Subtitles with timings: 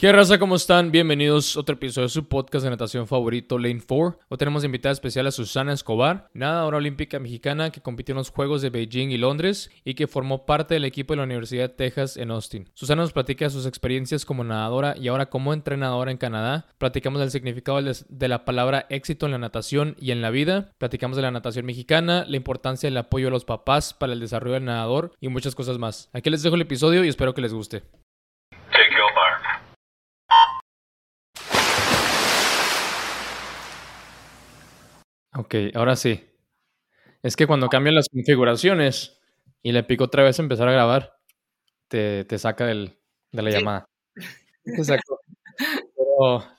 [0.00, 0.38] ¿Qué raza?
[0.38, 0.90] ¿Cómo están?
[0.90, 4.18] Bienvenidos a otro episodio de su podcast de natación favorito, Lane 4.
[4.30, 8.62] Hoy tenemos invitada especial a Susana Escobar, nadadora olímpica mexicana que compitió en los Juegos
[8.62, 12.16] de Beijing y Londres y que formó parte del equipo de la Universidad de Texas
[12.16, 12.70] en Austin.
[12.72, 16.66] Susana nos platica sus experiencias como nadadora y ahora como entrenadora en Canadá.
[16.78, 20.72] Platicamos del significado de la palabra éxito en la natación y en la vida.
[20.78, 24.54] Platicamos de la natación mexicana, la importancia del apoyo a los papás para el desarrollo
[24.54, 26.08] del nadador y muchas cosas más.
[26.14, 27.82] Aquí les dejo el episodio y espero que les guste.
[35.40, 36.22] Ok, ahora sí.
[37.22, 39.18] Es que cuando cambian las configuraciones
[39.62, 41.16] y le pico otra vez a empezar a grabar,
[41.88, 42.98] te, saca del,
[43.32, 43.88] de la llamada.
[44.64, 45.18] Exacto.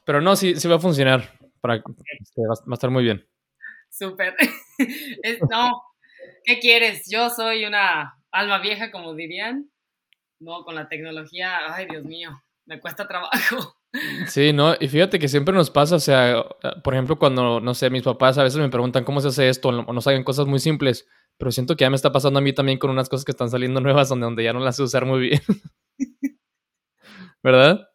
[0.04, 1.38] Pero, no, sí, sí va a funcionar.
[1.62, 3.28] Para, este, va, a estar muy bien.
[3.92, 4.36] Súper.
[5.52, 5.84] no,
[6.44, 7.04] ¿qué quieres?
[7.08, 9.70] Yo soy una alma vieja, como dirían.
[10.40, 12.32] No, con la tecnología, ay Dios mío,
[12.66, 13.76] me cuesta trabajo.
[14.28, 16.46] Sí, no, y fíjate que siempre nos pasa, o sea,
[16.84, 19.70] por ejemplo, cuando, no sé, mis papás a veces me preguntan cómo se hace esto,
[19.70, 21.08] o no saben cosas muy simples,
[21.38, 23.50] pero siento que ya me está pasando a mí también con unas cosas que están
[23.50, 25.42] saliendo nuevas donde, donde ya no las sé usar muy bien.
[27.44, 27.90] ¿Verdad?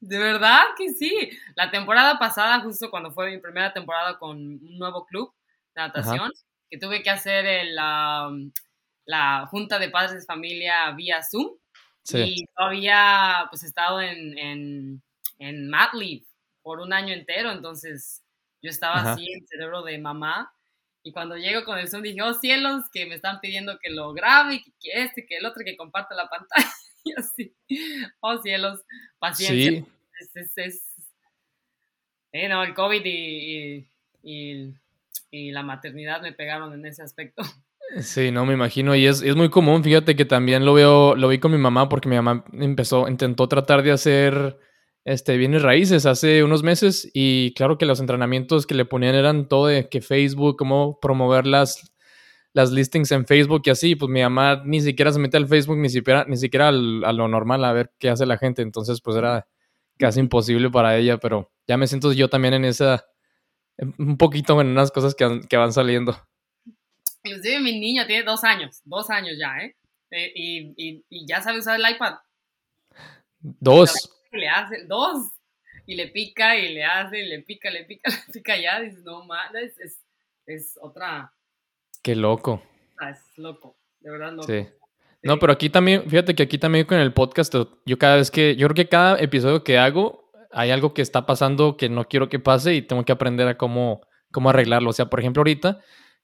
[0.00, 1.30] De verdad que sí.
[1.54, 5.32] La temporada pasada, justo cuando fue mi primera temporada con un nuevo club
[5.74, 6.30] de natación,
[6.68, 8.30] que tuve que hacer la,
[9.06, 11.56] la junta de padres de familia vía Zoom.
[12.12, 15.02] Y todavía pues he estado en en
[15.68, 16.24] mat leave
[16.62, 18.22] por un año entero, entonces
[18.62, 20.52] yo estaba así en cerebro de mamá
[21.02, 24.12] y cuando llego con el Zoom dije, oh cielos, que me están pidiendo que lo
[24.12, 26.70] grabe, que, que este, que el otro, que comparta la pantalla
[27.04, 27.54] y así,
[28.20, 28.80] oh cielos,
[29.18, 29.70] paciencia.
[29.70, 29.86] Sí.
[30.34, 30.82] Es, es,
[32.32, 33.88] eh, no, el COVID y,
[34.22, 34.74] y,
[35.30, 37.42] y, la maternidad me pegaron en ese aspecto.
[38.02, 38.94] Sí, no me imagino.
[38.94, 39.82] Y es, es, muy común.
[39.82, 43.48] Fíjate que también lo veo, lo vi con mi mamá, porque mi mamá empezó, intentó
[43.48, 44.58] tratar de hacer
[45.04, 49.48] este, bienes raíces hace unos meses y claro que los entrenamientos que le ponían eran
[49.48, 51.92] todo de que Facebook, cómo promover las,
[52.52, 55.78] las listings en Facebook y así, pues mi mamá ni siquiera se mete al Facebook,
[55.78, 59.16] ni siquiera, ni siquiera a lo normal a ver qué hace la gente, entonces pues
[59.16, 59.46] era
[59.98, 63.06] casi imposible para ella, pero ya me siento yo también en esa,
[63.98, 66.16] un poquito en unas cosas que, que van saliendo.
[67.22, 69.76] Inclusive mi niña tiene dos años, dos años ya, ¿eh?
[70.10, 72.14] eh y, y, y ya sabe usar el iPad.
[73.40, 75.30] Dos le hace, dos,
[75.86, 79.02] y le pica y le hace, y le pica, le pica, le pica ya, dices,
[79.04, 80.00] no mames, es,
[80.46, 81.32] es, otra.
[82.02, 82.62] Qué loco.
[82.98, 84.46] Ah, es loco, de verdad loco.
[84.46, 84.66] Sí.
[85.22, 87.54] No, pero aquí también, fíjate que aquí también con el podcast,
[87.84, 91.26] yo cada vez que, yo creo que cada episodio que hago, hay algo que está
[91.26, 94.00] pasando que no quiero que pase y tengo que aprender a cómo,
[94.32, 94.90] cómo arreglarlo.
[94.90, 95.80] O sea, por ejemplo, ahorita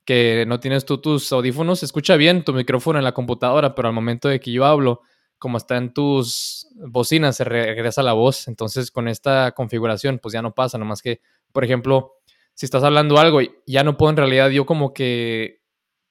[0.07, 3.89] que no tienes tú tus audífonos, se escucha bien tu micrófono en la computadora, pero
[3.89, 5.03] al momento de que yo hablo,
[5.39, 8.49] como está en tus bocinas, se regresa la voz.
[8.49, 10.79] Entonces, con esta configuración, pues ya no pasa.
[10.79, 11.21] Nomás que,
[11.53, 12.15] por ejemplo,
[12.55, 15.63] si estás hablando algo, ya no puedo en realidad yo como que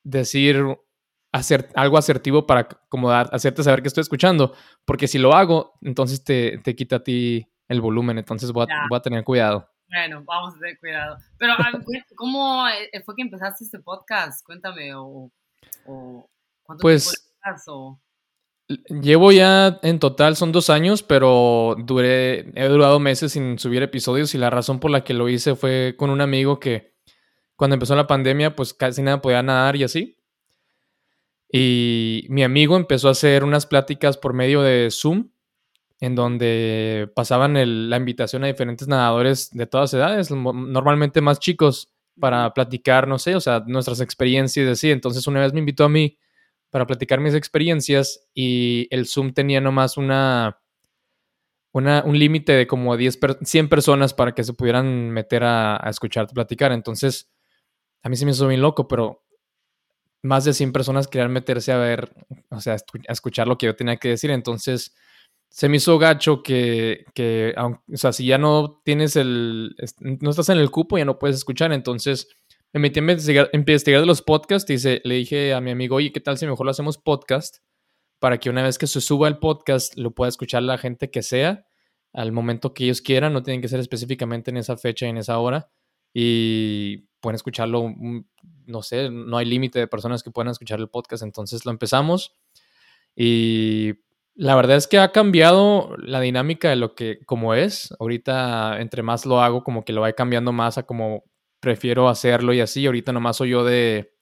[0.03, 0.63] decir
[1.31, 4.53] hacer algo asertivo para como hacerte saber que estoy escuchando.
[4.85, 8.17] Porque si lo hago, entonces te, quita a ti el volumen.
[8.17, 9.69] Entonces voy a, tener cuidado.
[9.87, 11.17] Bueno, vamos a tener cuidado.
[11.37, 11.53] Pero,
[12.15, 14.45] ¿cómo eh, fue que empezaste este podcast?
[14.45, 15.31] Cuéntame, o,
[16.63, 17.99] cuánto pues, tiempo
[18.67, 24.33] Llevo ya en total son dos años, pero duré, he durado meses sin subir episodios
[24.33, 26.95] y la razón por la que lo hice fue con un amigo que
[27.55, 30.17] cuando empezó la pandemia pues casi nada podía nadar y así.
[31.51, 35.29] Y mi amigo empezó a hacer unas pláticas por medio de Zoom
[35.99, 37.53] en donde pasaban
[37.89, 43.35] la invitación a diferentes nadadores de todas edades, normalmente más chicos, para platicar, no sé,
[43.35, 44.91] o sea, nuestras experiencias y así.
[44.91, 46.17] Entonces una vez me invitó a mí
[46.75, 50.59] para platicar mis experiencias y el Zoom tenía nomás una,
[51.71, 55.89] una un límite de como 10 100 personas para que se pudieran meter a, a
[55.89, 56.73] escucharte platicar.
[56.73, 57.31] Entonces,
[58.03, 59.23] a mí se me hizo bien loco, pero
[60.21, 62.13] más de 100 personas querían meterse a ver,
[62.49, 64.29] o sea, a escuchar lo que yo tenía que decir.
[64.29, 64.97] Entonces,
[65.47, 70.49] se me hizo gacho que, que o sea, si ya no tienes el, no estás
[70.49, 71.71] en el cupo, ya no puedes escuchar.
[71.71, 72.27] Entonces,
[72.75, 76.11] me metí a investigar, investigar de los podcasts y le dije a mi amigo, oye,
[76.11, 77.59] ¿qué tal si mejor lo hacemos podcast?
[78.19, 81.23] Para que una vez que se suba el podcast lo pueda escuchar la gente que
[81.23, 81.65] sea
[82.11, 85.15] al momento que ellos quieran, no tienen que ser específicamente en esa fecha y en
[85.15, 85.69] esa hora.
[86.13, 87.93] Y pueden escucharlo,
[88.65, 91.23] no sé, no hay límite de personas que puedan escuchar el podcast.
[91.23, 92.35] Entonces lo empezamos
[93.15, 93.93] y
[94.33, 97.93] la verdad es que ha cambiado la dinámica de lo que como es.
[98.01, 101.23] Ahorita, entre más lo hago, como que lo va cambiando más a como
[101.65, 102.85] prefiero hacerlo y así.
[102.85, 104.13] Ahorita nomás soy yo de,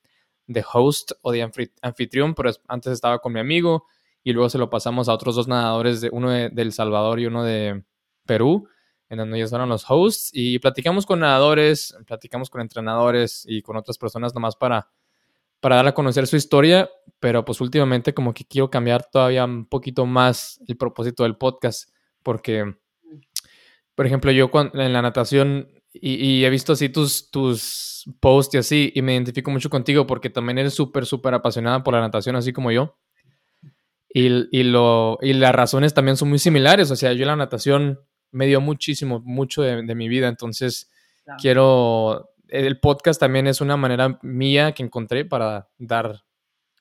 [0.48, 1.42] de host o de
[1.82, 3.86] anfitrión, pero antes estaba con mi amigo
[4.24, 7.26] y luego se lo pasamos a otros dos nadadores, de, uno de, El Salvador y
[7.26, 7.84] uno de,
[8.26, 8.70] Perú,
[9.10, 13.76] en donde ellos fueron los hosts y platicamos con nadadores, platicamos con entrenadores y con
[13.76, 14.90] otras personas nomás para,
[15.60, 16.90] para dar a conocer su historia,
[17.20, 21.90] pero pues últimamente como que quiero cambiar todavía un poquito más el propósito del podcast,
[22.24, 22.74] porque,
[23.96, 28.92] por ejemplo, yo en la natación y, he visto así tus, tus posts y así,
[28.96, 32.52] y me identifico mucho contigo porque también eres súper, súper apasionada por la natación, así
[32.52, 32.98] como yo.
[34.10, 36.90] Y, y, lo, y las razones también son muy similares.
[36.92, 38.00] O sea, yo la natación
[38.32, 40.28] me dio muchísimo, mucho de, mi vida.
[40.28, 40.92] Entonces,
[41.40, 42.30] quiero.
[42.48, 46.24] El podcast también es una manera mía que encontré para dar,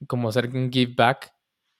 [0.07, 1.33] como hacer un give back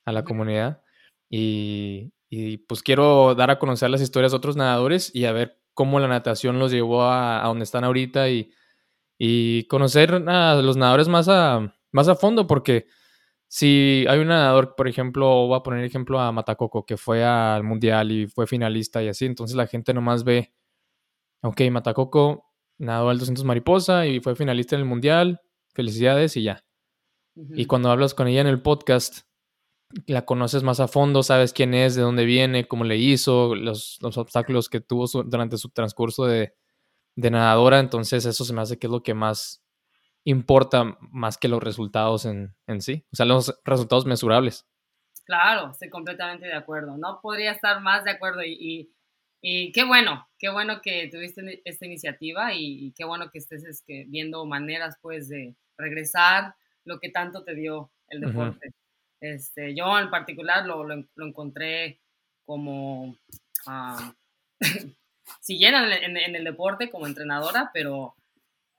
[0.07, 0.83] a la comunidad.
[1.29, 5.62] Y, y pues quiero dar a conocer las historias de otros nadadores y a ver
[5.75, 8.51] cómo la natación los llevó a, donde están ahorita y,
[9.19, 12.87] y, conocer a los nadadores más a, más a fondo, porque
[13.49, 17.63] si hay un nadador, por ejemplo, voy a poner ejemplo a Matacoco, que fue al
[17.63, 20.53] mundial y fue finalista y así, entonces la gente nomás ve,
[21.43, 22.47] ok, Matacoco
[22.79, 25.41] nadó al 200 mariposa y fue finalista en el mundial,
[25.75, 26.65] felicidades y ya.
[27.35, 29.27] Y cuando hablas con ella en el podcast,
[30.07, 33.99] la conoces más a fondo, sabes quién es, de dónde viene, cómo le hizo, los,
[34.03, 36.55] obstáculos que tuvo durante su transcurso de,
[37.17, 37.79] nadadora.
[37.79, 39.63] Entonces, eso se me hace que es lo que más
[40.25, 43.05] importa, más que los resultados en, sí.
[43.13, 44.67] O sea, los resultados mesurables.
[45.25, 46.97] Claro, estoy completamente de acuerdo.
[46.97, 48.43] No podría estar más de acuerdo.
[48.45, 48.93] Y,
[49.43, 54.97] qué bueno, qué bueno que tuviste esta iniciativa y, qué bueno que estés viendo maneras,
[55.01, 56.55] pues, de regresar
[56.85, 58.73] lo que tanto te dio el deporte.
[59.23, 62.01] Este, yo en particular lo, lo, encontré
[62.45, 63.17] como
[63.67, 64.13] uh,
[65.41, 68.17] siguiendo en, en, el deporte como entrenadora, pero,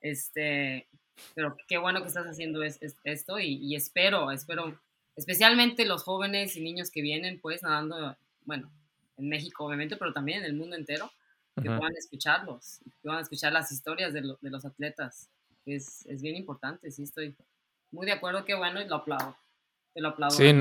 [0.01, 0.89] este,
[1.33, 4.77] pero qué bueno que estás haciendo esto y, espero, espero,
[5.15, 8.69] especialmente los jóvenes y niños que vienen pues nadando, bueno,
[9.15, 11.09] en México obviamente, pero también en el mundo entero,
[11.55, 15.29] que puedan escucharlos, que puedan escuchar las historias de, de los atletas.
[15.65, 17.33] Es, es bien importante, sí, estoy
[17.91, 19.37] muy de acuerdo, qué bueno y lo aplaudo.
[19.93, 20.35] Te lo aplaudo.
[20.35, 20.53] Sí,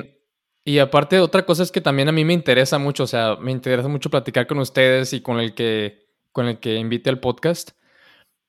[0.65, 3.51] y aparte otra cosa es que también a mí me interesa mucho, o sea, me
[3.51, 7.73] interesa mucho platicar con ustedes y con el que, con el que invite al podcast,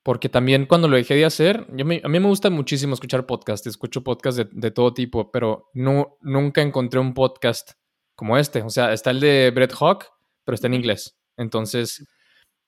[0.04, 3.66] porque también cuando lo dejé de hacer, yo a mí me gusta muchísimo escuchar podcasts,
[3.66, 7.72] escucho podcasts de, de, todo tipo, pero no, nunca encontré un podcast
[8.14, 10.04] como este, o sea, está el de Brett Hawk,
[10.44, 12.06] pero está en inglés, entonces,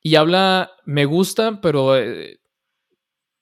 [0.02, 2.40] y habla, me gusta, pero eh,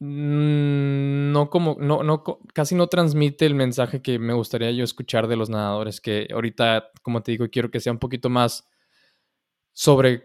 [0.00, 5.37] no como, no, no, casi no transmite el mensaje que me gustaría yo escuchar de
[5.37, 8.69] los nadadores, que ahorita, como te digo, quiero que sea un poquito más
[9.73, 10.25] sobre,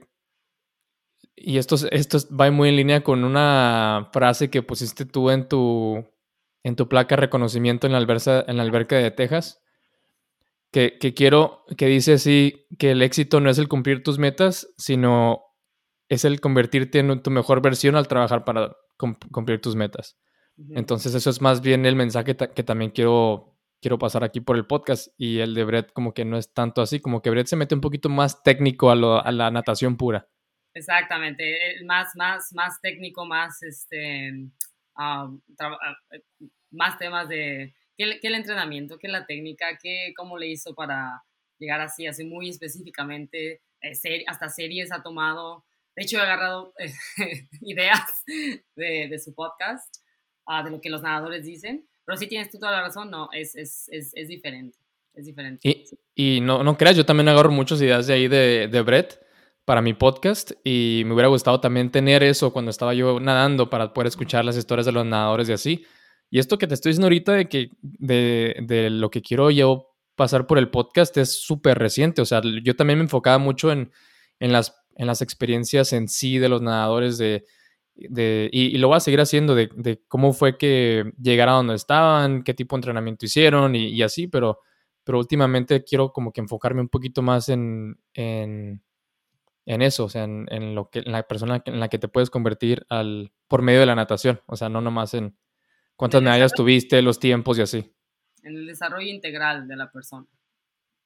[1.36, 6.06] y esto, esto va muy en línea con una frase que pusiste tú en tu,
[6.64, 9.62] en tu placa reconocimiento en la, alberca, en la alberca de Texas,
[10.72, 14.74] que, que quiero, que dice así, que el éxito no es el cumplir tus metas,
[14.78, 15.44] sino
[16.10, 20.18] es el convertirte en tu mejor versión al trabajar para cumplir tus metas.
[20.76, 24.68] Entonces eso es más bien el mensaje que también quiero, quiero pasar aquí por el
[24.68, 27.56] podcast y el de Brett como que no es tanto así, como que Brett se
[27.56, 30.28] mete un poquito más técnico a, la natación pura.
[30.74, 34.50] Exactamente, más, más, más técnico, más, este,
[34.96, 35.78] ah, ah,
[36.72, 41.24] más temas de ¿qué, el entrenamiento, qué la técnica, qué, cómo le hizo para
[41.58, 45.66] llegar así, así muy específicamente, eh, hasta series ha tomado,
[46.00, 46.94] de hecho, he agarrado eh,
[47.62, 48.24] ideas
[48.74, 49.98] de, su podcast,
[50.46, 53.28] ah, de lo que los nadadores dicen, pero sí tienes tú toda la razón, no,
[53.34, 54.78] es, es, es, es diferente.
[55.14, 55.60] Es diferente.
[55.68, 59.20] Y, y, no, no creas, yo también agarro muchas ideas de ahí de, de Brett
[59.66, 63.94] para mi podcast y me hubiera gustado también tener eso cuando estaba yo nadando para
[63.94, 65.86] poder escuchar las historias de los nadadores y así.
[66.30, 69.90] Y esto que te estoy diciendo ahorita de que de, de lo que quiero yo
[70.16, 72.22] pasar por el podcast es súper reciente.
[72.22, 73.92] O sea, yo también me enfocaba mucho en,
[74.40, 77.46] en las en las experiencias en sí de los nadadores de,
[77.96, 81.76] de y, lo voy a seguir haciendo de, de, cómo fue que llegaron a donde
[81.76, 84.60] estaban, qué tipo de entrenamiento hicieron y, así, pero,
[85.06, 88.84] pero últimamente quiero como que enfocarme un poquito más en, en,
[89.66, 92.30] en eso, o sea, en, lo que, en la persona en la que te puedes
[92.30, 95.38] convertir al, por medio de la natación, o sea, no nomás en
[95.96, 97.96] cuántas medallas tuviste, los tiempos y así.
[98.44, 100.28] En el desarrollo integral de la persona.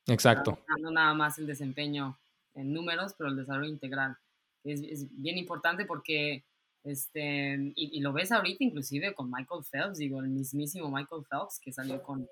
[0.07, 0.57] Exacto.
[0.81, 2.17] no nada más el desempeño
[2.55, 4.17] en números, pero el desarrollo integral
[4.63, 6.43] es, es bien importante porque,
[6.83, 11.71] este, y, lo ves ahorita inclusive con Michael Phelps, digo, el mismísimo Michael Phelps que
[11.71, 12.27] salió con,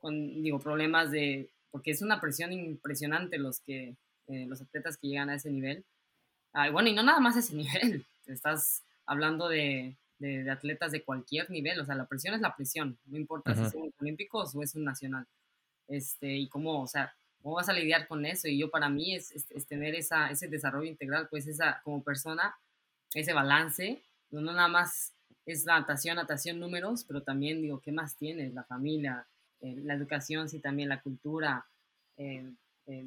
[0.00, 3.96] con digo, problemas de, porque es una presión impresionante los que,
[4.28, 5.84] eh, los atletas que llegan a ese nivel.
[6.52, 11.50] Ah, bueno, y no nada más ese nivel, estás hablando de, de, atletas de cualquier
[11.50, 14.74] nivel, o sea, la presión es la presión, no importa si son olímpicos o es
[14.74, 15.26] un nacional.
[15.86, 18.48] Este, y cómo, o sea, ¿Cómo vas a lidiar con eso?
[18.48, 19.32] Y yo para mí es,
[19.68, 22.56] tener esa, ese desarrollo integral, pues esa como persona,
[23.14, 25.14] ese balance, no nada más
[25.46, 28.52] es la natación, natación, números, pero también digo, ¿qué más tienes?
[28.52, 29.26] La familia,
[29.60, 31.66] eh, la educación, sí, también la cultura,
[32.16, 32.52] eh,
[32.86, 33.06] eh,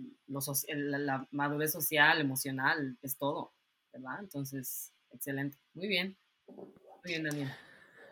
[0.68, 3.54] la, madurez social, emocional, es todo,
[3.94, 4.20] ¿verdad?
[4.20, 5.58] Entonces, excelente.
[5.74, 6.18] Muy bien.
[6.48, 7.52] Muy bien, Daniel.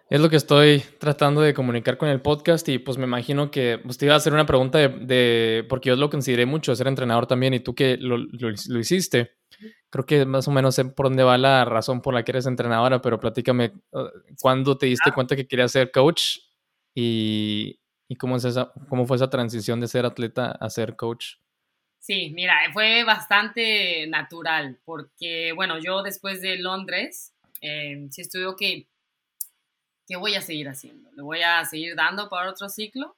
[0.09, 3.79] Es lo que estoy tratando de comunicar con el podcast y pues me imagino que
[3.83, 7.27] pues, te iba a hacer una pregunta de, porque yo lo consideré mucho, ser entrenador
[7.27, 9.33] también y tú que lo, lo, hiciste.
[9.91, 12.47] Creo que más o menos sé por dónde va la razón por la que eres
[12.47, 14.07] entrenadora, pero platícame, uh,
[14.41, 16.39] ¿cuándo te diste cuenta que querías ser coach
[16.95, 21.35] y, y cómo, es esa, cómo fue esa transición de ser atleta a ser coach?
[21.99, 28.87] Sí, mira, fue bastante natural porque, bueno, yo después de Londres, eh, sí estuve, que
[30.09, 31.11] ¿qué voy a seguir haciendo?
[31.11, 33.15] ¿Le voy a seguir dando para otro ciclo?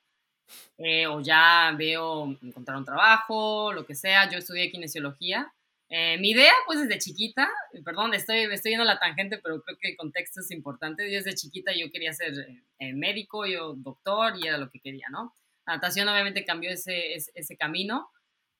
[0.77, 4.29] Eh, o ya veo encontrar un trabajo, lo que sea.
[4.29, 5.53] Yo estudié kinesiología.
[5.87, 7.49] Eh, mi idea, pues desde chiquita,
[7.85, 11.03] perdón, estoy, estoy yendo a la tangente, pero creo que el contexto es importante.
[11.03, 12.33] Desde chiquita yo quería ser
[12.79, 15.33] eh, médico, yo doctor, y era lo que quería, ¿no?
[15.65, 18.09] La natación obviamente cambió ese, ese, camino,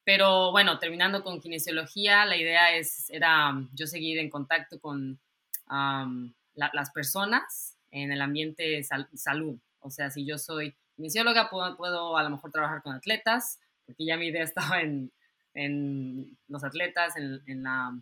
[0.05, 5.19] pero bueno, terminando con kinesiología, la idea es, era yo seguir en contacto con
[6.53, 9.60] las personas, en el ambiente salud.
[9.79, 14.05] O sea, si yo soy kinesióloga, puedo, puedo, a lo mejor trabajar con atletas, porque
[14.05, 15.12] ya mi idea estaba en,
[15.53, 17.98] en los atletas, en, en, la,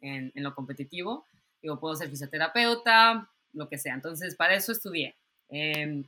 [0.00, 1.26] en, lo competitivo.
[1.62, 3.94] Digo, puedo ser fisioterapeuta, lo que sea.
[3.94, 5.16] Entonces, para eso estudié.
[5.48, 6.04] Em,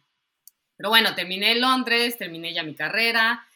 [0.77, 3.47] pero bueno, terminé en Londres, terminé ya mi carrera.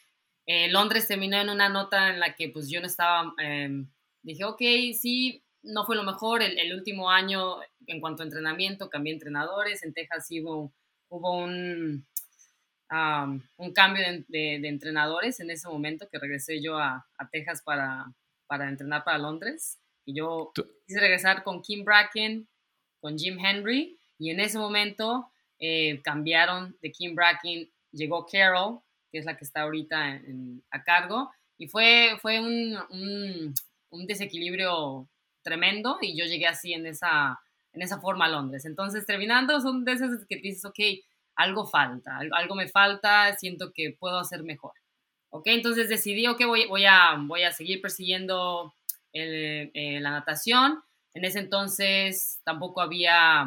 [0.46, 3.86] Eh, Londres terminó en una nota en la que pues yo no estaba, em,
[4.22, 4.60] dije, ok,
[4.98, 6.42] sí, no fue lo mejor.
[6.42, 9.82] El, último año, en cuanto a entrenamiento, cambié entrenadores.
[9.82, 10.72] En Texas hubo,
[11.08, 12.06] hubo un,
[13.56, 18.12] un cambio de, entrenadores en ese momento que regresé yo a, Texas para,
[18.46, 19.78] para, entrenar para Londres.
[20.04, 20.52] Y yo
[20.86, 22.48] quise regresar con Kim Bracken,
[23.00, 23.98] con Jim Henry.
[24.18, 29.44] Y en ese momento eh, cambiaron de Kim Bracken, llegó Carol, que es la que
[29.44, 30.20] está ahorita
[30.70, 31.30] a cargo.
[31.58, 33.54] Y fue, fue un, un,
[33.90, 35.08] un desequilibrio
[35.42, 37.40] tremendo y yo llegué así en esa,
[37.72, 38.64] en esa forma a Londres.
[38.64, 40.78] Entonces, terminando, son de esas que dices, ok,
[41.36, 44.72] algo falta, algo me falta, siento que puedo hacer mejor.
[45.30, 48.74] Ok, entonces decidí, ok, voy, voy, a, voy a seguir persiguiendo
[49.12, 50.82] eh, la natación.
[51.14, 53.40] En ese entonces tampoco había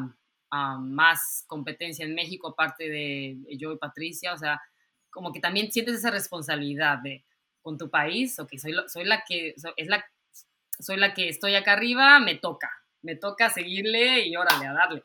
[0.51, 4.61] ah, más competencia en México aparte de yo y Patricia, o sea,
[5.09, 7.23] como que también sientes esa responsabilidad de
[7.61, 10.03] con tu país, ok, soy, soy la que, es la,
[10.83, 12.69] soy la que estoy acá arriba, me toca,
[13.01, 15.03] me toca seguirle y órale, a darle.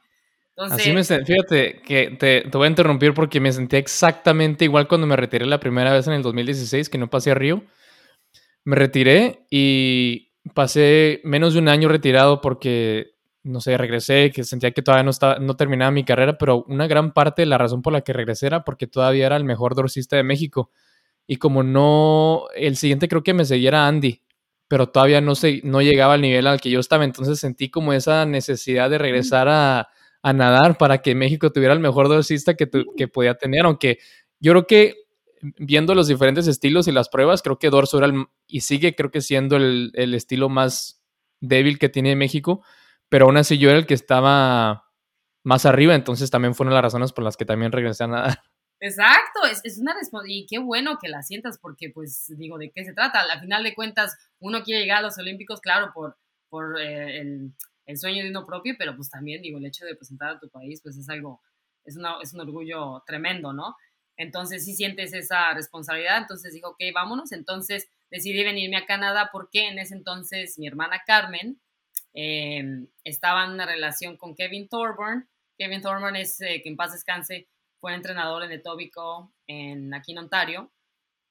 [0.50, 4.88] Entonces, Así me fíjate que te, te, voy a interrumpir porque me sentí exactamente igual
[4.88, 7.62] cuando me retiré la primera vez en el 2016, que no pasé a Río.
[8.64, 13.12] Me retiré y pasé menos de un año retirado porque,
[13.44, 16.88] no sé, regresé, que sentía que todavía no, estaba, no terminaba mi carrera, pero una
[16.88, 19.76] gran parte de la razón por la que regresé era porque todavía era el mejor
[19.76, 20.72] dorsista de México.
[21.28, 24.22] Y como no, el siguiente creo que me seguía Andy,
[24.68, 27.92] pero todavía no, se, no llegaba al nivel al que yo estaba, entonces sentí como
[27.92, 29.88] esa necesidad de regresar a,
[30.22, 33.98] a nadar para que México tuviera el mejor dorsista que, que podía tener, aunque
[34.40, 34.94] yo creo que
[35.40, 39.10] viendo los diferentes estilos y las pruebas, creo que Dorso era el, y sigue creo
[39.10, 41.02] que siendo el, el, estilo más
[41.40, 42.62] débil que tiene México,
[43.08, 44.90] pero aún así yo era el que estaba
[45.44, 48.42] más arriba, entonces también fueron las razones por las que también regresé a nadar.
[48.80, 52.84] Exacto, es, es una y qué bueno que la sientas porque pues digo, ¿de qué
[52.84, 53.20] se trata?
[53.20, 56.16] Al final de cuentas, uno quiere llegar a los Olímpicos, claro, por,
[56.48, 57.52] por eh, el,
[57.86, 60.48] el, sueño de uno propio, pero pues también digo, el hecho de presentar a tu
[60.48, 61.42] país, pues es algo,
[61.84, 63.76] es, una, es un orgullo tremendo, ¿no?
[64.16, 69.66] Entonces sí sientes esa responsabilidad, entonces digo, ok, vámonos, entonces decidí venirme a Canadá porque
[69.68, 71.60] en ese entonces mi hermana Carmen
[72.14, 76.92] eh, estaba en una relación con Kevin Thorburn, Kevin Thorburn es, eh, que en paz
[76.92, 77.48] descanse,
[77.80, 80.70] fue entrenador en Etobicoke, en, aquí en Ontario.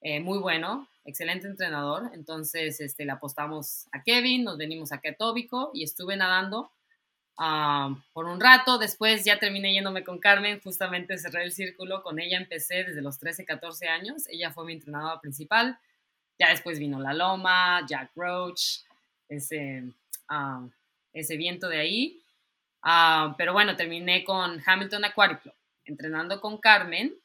[0.02, 2.12] Eh, muy bueno, excelente entrenador.
[2.14, 6.72] Entonces este, le apostamos a Kevin, nos venimos acá a Etobicoke y estuve nadando
[7.38, 8.78] ah, por un rato.
[8.78, 12.04] Después ya terminé yéndome con Carmen, justamente cerré el círculo.
[12.04, 14.28] Con ella empecé desde los 13, 14 años.
[14.30, 15.80] Ella fue mi entrenadora principal.
[16.40, 18.82] Ya después vino La Loma, Jack Roach,
[19.28, 19.84] ese,
[20.30, 20.68] ah,
[21.12, 22.24] ese viento de ahí.
[22.84, 25.56] Ah, pero bueno, terminé con Hamilton Aquatic Club
[25.88, 27.16] entrenando con Carmen,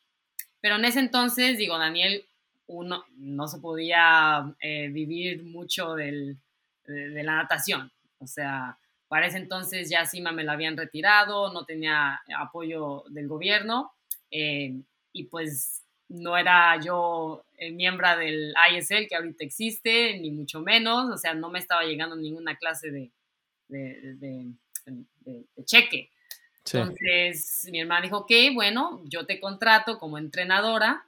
[0.61, 2.25] pero en ese entonces, digo, Daniel,
[2.67, 6.39] uno no se podía eh, vivir mucho del,
[6.87, 8.79] de, la natación, o sea,
[9.09, 13.93] para ese entonces ya Cima me la habían retirado, no tenía apoyo del gobierno,
[14.31, 14.81] eh,
[15.13, 21.17] y pues no era yo miembro del ISL que ahorita existe, ni mucho menos, o
[21.17, 23.11] sea, no me estaba llegando ninguna clase de,
[23.69, 24.53] de,
[25.65, 26.11] cheque.
[26.65, 31.07] Entonces mi hermana dijo, ok, bueno, yo te contrato como entrenadora,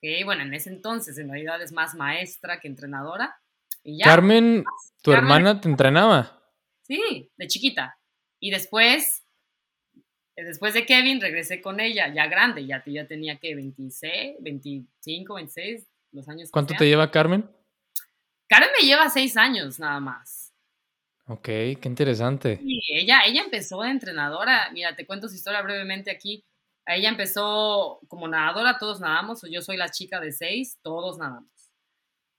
[0.00, 3.36] que bueno, en ese entonces en realidad es más maestra que entrenadora.
[4.02, 4.64] Carmen,
[5.02, 6.40] ¿tu hermana te entrenaba?
[6.82, 7.98] Sí, de chiquita.
[8.38, 9.22] Y después,
[10.36, 15.34] eh, después de Kevin, regresé con ella, ya grande, ya, ya tenía que 26, 25,
[15.34, 16.50] 26, los años.
[16.50, 17.48] ¿Cuánto te lleva Carmen?
[18.48, 20.39] Carmen me lleva seis años nada más.
[21.30, 22.56] Ok, qué interesante.
[22.56, 24.68] Sí, ella, ella empezó de entrenadora.
[24.72, 26.44] Mira, te cuento su historia brevemente aquí.
[26.84, 29.42] Ella empezó como nadadora, todos nadamos.
[29.48, 31.48] Yo soy la chica de seis, todos nadamos.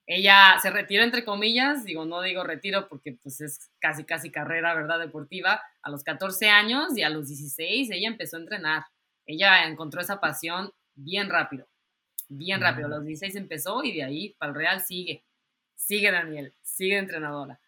[0.05, 4.73] Ella se retiró, entre comillas, digo, no digo retiro porque pues es casi, casi carrera,
[4.75, 4.99] ¿verdad?
[4.99, 8.83] Deportiva, a los 14 años y a los 16 ella empezó a entrenar.
[9.25, 11.65] Ella encontró esa pasión bien rápido,
[12.27, 12.87] bien rápido.
[12.87, 15.23] A los 16 empezó y de ahí para el Real sigue,
[15.75, 17.60] sigue Daniel, sigue entrenadora.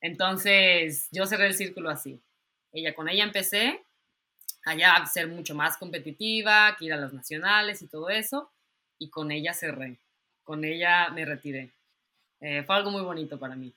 [0.00, 2.20] Entonces yo cerré el círculo así.
[2.72, 3.84] Ella, con ella empecé
[4.64, 8.50] allá a ser mucho más competitiva, que ir a los nacionales y todo eso,
[8.98, 9.98] y con ella cerré
[10.50, 11.70] con ella me retiré.
[12.40, 13.72] Eh, fue algo muy bonito para mí.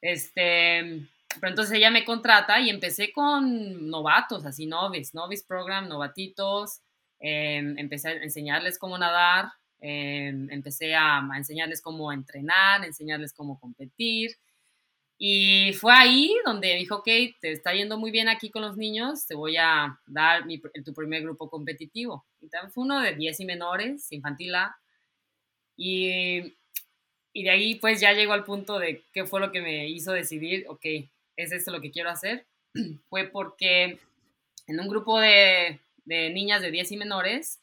[0.00, 1.06] Este,
[1.38, 6.80] pero entonces ella me contrata y empecé con novatos, así novice, novice program, novatitos.
[7.18, 14.38] Em, empecé a enseñarles cómo nadar, em, empecé a, enseñarles cómo entrenar, enseñarles cómo competir.
[15.22, 17.04] Y fue ahí donde dijo, ok,
[17.42, 20.94] te está yendo muy bien aquí con los niños, te voy a dar mi, tu
[20.94, 22.24] primer grupo competitivo.
[22.40, 24.74] Y también fue uno de 10 y menores, infantil A,
[25.76, 26.56] y,
[27.34, 30.12] y de ahí pues ya llegó al punto de qué fue lo que me hizo
[30.12, 30.86] decidir, ok,
[31.36, 32.46] es esto lo que quiero hacer.
[33.10, 33.98] fue porque
[34.68, 37.60] en un grupo de, de, niñas de 10 y menores,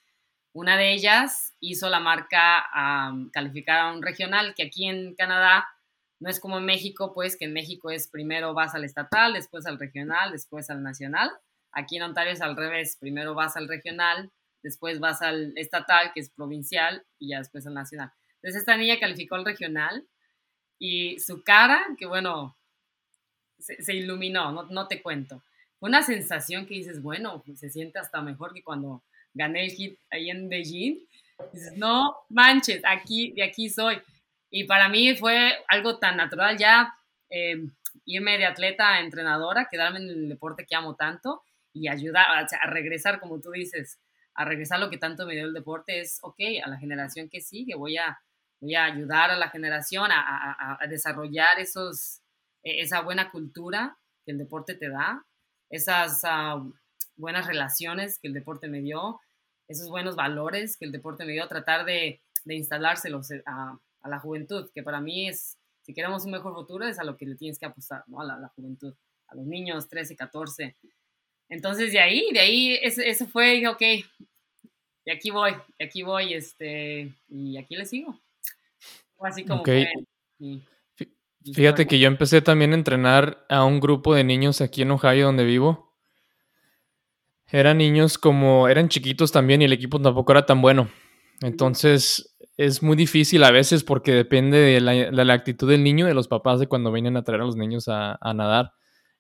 [0.54, 5.68] una de ellas hizo la marca a calificar a un regional, que aquí en Canadá
[6.20, 9.66] no es como en México, pues que en México es primero vas al estatal, después
[9.66, 11.32] al regional, después al nacional.
[11.72, 14.32] Aquí en Ontario es al revés, primero vas al regional,
[14.64, 18.12] después vas al estatal, que es provincial, y ya después al nacional.
[18.36, 20.08] Entonces esta niña calificó al regional
[20.80, 22.58] y su cara, que bueno,
[23.60, 25.44] se, iluminó, no, te cuento.
[25.80, 29.04] Una sensación que dices, bueno, se siente hasta mejor que cuando
[29.34, 31.00] gané el hit ahí en Beijing.
[31.54, 33.98] Dices, no manches, aquí, de aquí soy.
[34.50, 36.94] Y para mí fue algo tan natural ya
[37.30, 37.58] eh,
[38.06, 42.70] irme de atleta a entrenadora, quedarme en el deporte que amo tanto y ayudar a
[42.70, 44.00] regresar, como tú dices,
[44.38, 47.42] a regresar lo que tanto me dio el deporte es, ok, a la generación que
[47.42, 48.20] sigue, voy a,
[48.60, 52.22] voy a ayudar a la generación a, desarrollar esos,
[52.64, 55.26] e, esa buena cultura que el deporte te da,
[55.70, 56.64] esas ah,
[57.16, 59.20] buenas relaciones que el deporte me dio,
[59.68, 63.44] esos buenos valores que el deporte me dio, tratar de, de instalárselos eh,
[64.08, 67.18] a, la juventud, que para mí es, si queremos un mejor futuro, es a lo
[67.18, 68.22] que le tienes que apostar, ¿no?
[68.22, 68.94] A la, la juventud,
[69.28, 70.76] a los niños 13, 14,
[71.50, 77.14] entonces de ahí, de ahí, eso, fue, ok, de aquí voy, de aquí voy, este,
[77.30, 78.20] y aquí le sigo.
[79.22, 79.64] así como
[81.54, 85.28] Fíjate que yo empecé también a entrenar a un grupo de niños aquí en Ohio
[85.28, 85.96] donde vivo.
[87.50, 90.90] Eran niños como, eran chiquitos también y el equipo tampoco era tan bueno.
[91.42, 96.28] Entonces es muy difícil a veces porque depende de la, actitud del niño, de los
[96.28, 98.74] papás de cuando vienen a traer a los niños a nadar.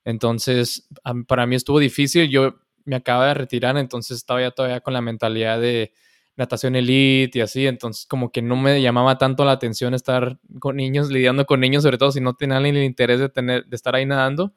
[0.07, 0.87] Entonces,
[1.27, 2.29] para mí estuvo difícil.
[2.29, 5.91] Yo me acaba de retirar, entonces estaba ya todavía con la mentalidad de
[6.37, 7.67] natación elite y así.
[7.67, 11.83] Entonces, como que no me llamaba tanto la atención estar con niños, lidiando con niños,
[11.83, 14.53] sobre todo si no tenía el interés de, tener, de estar ahí nadando.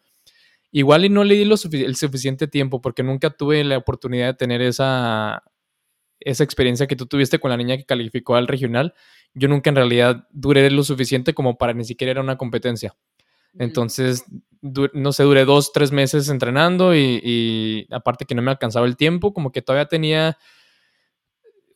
[0.70, 4.35] Igual y no le di lo el suficiente tiempo porque nunca tuve la oportunidad de
[4.35, 5.42] tener esa,
[6.20, 8.94] esa experiencia que tú tuviste con la niña que calificó al regional.
[9.35, 12.94] Yo nunca en realidad duré lo suficiente como para ni siquiera ir a una competencia.
[13.59, 14.24] Entonces,
[14.62, 19.33] no sé, duré dos, tres meses entrenando y, aparte que no me alcanzaba el tiempo,
[19.33, 20.38] como que todavía tenía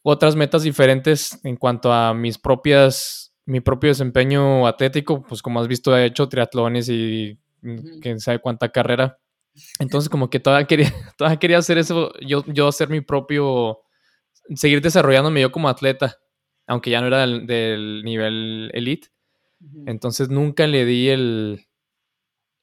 [0.02, 5.68] otras metas diferentes en cuanto a mis propias, mi propio desempeño atlético, pues como has
[5.68, 7.38] visto he hecho triatlones y
[8.00, 9.18] quién sabe cuánta carrera.
[9.80, 13.80] Entonces como que todavía quería, todavía quería hacer eso, yo, yo hacer mi propio,
[14.54, 16.18] seguir desarrollándome yo como atleta,
[16.66, 19.08] aunque ya no era del nivel elite.
[19.86, 21.66] Entonces nunca le di el,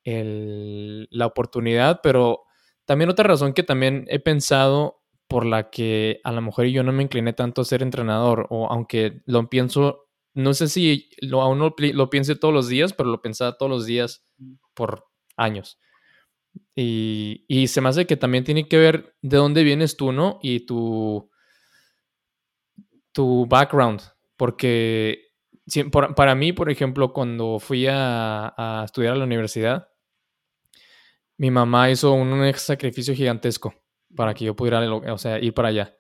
[0.04, 2.44] el, la oportunidad, pero
[2.86, 6.92] también otra razón que también he pensado por la que a lo mejor yo no
[6.92, 11.60] me incliné tanto a ser entrenador, o aunque lo pienso, no sé si lo, aún
[11.60, 14.26] lo, lo piense todos los días, pero lo pensaba todos los días
[14.74, 15.06] por
[15.38, 15.80] años.
[16.76, 20.40] Y, y, se me hace que también tiene que ver de dónde vienes tú, ¿no?
[20.42, 21.31] Y tu,
[23.12, 24.02] tu background,
[24.38, 25.32] porque
[26.16, 29.90] para mí, por ejemplo, cuando fui a, estudiar a la universidad,
[31.38, 33.74] mi mamá hizo un, sacrificio gigantesco
[34.16, 35.96] para que yo pudiera o sea, ir para allá.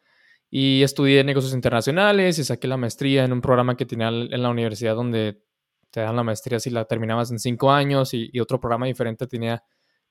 [0.50, 4.50] Y estudié negocios internacionales y saqué la maestría en un programa que tenía en la
[4.50, 5.44] universidad donde
[5.92, 9.64] te dan la maestría si la terminabas en cinco años y, otro programa diferente tenía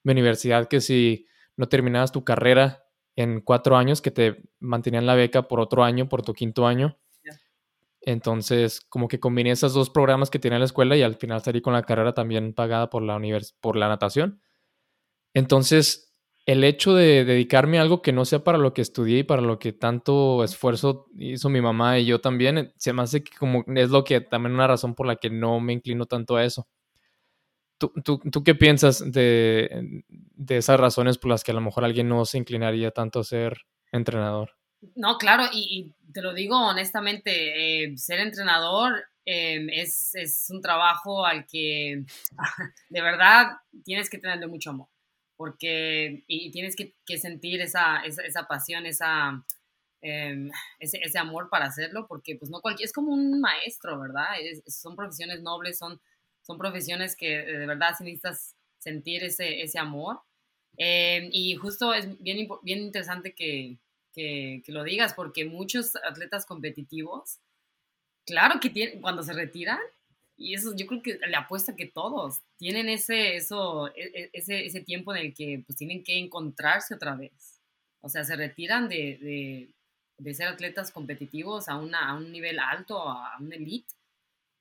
[0.04, 2.84] mi universidad que si no terminabas tu carrera
[3.16, 6.96] en cuatro años, que te mantenían la beca por otro año, por tu quinto año.
[8.02, 11.60] Entonces, como que combiné esos dos programas que tenía la escuela y al final salí
[11.60, 13.20] con la carrera también pagada por la,
[13.60, 14.40] por la natación.
[15.34, 16.14] Entonces,
[16.46, 19.42] el hecho de dedicarme a algo que no sea para lo que estudié y para
[19.42, 23.36] lo que tanto esfuerzo hizo mi mamá y yo también, eh, se me hace que
[23.38, 26.44] como es lo que también una razón por la que no me inclino tanto a
[26.44, 26.66] eso.
[27.80, 30.04] ¿Tú, tú, qué piensas de,
[30.48, 33.62] esas razones por las que a lo mejor alguien no se inclinaría tanto a ser
[33.90, 34.52] entrenador?
[34.94, 41.24] No, claro, y, te lo digo honestamente, eh, ser entrenador em, es, es un trabajo
[41.24, 42.04] al que
[42.90, 43.46] de verdad
[43.84, 44.88] tienes que tenerle mucho amor
[45.40, 49.42] porque y tienes que, sentir esa, esa, pasión, esa,
[50.02, 54.26] em, ese, ese, amor para hacerlo, porque pues no cualquier, es como un maestro, ¿verdad?
[54.66, 55.98] son profesiones nobles, son,
[56.50, 60.20] son profesiones que eh, de verdad necesitas sentir ese, ese amor.
[60.76, 63.78] Em, y justo es bien, bien interesante que,
[64.12, 67.38] que, que, lo digas, porque muchos atletas competitivos,
[68.26, 69.78] claro que tienen, cuando se retiran,
[70.36, 74.64] y eso yo creo que le apuesta que todos tienen ese, eso, e, e, ese,
[74.66, 77.60] ese tiempo en el que pues tienen que encontrarse otra vez.
[78.00, 79.70] O sea, se retiran de, de,
[80.18, 83.94] de ser atletas competitivos a, una, a un nivel alto, a, un elite,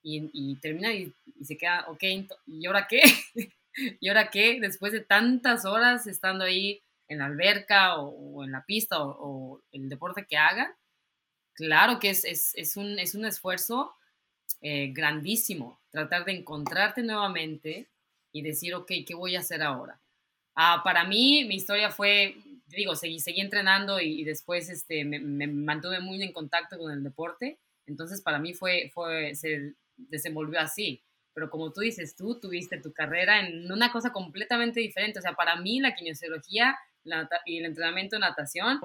[0.02, 2.02] y, y termina y, se queda, ok,
[2.46, 3.00] ¿y ahora qué?
[4.00, 4.58] ¿Y ahora qué?
[4.60, 9.62] Después de tantas horas estando ahí en la alberca o, en la pista o, o,
[9.72, 10.72] el deporte que hagan,
[11.54, 13.94] claro que es, es, es, un, es un esfuerzo
[14.62, 17.88] eh, grandísimo, tratar de encontrarte nuevamente
[18.32, 20.00] y decir, ok, ¿qué voy a hacer ahora?
[20.54, 22.36] Ah, para mí, mi historia fue,
[22.66, 27.58] digo, seguí, seguí entrenando y, después este, me, mantuve muy en contacto con el deporte,
[27.86, 29.74] entonces para mí fue, fue, se
[30.08, 31.02] desenvolvió así.
[31.34, 35.18] Pero como tú dices, tú tuviste tu carrera en una cosa completamente diferente.
[35.18, 36.78] O sea, para mí la kinesiología
[37.46, 38.80] y el entrenamiento de natación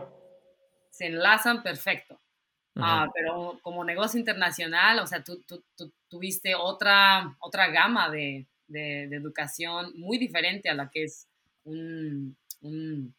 [0.90, 2.20] se enlazan perfecto.
[2.78, 5.64] Ah, pero como negocio internacional, o sea, tú, tú,
[6.10, 11.28] tuviste otra, otra gama de, de, educación muy diferente a la que es
[11.64, 13.14] un, un,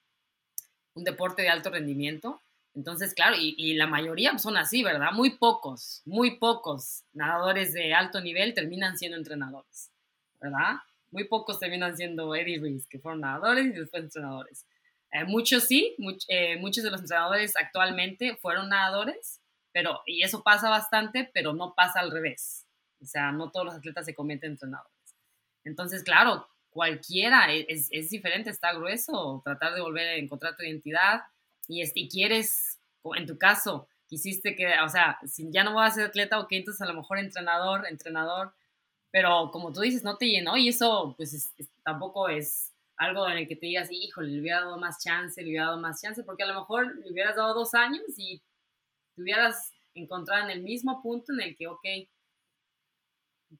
[0.94, 2.40] un deporte de alto rendimiento.
[2.76, 5.10] Entonces, claro, y, la mayoría son así, ¿verdad?
[5.12, 9.90] Muy pocos, muy pocos nadadores de alto nivel terminan siendo entrenadores,
[10.38, 10.76] ¿verdad?
[11.10, 14.66] Muy pocos terminan siendo Eddie Reese, que fueron nadadores y después entrenadores.
[15.10, 15.96] Eh, muchos sí,
[16.28, 19.40] eh, muchos de los entrenadores actualmente fueron nadadores,
[19.72, 22.66] pero, y eso pasa bastante, pero no pasa al revés.
[23.00, 24.92] O sea, no todos los atletas se convierten en entrenadores.
[25.64, 30.62] Entonces, claro, cualquiera e, es, es, diferente, está grueso, tratar de volver a encontrar tu
[30.62, 31.22] identidad
[31.68, 32.78] y, este, quieres,
[33.16, 36.48] en tu caso, quisiste que, o sea, si ya no voy a ser atleta, ok,
[36.52, 38.52] entonces a lo mejor entrenador, entrenador,
[39.10, 41.52] pero como tú dices, no te llenó y eso, pues
[41.82, 45.48] tampoco es algo en el que te digas, híjole, le hubiera dado más chance, le
[45.48, 48.40] hubiera dado más chance, porque a lo mejor le hubieras dado dos años y
[49.14, 51.84] te hubieras encontrado en el mismo punto en el que, ok,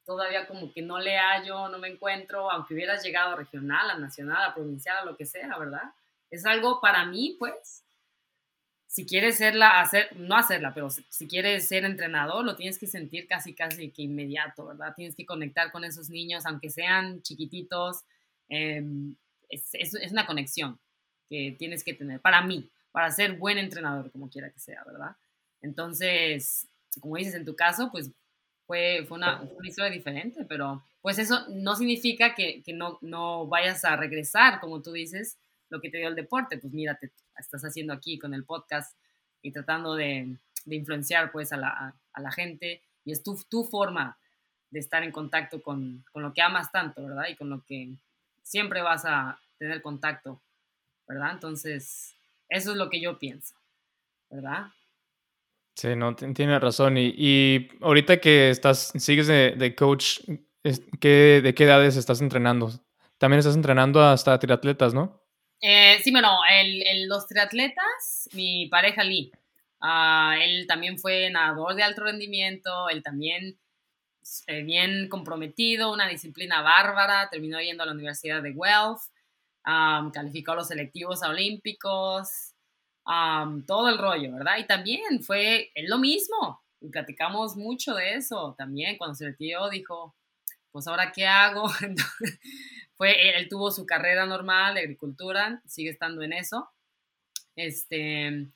[0.04, 3.98] todavía como que no le hallo, no me encuentro, aunque hubieras llegado a regional, a
[3.98, 5.92] nacional, a provincial, a lo que sea, ¿verdad?
[6.30, 7.84] Es algo para mí, pues,
[8.96, 13.26] si quieres serla, hacer, no hacerla, pero si, quieres ser entrenador, lo tienes que sentir
[13.26, 14.94] casi, casi que inmediato, ¿verdad?
[14.96, 18.04] Tienes que conectar con esos niños, aunque sean chiquititos,
[18.48, 19.14] em,
[19.50, 20.78] es, es una conexión
[21.28, 25.14] que tienes que tener, para mí, para ser buen entrenador, como quiera que sea, ¿verdad?
[25.60, 26.66] Entonces,
[26.98, 28.10] como dices en tu caso, pues
[28.66, 33.84] fue, fue, una, historia diferente, pero pues eso no significa que, que no, no, vayas
[33.84, 35.36] a regresar, como tú dices,
[35.68, 36.56] lo que te dio el deporte.
[36.56, 38.96] Pues mira, te estás haciendo aquí con el podcast
[39.42, 44.18] y tratando de, influenciar pues a la, gente y es tu, forma
[44.70, 47.28] de estar en contacto con, con, lo que amas tanto, ¿verdad?
[47.30, 47.94] Y con lo que
[48.42, 50.40] siempre vas a tener contacto,
[51.06, 51.32] ¿verdad?
[51.32, 52.14] Entonces,
[52.48, 53.54] eso es lo que yo pienso,
[54.30, 54.66] ¿verdad?
[55.76, 56.96] Sí, no, tiene razón.
[56.96, 60.20] Y, y, ahorita que estás, sigues de, coach,
[61.00, 62.70] ¿qué, ¿de qué edades estás entrenando?
[63.18, 65.22] También estás entrenando hasta triatletas, ¿no?
[65.60, 69.32] Eh, sí, bueno, el, los triatletas, mi pareja Lee,
[69.80, 73.58] ah, él también fue nadador de alto rendimiento, él también
[74.48, 79.02] eh, bien comprometido, una disciplina bárbara, terminó yendo a la Universidad de Guelph,
[80.12, 82.54] calificó los selectivos olímpicos,
[83.66, 84.58] todo el rollo, ¿verdad?
[84.58, 88.98] Y también fue lo mismo, y platicamos mucho de eso también.
[88.98, 90.15] Cuando se retiró, dijo,
[90.76, 91.70] pues ahora qué hago.
[92.98, 96.68] fue, él, tuvo su carrera normal de agricultura, sigue estando en eso.
[97.56, 98.46] Este,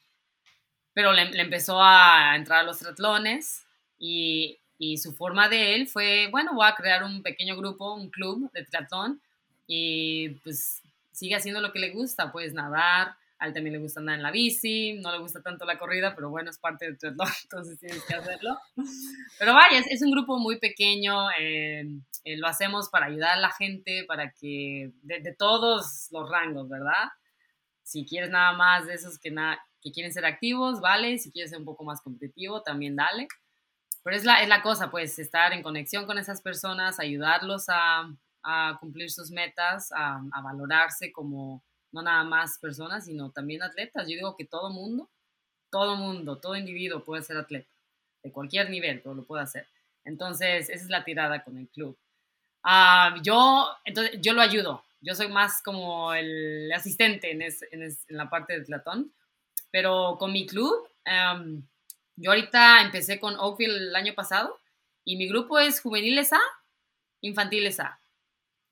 [0.93, 3.65] pero le, empezó a entrar a los triatlones
[3.99, 8.11] y, y, su forma de él fue, bueno, voy a crear un pequeño grupo, un
[8.11, 9.23] club de triatlón
[9.67, 14.01] y pues sigue haciendo lo que le gusta, pues nadar, a él también le gusta
[14.01, 16.99] andar en la bici, no le gusta tanto la corrida, pero bueno, es parte del
[16.99, 18.59] triatlón, entonces tienes que hacerlo.
[19.39, 21.87] Pero vaya, es, un grupo muy pequeño, eh,
[22.25, 27.09] eh, lo hacemos para ayudar a la gente, para que, de, todos los rangos, ¿verdad?
[27.83, 29.35] Si quieres nada más de esos que,
[29.81, 33.27] que quieren ser activos, vale, si quieres ser un poco más competitivo, también dale.
[34.05, 38.15] Pero es la, es la cosa, pues, estar en conexión con esas personas, ayudarlos a,
[38.43, 44.07] a cumplir sus metas, a, a valorarse como no nada más personas, sino también atletas.
[44.09, 45.11] Yo digo que todo mundo,
[45.71, 47.71] todo mundo, todo individuo puede ser atleta,
[48.23, 49.67] de cualquier nivel, pero lo puede hacer.
[50.05, 51.97] Entonces, esa es la tirada con el club.
[52.63, 54.85] Ah, yo, entonces, yo lo ayudo.
[55.01, 59.13] Yo soy más como el asistente en, en, la parte de Platón.
[59.71, 61.63] Pero con mi club, em,
[62.17, 64.59] yo ahorita empecé con Oakville el año pasado
[65.05, 66.41] y mi grupo es juveniles A,
[67.21, 68.01] infantiles A.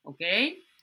[0.03, 0.21] ¿Ok?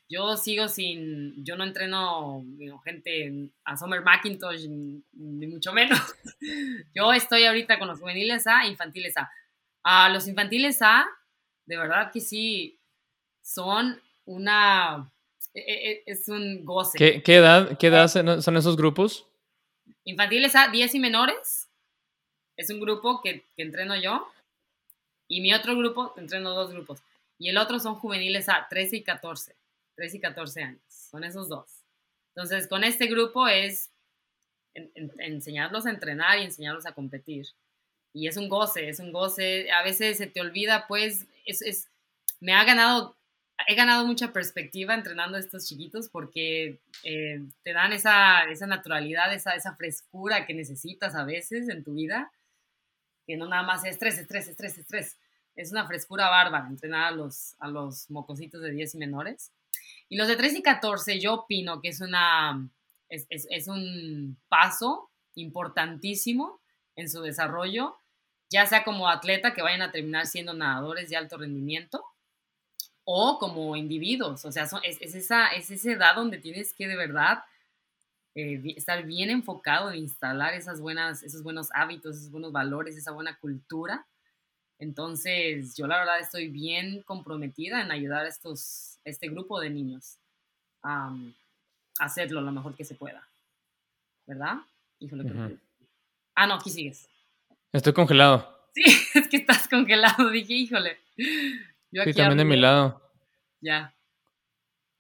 [0.09, 2.45] Yo sigo sin, yo no entreno
[2.85, 5.99] gente a Summer Macintosh, ni mucho menos.
[6.95, 9.31] yo estoy ahorita con los juveniles A, infantiles A.
[9.83, 11.07] A los infantiles A,
[11.65, 12.79] de verdad que sí,
[13.43, 15.11] son una,
[15.53, 16.99] e, e, e, es un goce.
[17.23, 19.27] ¿Qué, edad, qué edad son esos grupos?
[20.05, 21.69] Infantiles A, 10 y menores.
[22.57, 24.29] Es un grupo que, que entreno yo.
[25.27, 27.01] Y mi otro grupo, entreno dos grupos.
[27.39, 29.57] Y el otro son juveniles A, 13 y 14.
[29.97, 31.85] 13 y 14 años, son esos dos.
[32.35, 33.91] Entonces, con este grupo es
[35.19, 37.47] enseñarlos a entrenar y enseñarlos a competir.
[38.13, 39.71] Y es un goce, es un goce.
[39.73, 41.89] A veces se te olvida, pues, es, es,
[42.41, 43.17] me ha ganado,
[43.67, 49.33] he ganado mucha perspectiva entrenando a estos chiquitos porque eh, te dan esa, esa naturalidad,
[49.33, 52.31] esa, esa frescura que necesitas a veces en tu vida,
[53.27, 55.17] que no nada más es estrés, estrés, estrés, estrés.
[55.55, 59.51] Es una frescura bárbara entrenar a los, a los mocositos de 10 y menores.
[60.09, 62.69] Y los de 13 y 14 yo opino que es, una,
[63.09, 66.61] es, es, un paso importantísimo
[66.95, 67.97] en su desarrollo,
[68.51, 72.05] ya sea como atleta que vayan a terminar siendo nadadores de alto rendimiento
[73.05, 74.45] o como individuos.
[74.45, 77.39] O sea, es, es, esa, es esa edad donde tienes que de verdad
[78.35, 83.13] eh, estar bien enfocado en instalar esas buenas, esos buenos hábitos, esos buenos valores, esa
[83.13, 84.07] buena cultura.
[84.79, 90.19] Entonces, yo la verdad estoy bien comprometida en ayudar a estos este grupo de niños
[90.83, 91.15] a
[91.99, 93.27] hacerlo lo mejor que se pueda.
[94.27, 94.57] ¿Verdad?
[94.99, 95.59] Híjole,
[96.35, 97.09] Ah, no, aquí sigues.
[97.73, 98.69] Estoy congelado.
[98.75, 98.83] Sí,
[99.15, 100.31] es que estás congelado.
[100.31, 100.99] Dije, híjole.
[101.91, 103.01] Yo aquí sí, también de mi lado.
[103.61, 103.95] Ya.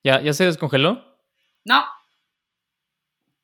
[0.02, 1.18] ¿Ya, ¿Ya se descongeló?
[1.64, 1.84] No.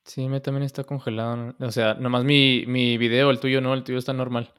[0.05, 1.55] Sí, me también está congelado.
[1.59, 4.53] O sea, nomás mi, mi video, el tuyo no, el tuyo está normal.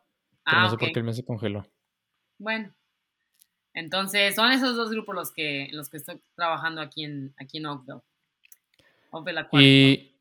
[0.46, 1.66] Pero no ah, sé por qué el mío se congeló.
[2.38, 2.74] Bueno,
[3.74, 7.66] entonces, son esos dos grupos los que, los que estoy trabajando aquí en, aquí en
[7.66, 8.02] Oakville.
[9.54, 10.14] y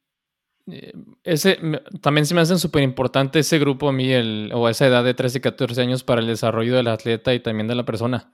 [0.68, 0.92] eh,
[1.24, 1.58] ese,
[2.00, 5.14] también se me hace súper importante ese grupo a mí, el, o esa edad de
[5.14, 8.32] 13 y 14 años para el desarrollo del atleta y también de la persona.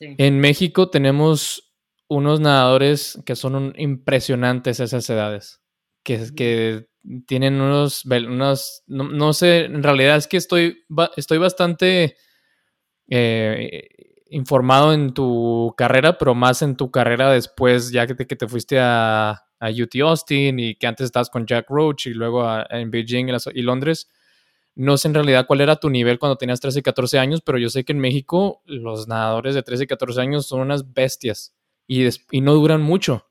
[0.00, 1.72] En México tenemos
[2.08, 5.62] unos nadadores que son impresionantes a esas edades,
[6.02, 6.88] que, que
[7.26, 10.84] tienen unos, unos no, no, sé, en realidad es que estoy,
[11.16, 12.16] estoy bastante
[13.08, 13.88] eh,
[14.30, 18.48] informado en tu carrera, pero más en tu carrera después, ya que te, que te
[18.48, 22.90] fuiste a, a, UT Austin y que antes estabas con Jack Roach y luego en
[22.90, 24.08] Beijing y, Londres.
[24.74, 27.58] No sé en realidad cuál era tu nivel cuando tenías 13 y 14 años, pero
[27.58, 31.54] yo sé que en México los nadadores de 13 y 14 años son unas bestias
[31.86, 33.26] y, y no duran mucho.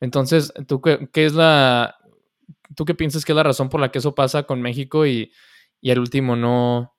[0.00, 1.96] Entonces, ¿tú qué, qué, es la...
[2.74, 5.32] ¿Tú qué piensas que es la razón por la que eso pasa con México y,
[5.80, 6.96] y al último no,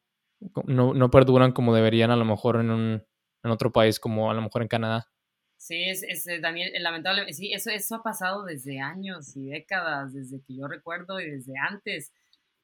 [0.66, 3.04] no, no perduran como deberían a lo mejor en, un,
[3.44, 5.10] en otro país como a lo mejor en Canadá.
[5.58, 9.48] Sí, es, es eh, Daniel, eh, lamentablemente, sí, eso, eso ha pasado desde años y
[9.48, 12.14] décadas, desde que yo recuerdo y desde antes.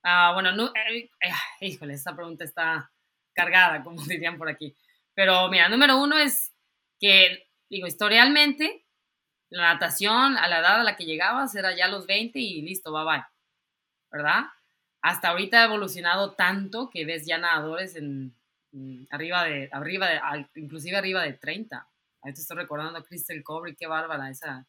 [0.03, 1.09] Ah, bueno, no, eh,
[1.61, 2.91] híjole, esta pregunta está
[3.33, 4.75] cargada, como dirían por aquí.
[5.15, 6.53] Pero mira, número uno es
[6.99, 8.82] que, digo, historialmente,
[9.53, 12.91] la natación a la edad a la que llegabas era ya los 20 y listo,
[12.91, 13.25] bye bye,
[14.11, 14.45] ¿verdad?
[15.03, 18.33] hasta ahorita ha evolucionado tanto que ves ya nadadores en,
[19.11, 20.07] arriba de, arriba
[20.55, 21.87] inclusive arriba de 30.
[22.21, 24.65] Ahorita estoy recordando a Crystal Cobry, qué bárbara esa.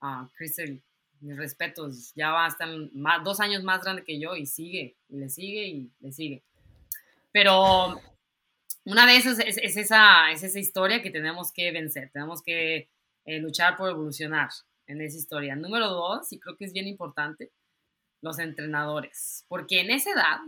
[0.00, 0.80] Uh, Crystal,
[1.20, 4.96] mis respetos, ya va a estar más, dos años más grande que yo y sigue,
[5.08, 6.44] y le sigue y le sigue.
[7.32, 8.00] Pero
[8.84, 12.88] una de esas es, esa, es esa historia que tenemos que vencer, tenemos que
[13.24, 14.50] eh, luchar por evolucionar
[14.86, 15.56] en esa historia.
[15.56, 17.50] Número dos, y creo que es bien importante,
[18.20, 20.38] los entrenadores, porque en esa edad,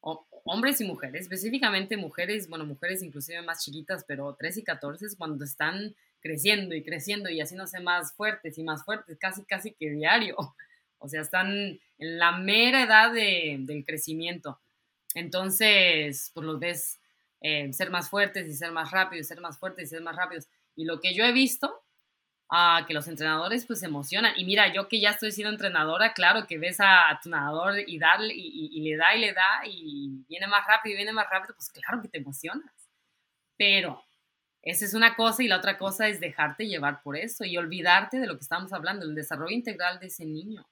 [0.00, 5.16] hombres y mujeres, específicamente mujeres, bueno, mujeres inclusive más chiquitas, pero 13 y 14 es
[5.16, 9.90] cuando están creciendo y creciendo y haciéndose más fuertes y más fuertes, casi, casi que
[9.90, 10.36] diario.
[11.04, 11.50] O sea, están
[11.98, 14.60] en la mera edad de, del crecimiento.
[15.14, 17.00] Entonces, pues los ves
[17.40, 20.46] eh, ser más fuertes y ser más rápidos, ser más fuertes y ser más rápidos.
[20.76, 21.82] Y lo que yo he visto,
[22.52, 24.34] ah, que los entrenadores pues se emocionan.
[24.36, 27.98] Y mira, yo que ya estoy siendo entrenadora, claro que ves a, tu nadador y
[27.98, 31.28] darle y, y, le da y le da y viene más rápido y viene más
[31.30, 32.70] rápido, pues claro que te emocionas.
[33.56, 34.04] Pero
[34.62, 38.18] esa es una cosa y la otra cosa es dejarte llevar por eso y olvidarte
[38.18, 40.64] de lo que estamos hablando, el desarrollo integral de ese niño.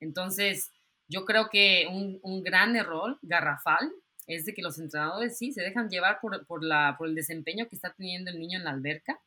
[0.00, 0.72] Entonces,
[1.08, 3.92] yo creo que un, un gran error garrafal
[4.26, 7.68] es de que los entrenadores sí se dejan llevar por, por, la, por el desempeño
[7.68, 9.20] que está teniendo el niño en la alberca,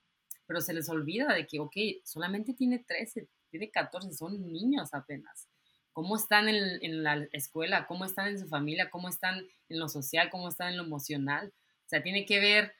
[0.49, 5.47] pero se les olvida de que, ok, solamente tiene 13, tiene 14, son niños apenas.
[5.93, 7.85] ¿Cómo están en, en la escuela?
[7.85, 8.89] ¿Cómo están en su familia?
[8.89, 10.31] ¿Cómo están en lo social?
[10.31, 11.53] ¿Cómo están en lo emocional?
[11.85, 12.73] O sea, tiene que ver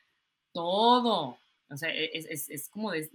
[0.52, 1.38] todo.
[1.70, 3.08] O sea, e, es, es, es como de,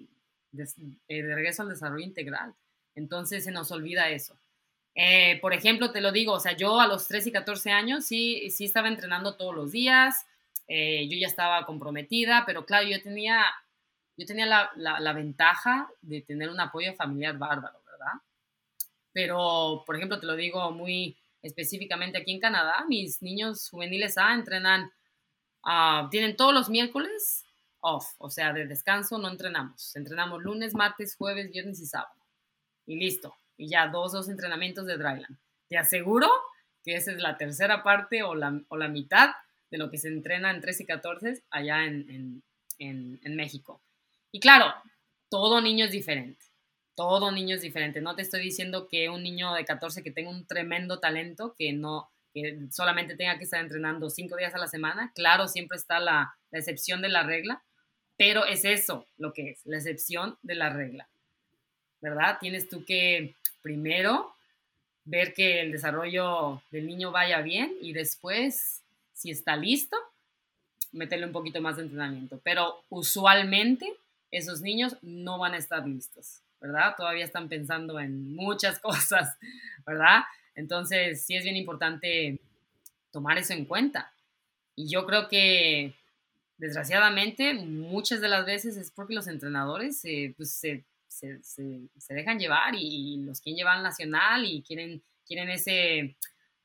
[0.53, 0.69] de,
[1.09, 2.55] eh, de, regreso al desarrollo integral.
[2.95, 4.39] Entonces se nos olvida eso.
[4.95, 8.05] Eh, por ejemplo, te lo digo, o sea, yo a los 13 y 14 años
[8.05, 10.27] sí, sí estaba entrenando todos los días,
[10.69, 13.45] eh, yo ya estaba comprometida, pero claro, yo tenía,
[14.17, 18.21] yo tenía la, la, la, ventaja de tener un apoyo familiar bárbaro, ¿verdad?
[19.13, 24.33] Pero, por ejemplo, te lo digo muy específicamente aquí en Canadá, mis niños juveniles A
[24.35, 24.91] entrenan
[25.65, 27.47] Uh, tienen todos los miércoles
[27.81, 29.97] off, o sea, de descanso no entrenamos.
[29.97, 32.21] Entrenamos lunes, martes, jueves, viernes y sábado.
[32.87, 33.35] Y listo.
[33.57, 35.39] Y ya dos, dos entrenamientos de dryland.
[35.69, 36.29] Te aseguro
[36.83, 39.31] que esa es la tercera parte o la, o la mitad
[39.71, 42.43] de lo que se entrena en 13 y 14 allá en, en,
[42.79, 43.81] en, en México.
[44.35, 44.75] Y claro,
[45.29, 46.45] todo niño es diferente.
[46.97, 48.01] Todo niño es diferente.
[48.01, 51.73] No te estoy diciendo que un niño de 14 que tenga un tremendo talento, que
[51.73, 55.13] no, que solamente tenga que estar entrenando cinco días a la semana.
[55.15, 57.63] Claro, siempre está la, excepción de la regla,
[58.17, 61.09] pero es eso lo que es, la excepción de la regla,
[62.01, 62.39] ¿verdad?
[62.41, 64.35] Tienes tú que primero
[65.05, 69.97] ver que el desarrollo del niño vaya bien y después, si está listo,
[70.91, 72.41] meterle un poquito más de entrenamiento.
[72.43, 73.97] Pero usualmente
[74.37, 76.95] esos niños no van a estar listos, ¿verdad?
[76.97, 79.37] Todavía están pensando en muchas cosas,
[79.87, 80.23] ¿verdad?
[80.55, 82.41] Entonces, sí es bien importante
[83.11, 84.13] tomar eso en cuenta.
[84.75, 85.95] Y yo creo que,
[86.59, 92.15] desgraciadamente, muchas de las veces es porque los entrenadores eh, pues, se, se, se, se,
[92.15, 96.17] dejan llevar y, los quieren llevar al nacional y quieren, quieren ese,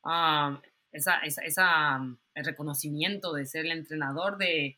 [0.03, 0.55] uh,
[0.91, 1.99] esa, esa,
[2.33, 4.77] el reconocimiento de ser el entrenador de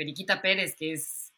[0.00, 1.30] Periquita Pérez, que es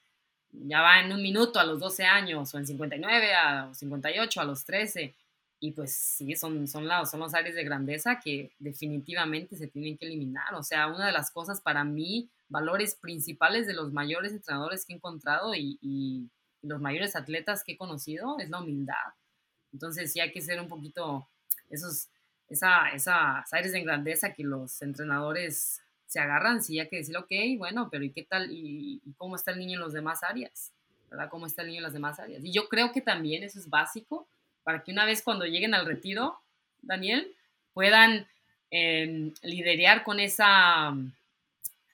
[0.52, 4.44] ya va en un minuto a los 12 años, o en 59, a 58, a
[4.44, 5.16] los 13.
[5.58, 9.98] Y pues sí, son, son, los, son los áreas de grandeza que definitivamente se tienen
[9.98, 10.54] que eliminar.
[10.54, 14.92] O sea, una de las cosas para mí, valores principales de los mayores entrenadores que
[14.92, 16.30] he encontrado y, y,
[16.62, 18.94] los mayores atletas que he conocido es la humildad.
[19.72, 21.28] Entonces sí hay que ser un poquito
[21.68, 22.10] esos,
[22.48, 27.30] esa, esas áreas de grandeza que los entrenadores se agarran, sí hay que decir, ok,
[27.56, 28.50] bueno, pero ¿y qué tal?
[28.50, 30.70] ¿Y, cómo está el niño en las demás áreas?
[31.10, 31.30] ¿Verdad?
[31.30, 32.44] ¿Cómo está el niño en las demás áreas?
[32.44, 34.28] Y yo creo que también eso es básico
[34.62, 36.38] para que una vez cuando lleguen al retiro,
[36.82, 37.34] Daniel,
[37.72, 38.26] puedan
[38.70, 40.94] eh, liderar con esa,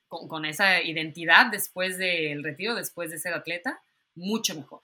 [0.09, 3.81] con, con, esa identidad después del retiro, después de ser atleta,
[4.16, 4.81] mucho mejor.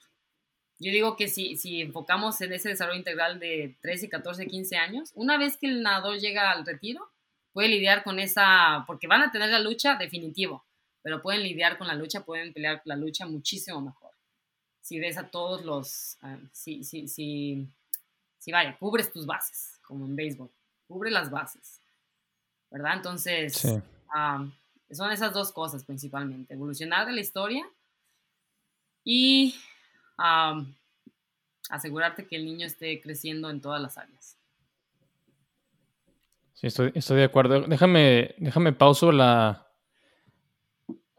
[0.79, 5.11] Yo digo que si, si enfocamos en ese desarrollo integral de 13, 14, 15 años,
[5.13, 7.09] una vez que el nadador llega al retiro,
[7.55, 10.65] puede lidiar con esa, porque van a tener la lucha definitivo,
[11.01, 14.05] pero pueden lidiar con la lucha, pueden pelear la lucha muchísimo mejor
[14.85, 17.67] si ves a todos los, uh, si, si, si,
[18.37, 20.51] si, vaya, cubres tus bases, como en béisbol,
[20.87, 21.81] cubre las bases,
[22.69, 22.97] ¿verdad?
[22.97, 23.69] Entonces, sí.
[24.15, 24.51] um,
[24.91, 27.67] son esas dos cosas principalmente, evolucionar de la historia
[29.03, 29.55] y
[30.19, 30.71] um,
[31.71, 34.37] asegurarte que el niño esté creciendo en todas las áreas.
[36.55, 37.61] Sí, estoy, estoy de acuerdo.
[37.61, 39.67] Déjame, déjame pauso la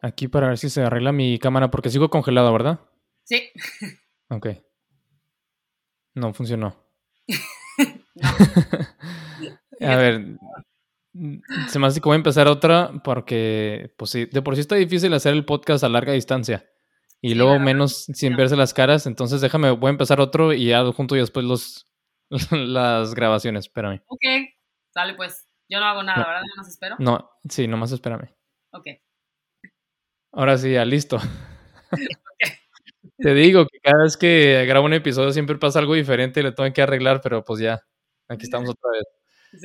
[0.00, 2.80] aquí para ver si se arregla mi cámara porque sigo congelado, ¿verdad?
[3.24, 3.50] Sí.
[4.30, 4.48] Ok.
[6.14, 6.76] No funcionó.
[9.80, 10.38] a ver,
[11.68, 14.76] se me hace que voy a empezar otra porque pues, sí, de por sí está
[14.76, 16.66] difícil hacer el podcast a larga distancia.
[17.20, 18.38] Y luego menos sin no.
[18.38, 19.06] verse las caras.
[19.06, 21.86] Entonces déjame, voy a empezar otro y ya junto y después los,
[22.50, 23.66] las grabaciones.
[23.66, 24.02] Espérame.
[24.06, 24.22] Ok,
[24.96, 25.46] dale pues.
[25.68, 26.42] Yo no hago nada, ¿verdad?
[26.42, 26.96] ¿No más espero?
[26.98, 28.34] No, sí, nomás espérame.
[28.70, 28.86] Ok.
[30.32, 31.18] Ahora sí, ya listo.
[33.18, 36.52] Te digo que cada vez que grabo un episodio siempre pasa algo diferente y le
[36.52, 37.80] tengo que arreglar, pero pues ya,
[38.28, 39.04] aquí estamos otra vez.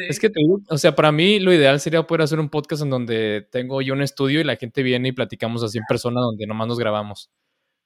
[0.09, 2.83] Es que te digo, o sea, para mí lo ideal sería poder hacer un podcast
[2.83, 6.21] en donde tengo yo un estudio y la gente viene y platicamos así en persona
[6.21, 7.29] donde nomás nos grabamos.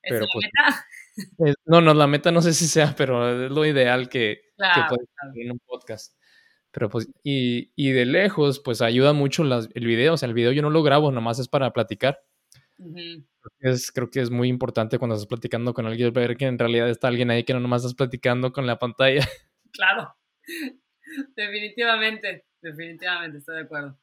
[0.03, 1.57] ¿Es pero, la pues, meta?
[1.65, 4.95] no, no, la meta no sé si sea, pero es lo ideal que, claro,
[5.33, 6.15] que en un podcast.
[6.75, 10.15] Pero pues, y, y, de lejos, pues ayuda mucho las, el video.
[10.15, 12.19] O sea, el video yo no lo grabo, nomás es para platicar.
[13.59, 16.89] es, creo que es muy importante cuando estás platicando con alguien, ver que en realidad
[16.89, 19.25] está alguien ahí que no nomás estás platicando con la pantalla.
[19.71, 20.15] Claro,
[21.35, 23.99] definitivamente, definitivamente, estoy de acuerdo.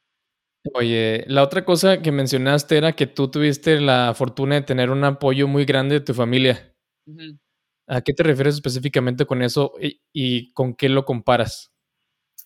[0.75, 5.03] Oye, la otra cosa que mencionaste era que tú tuviste la fortuna de tener un
[5.03, 6.75] apoyo muy grande de tu familia.
[7.87, 11.72] ¿A qué te refieres específicamente con eso y, y con qué lo comparas?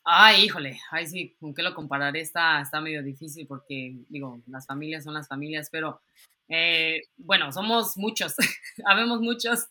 [0.09, 2.21] Ay, híjole, ay sí, ¿con qué lo compararé?
[2.21, 5.99] Está, está medio difícil porque, digo, las familias son las familias, pero
[6.47, 8.33] eh, bueno, somos muchos,
[8.85, 9.67] habemos muchos,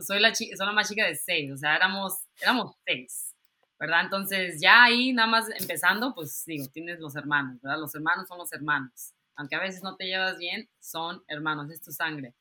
[0.00, 3.34] soy, la soy la más chica de seis, o sea, éramos, éramos seis,
[3.78, 4.04] ¿verdad?
[4.04, 7.80] Entonces ya ahí nada más empezando, pues digo, tienes los hermanos, ¿verdad?
[7.80, 11.82] Los hermanos son los hermanos, aunque a veces no te llevas bien, son hermanos, es
[11.82, 12.32] tu sangre.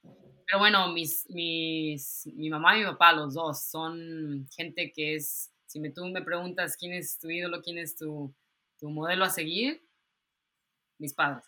[0.45, 5.52] Pero bueno, mis, mis, mi mamá y mi papá, los dos, son gente que es
[5.73, 8.31] si me, tú me preguntas quién es tu ídolo, quién es tu,
[8.79, 9.81] tu modelo a seguir,
[10.99, 11.43] mis padres.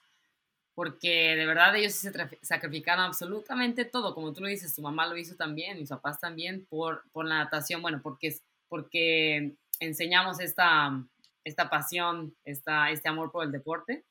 [0.74, 2.12] Porque de verdad ellos se
[2.42, 6.66] sacrificaron absolutamente todo, como tú lo dices, tu mamá lo hizo también, mis papás también,
[6.66, 8.36] por, por la natación, bueno, porque,
[8.68, 11.00] porque enseñamos esta,
[11.44, 14.04] esta pasión, esta, este amor por el deporte.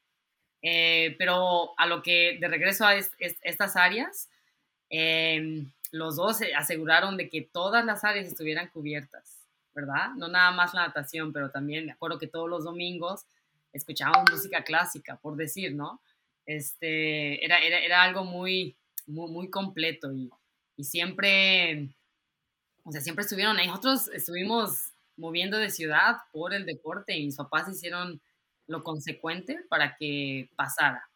[0.62, 4.28] Eh, pero a lo que de regreso a estas áreas,
[4.90, 9.43] eh, los dos aseguraron de que todas las áreas estuvieran cubiertas.
[9.74, 10.10] ¿Verdad?
[10.16, 13.26] No nada más la natación, pero también me acuerdo que todos los domingos
[13.72, 16.00] escuchábamos música clásica, por decir, ¿no?
[16.46, 20.30] Este, era, era, era algo muy, muy, muy completo y,
[20.76, 21.88] y, siempre,
[22.84, 23.66] o sea, siempre estuvieron ahí.
[23.66, 28.20] Nosotros estuvimos moviendo de ciudad por el deporte y mis papás hicieron
[28.66, 31.08] lo consecuente para que pasara,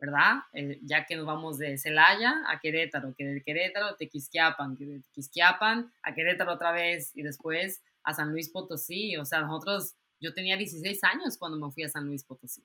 [0.00, 0.38] ¿verdad?
[0.52, 4.84] Eh, ya que nos vamos de Celaya a Querétaro, que de Querétaro a Tequisquiapan, que
[4.84, 9.16] de Tequisquiapan a Querétaro otra vez y después a San Luis Potosí.
[9.16, 12.62] O sea, nosotros, yo tenía 16 años cuando me fui a San Luis Potosí.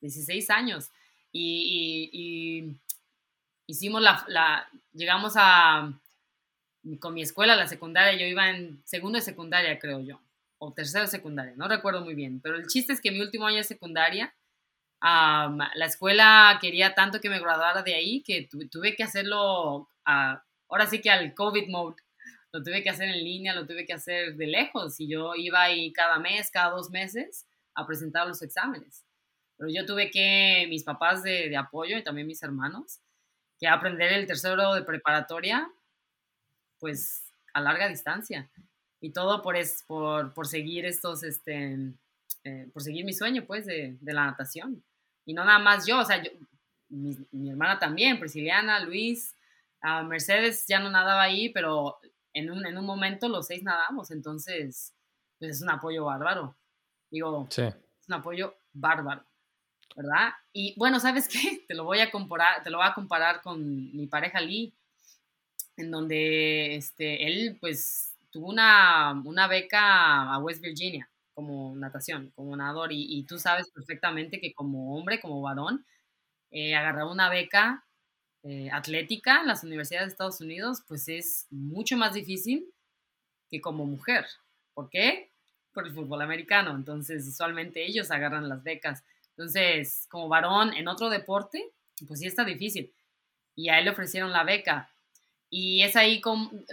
[0.00, 0.90] 16 años.
[1.32, 2.76] Y,
[3.66, 5.92] hicimos la, llegamos a,
[7.00, 10.20] con mi escuela, la secundaria, yo iba en segundo de secundaria, creo yo,
[10.58, 13.46] o tercero de secundaria, no recuerdo muy bien, pero el chiste es que mi último
[13.46, 14.34] año de secundaria,
[15.00, 21.00] la escuela quería tanto que me graduara de ahí que tuve que hacerlo, ahora sí
[21.00, 21.96] que al COVID mode,
[22.52, 25.62] lo tuve que hacer en línea, lo tuve que hacer de lejos y yo iba
[25.62, 29.04] ahí cada mes, cada dos meses a presentar los exámenes.
[29.56, 33.00] Pero yo tuve que, mis papás de, de apoyo y también mis hermanos,
[33.58, 35.70] que aprender el tercero de preparatoria,
[36.78, 38.50] pues a larga distancia.
[39.00, 41.76] Y todo por, es, por, por seguir estos, este,
[42.44, 44.82] eh, por seguir mi sueño, pues, de, de, la natación.
[45.26, 46.30] Y no nada más yo, o sea, yo,
[46.88, 49.34] mi, mi hermana también, Prisciliana, Luis,
[49.82, 51.98] uh, Mercedes ya no nadaba ahí, pero
[52.32, 54.94] en un, en un momento los seis nadamos, entonces,
[55.38, 56.56] pues es un apoyo bárbaro.
[57.10, 59.24] Digo, es un apoyo bárbaro,
[59.96, 60.30] ¿verdad?
[60.52, 61.64] Y bueno, ¿sabes qué?
[61.68, 63.60] Te lo voy a comparar, te lo voy a comparar con
[63.96, 64.72] mi pareja Lee,
[65.76, 72.54] en donde este, él, pues, tuvo una, una beca a West Virginia como natación, como
[72.56, 75.86] nadador, y, y tú sabes perfectamente que como hombre, como varón,
[76.50, 77.84] eh, agarrar una beca
[78.42, 82.72] eh, atlética en las universidades de Estados Unidos, pues es mucho más difícil
[83.50, 84.26] que como mujer.
[84.72, 85.30] ¿Por qué?
[85.72, 86.74] Por el fútbol americano.
[86.74, 89.04] Entonces, usualmente ellos agarran las becas.
[89.30, 91.70] Entonces, como varón en otro deporte,
[92.06, 92.92] pues sí está difícil.
[93.54, 94.90] Y a él le ofrecieron la beca.
[95.50, 96.22] Y es ahí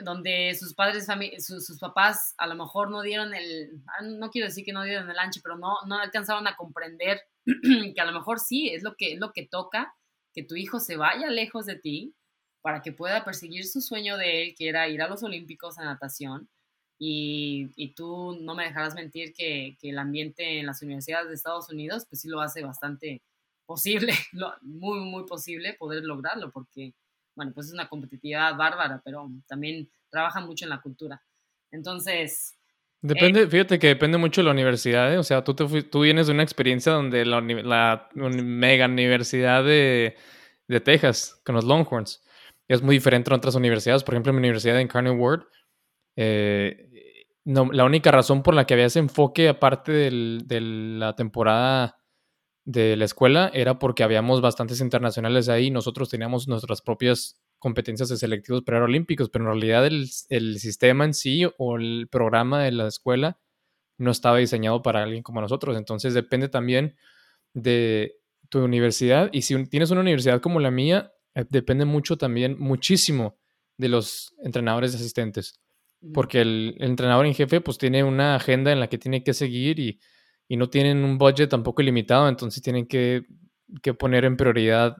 [0.03, 1.07] donde sus padres,
[1.39, 5.09] sus, papás a lo mejor no dieron el, ah, no quiero decir que no dieron
[5.09, 7.21] el ancho, pero no, no alcanzaron a comprender
[7.95, 9.96] que a lo mejor sí, es lo que, es lo que toca
[10.37, 12.13] que tu hijo se vaya lejos de ti
[12.61, 15.85] para que pueda perseguir su sueño de él, que era ir a los Olímpicos en
[15.85, 16.47] natación.
[16.99, 21.33] Y, y tú no me dejarás mentir que, que, el ambiente en las universidades de
[21.33, 23.23] Estados Unidos, pues sí lo hace bastante
[23.65, 24.13] posible,
[24.61, 26.93] muy, muy posible poder lograrlo, porque,
[27.35, 31.19] bueno, pues es una competitividad bárbara, pero también trabaja mucho en la cultura.
[31.71, 32.56] Entonces,
[33.01, 35.17] Depende, eh, fíjate que depende mucho de la universidad, ¿eh?
[35.17, 40.15] o sea, tú, te tú vienes de una experiencia donde la, la mega universidad de,
[40.67, 42.23] de, Texas, con los Longhorns,
[42.67, 45.43] es muy diferente a otras universidades, por ejemplo, mi universidad en Carnegie Ward,
[46.15, 46.87] eh,
[47.45, 51.97] no, la única razón por la que había ese enfoque, aparte de la temporada
[52.65, 55.71] de la escuela, era porque habíamos bastantes internacionales ahí.
[55.71, 61.13] Nosotros teníamos nuestras propias competencias de selectivos preolímpicos, pero en realidad el, el, sistema en
[61.13, 63.39] sí o el programa de la escuela
[63.97, 65.77] no estaba diseñado para alguien como nosotros.
[65.77, 66.95] Entonces depende también
[67.53, 68.15] de
[68.49, 69.29] tu universidad.
[69.31, 73.37] Y si tienes una universidad como la mía, eh, depende mucho también, muchísimo
[73.77, 75.59] de los entrenadores asistentes
[76.13, 79.79] porque el, entrenador en jefe pues tiene una agenda en la que tiene que seguir
[79.79, 79.99] y,
[80.49, 83.25] no tienen un budget tampoco ilimitado, entonces tienen que,
[83.99, 84.95] poner en prioridad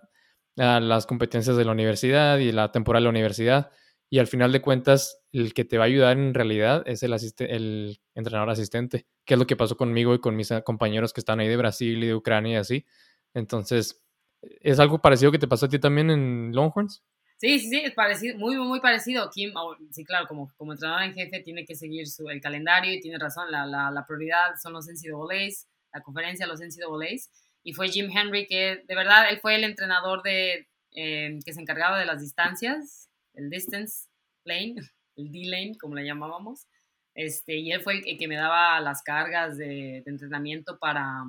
[0.58, 3.72] las competencias de la universidad y la temporada de la universidad.
[4.10, 7.14] Y al final de cuentas, el que te va a ayudar en realidad es el,
[7.40, 11.40] el entrenador asistente, que es lo que pasó conmigo y con mis compañeros que están
[11.40, 12.86] ahí de Brasil y de Ucrania y así.
[13.34, 14.04] Entonces,
[14.42, 17.04] ¿es algo parecido que te pasó a ti también en Longhorns?
[17.38, 19.30] Sí, sí, sí, es parecido, muy, muy parecido.
[19.30, 19.54] Kim,
[19.92, 23.20] sí, claro, como, como entrenador en jefe tiene que seguir su, el calendario y tiene
[23.20, 27.30] razón, la, la, la prioridad son los NCAAs, la conferencia los NCAAs.
[27.68, 31.60] Y fue Jim Henry que, de verdad, él fue el entrenador de, eh, que se
[31.60, 34.08] encargaba de las distancias, el distance
[34.46, 34.76] lane,
[35.18, 36.66] el D-lane, como le llamábamos.
[37.14, 41.26] Este, y él fue el, que me daba las cargas de, entrenamiento para,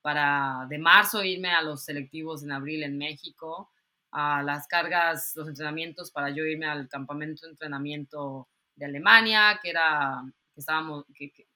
[0.00, 3.72] para de marzo irme a los selectivos en abril en México
[4.12, 9.70] a las cargas, los entrenamientos para yo irme al campamento de entrenamiento de Alemania, que
[9.70, 10.22] era,
[10.54, 11.04] que estábamos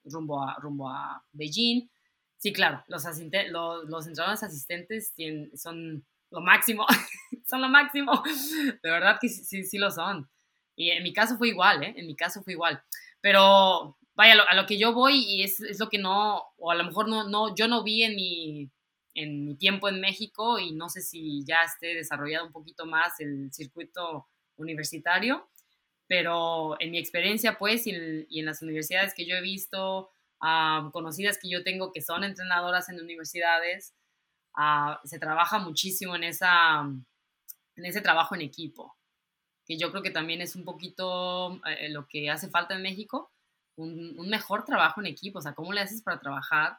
[0.03, 1.89] rumbo, a, rumbo a Beijing.
[2.39, 6.87] Sí, claro, los, los, los entrenadores asistentes tienen, son lo máximo,
[7.47, 8.23] son lo máximo,
[8.83, 10.29] de verdad que sí, sí, lo son.
[10.77, 11.95] Y en mi caso fue igual, ¿eh?
[11.97, 12.81] En mi caso fue igual.
[13.21, 16.75] Pero vaya, a lo, que yo voy y es, es, lo que no, o a
[16.77, 18.71] lo mejor no, no, yo no vi en mi,
[19.15, 23.19] en mi tiempo en México y no sé si ya esté desarrollado un poquito más
[23.21, 25.49] el circuito universitario,
[26.07, 30.11] pero en mi experiencia pues y, en las universidades que yo he visto,
[30.43, 33.95] uh, conocidas que yo tengo que son entrenadoras en universidades,
[34.57, 38.97] uh, se trabaja muchísimo en, esa, en ese trabajo en equipo,
[39.67, 43.33] que yo creo que también es un poquito eh, lo que hace falta en México,
[43.77, 46.79] un, un mejor trabajo en equipo, o sea, ¿cómo le haces para trabajar?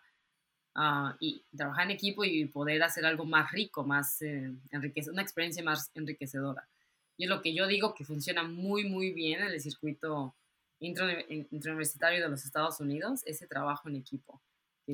[0.76, 5.24] Ah, y trabajar en equipo y poder hacer algo más rico, más eh, enriquecedor, una
[5.24, 6.70] experiencia más enriquecedora.
[7.18, 10.36] Y es lo que yo digo que funciona muy, muy bien en el circuito
[10.80, 14.42] interuniversitario de los Estados Unidos, ese trabajo en equipo.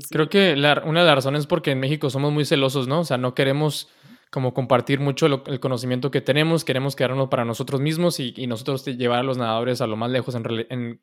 [0.10, 3.02] Creo que una de las razones es porque en México somos muy celosos, ¿no?
[3.02, 3.90] O sea, no queremos
[4.30, 8.86] como compartir mucho el conocimiento que tenemos, queremos quedarnos para nosotros mismos y, y nosotros
[8.86, 11.02] llevar a los nadadores a lo más lejos, en, en,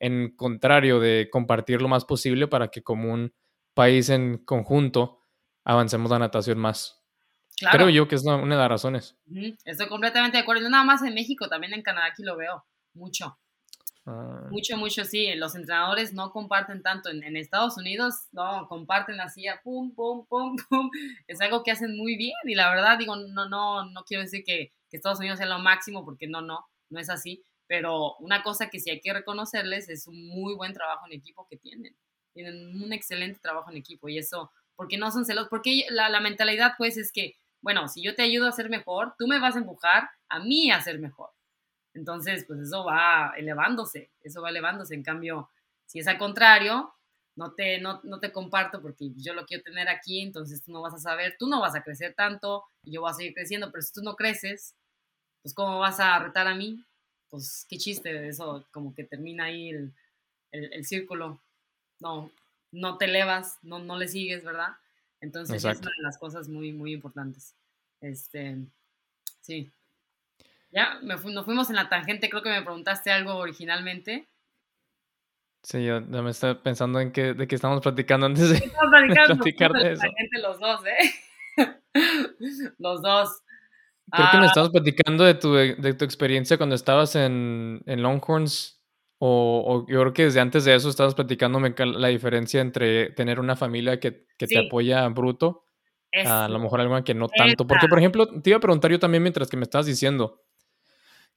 [0.00, 3.32] en contrario de compartir lo más posible para que como un
[3.74, 5.20] país en conjunto
[5.64, 7.04] avancemos la natación más.
[7.70, 9.16] Creo yo que es una, de las razones.
[9.64, 10.62] Estoy completamente de acuerdo.
[10.62, 12.64] No nada más en México, también en Canadá aquí lo veo
[12.94, 13.38] mucho.
[14.06, 14.48] Ah.
[14.50, 15.34] Mucho, mucho, sí.
[15.34, 17.10] Los entrenadores no comparten tanto.
[17.10, 20.90] En, Estados Unidos, no, comparten así, pum, pum, pum, pum.
[21.26, 22.34] Es algo que hacen muy bien.
[22.44, 25.58] Y la verdad, digo, no, no, no quiero decir que, que Estados Unidos sea lo
[25.58, 27.42] máximo, porque no, no, no es así.
[27.66, 31.46] Pero una cosa que sí hay que reconocerles es un muy buen trabajo en equipo
[31.48, 31.96] que tienen
[32.34, 36.20] tienen un excelente trabajo en equipo y eso, porque no son celos, porque la, la
[36.20, 39.54] mentalidad pues es que, bueno, si yo te ayudo a ser mejor, tú me vas
[39.54, 41.30] a empujar a mí a ser mejor.
[41.94, 44.94] Entonces, pues eso va elevándose, eso va elevándose.
[44.94, 45.50] En cambio,
[45.86, 46.92] si es al contrario,
[47.36, 50.82] no te, no, no, te comparto porque yo lo quiero tener aquí, entonces tú no
[50.82, 53.70] vas a saber, tú no vas a crecer tanto y yo voy a seguir creciendo,
[53.72, 54.74] pero si tú no creces,
[55.42, 56.82] pues ¿cómo vas a retar a mí?
[57.28, 59.92] Pues qué chiste, eso como que termina ahí el,
[60.52, 61.40] el, el círculo
[62.00, 62.30] no,
[62.70, 64.76] no te elevas, no, no le sigues, ¿verdad?
[65.20, 67.54] Entonces es una de las cosas muy, muy importantes.
[68.00, 68.58] Este,
[69.40, 69.70] sí.
[70.74, 74.28] Ya, nos fuimos en la tangente, creo que me preguntaste algo originalmente.
[75.62, 78.58] Sí, yo ya me estaba pensando en qué, de qué estamos platicando antes de,
[78.90, 80.02] platicando, platicar de eso.
[80.42, 81.14] Los dos, ¿eh?
[82.78, 83.40] los dos.
[84.10, 84.46] Creo que me ah.
[84.48, 88.82] estabas platicando de tu, de tu experiencia cuando estabas en, en Longhorns
[89.18, 93.56] o, yo creo que desde antes de eso estabas platicándome la diferencia entre tener una
[93.56, 95.64] familia que, que te apoya bruto,
[96.12, 97.66] a lo mejor alguna que no tanto.
[97.66, 100.43] Porque, por ejemplo, te iba a preguntar yo también mientras que me estabas diciendo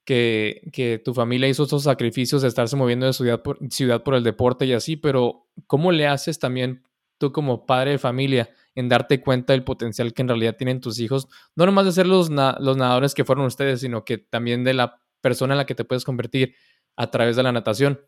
[0.08, 4.16] que, que tu familia hizo esos sacrificios de estarse moviendo de ciudad por, ciudad por
[4.16, 6.82] el deporte y así, pero ¿cómo le haces también
[7.18, 11.01] tú como padre de familia en darte cuenta del potencial que en realidad tienen tus
[11.01, 11.28] hijos?
[11.58, 15.01] No nomás de ser los, los nadadores que fueron ustedes, sino que también de la
[15.20, 16.55] persona en la que te puedes convertir
[16.95, 17.99] a través de la natación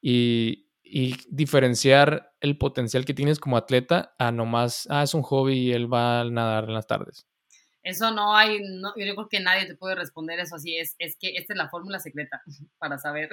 [0.00, 0.62] y,
[1.28, 5.92] diferenciar el potencial que tienes como atleta a nomás, ah, es un hobby y él
[5.92, 7.26] va a nadar en las tardes.
[7.84, 11.16] Eso no hay, no, yo creo que nadie te puede responder eso así, es, es
[11.18, 12.42] que esta es la fórmula secreta
[12.78, 13.28] para saber.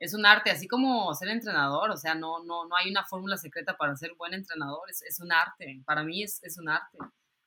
[0.00, 3.36] Es un arte, así como ser entrenador, o sea, no, no, no hay una fórmula
[3.36, 6.98] secreta para ser buen entrenador, es, es un arte, para mí es, es, un arte.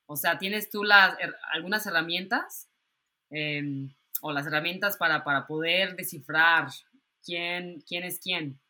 [0.05, 1.17] O sea, tienes tú las,
[1.51, 2.69] algunas herramientas
[3.29, 6.69] em, o las herramientas para, para poder descifrar
[7.21, 8.61] quién, quién es quién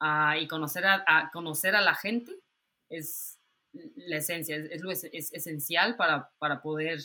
[0.00, 2.32] ah, y conocer a, conocer a la gente
[2.88, 3.38] es
[3.94, 6.98] la esencia, es, lo es, esencial para, para poder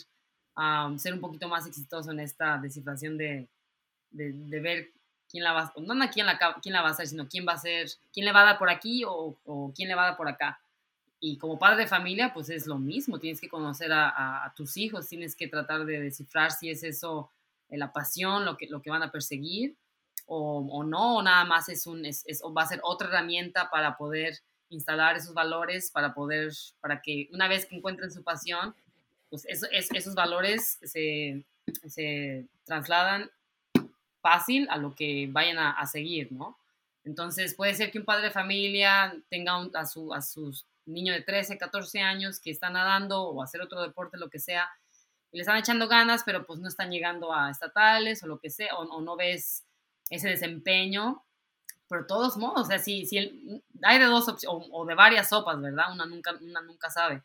[0.96, 3.48] ser un poquito más exitoso en esta descifración de,
[4.10, 4.90] de, ver
[5.28, 7.52] quién la va, no, no quién la, quién la va a hacer, sino quién va
[7.52, 10.06] a ser, quién le va a dar por aquí o, o, quién le va a
[10.08, 10.60] dar por acá.
[11.20, 14.76] Y como padre de familia, pues es lo mismo, tienes que conocer a, a, tus
[14.76, 17.30] hijos, tienes que tratar de descifrar si es eso
[17.70, 19.74] eh, la pasión, lo que, lo que van a perseguir,
[20.26, 23.70] o, o no, o nada más es un, es, es, va a ser otra herramienta
[23.70, 24.38] para poder
[24.68, 28.74] instalar esos valores, para poder, para que una vez que encuentren su pasión,
[29.30, 31.44] pues esos valores se,
[31.88, 33.30] se, trasladan
[34.20, 36.58] fácil a lo que vayan a, seguir, ¿no?
[37.04, 41.22] Entonces puede ser que un padre de familia tenga a, su, a sus niños de
[41.22, 44.70] 13, 14 años que están nadando o hacer otro deporte, lo que sea,
[45.30, 48.50] y le están echando ganas, pero pues no están llegando a estatales o lo que
[48.50, 49.64] sea, o, no ves
[50.08, 51.22] ese desempeño,
[51.88, 53.18] pero de todos modos, o sea, si, si
[53.82, 55.92] hay de dos opciones, o, o, de varias sopas, ¿verdad?
[55.92, 57.22] Una nunca, una nunca sabe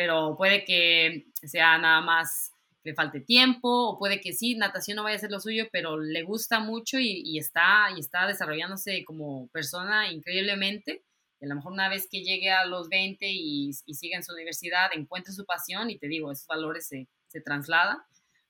[0.00, 5.02] pero puede que sea nada más le falte tiempo, o puede que sí, natación no
[5.02, 9.48] vaya a ser lo suyo, pero le gusta mucho y, está, y está desarrollándose como
[9.48, 11.04] persona increíblemente.
[11.38, 14.24] Y a lo mejor una vez que llegue a los 20 y, y siga en
[14.24, 17.98] su universidad, encuentre su pasión y te digo, esos valores se, se trasladan.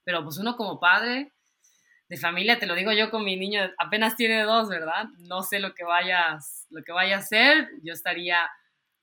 [0.05, 1.33] Pero pues uno como padre
[2.09, 5.07] de familia, te lo digo yo con mi niño, apenas tiene dos, ¿verdad?
[5.19, 7.71] No sé lo que vayas, lo que vaya a hacer.
[7.83, 8.39] Yo estaría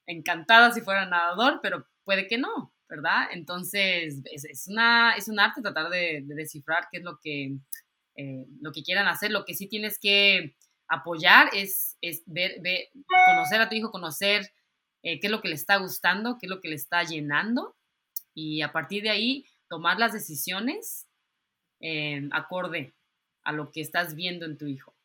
[0.06, 3.28] encantada si fuera nadador, pero puede que no, ¿verdad?
[3.34, 7.58] Entonces, es, una, es un arte tratar de, descifrar qué es lo que,
[8.16, 9.30] eh, lo que quieran hacer.
[9.30, 10.56] Lo que sí tienes que
[10.88, 12.62] apoyar es, es ver,
[13.26, 14.50] conocer a tu hijo, conocer
[15.04, 17.76] eh, qué es lo que le está gustando, qué es lo que le está llenando
[18.34, 21.10] y a partir de ahí tomar las decisiones
[21.82, 22.94] eh, acorde
[23.44, 24.96] a lo que estás viendo en tu hijo.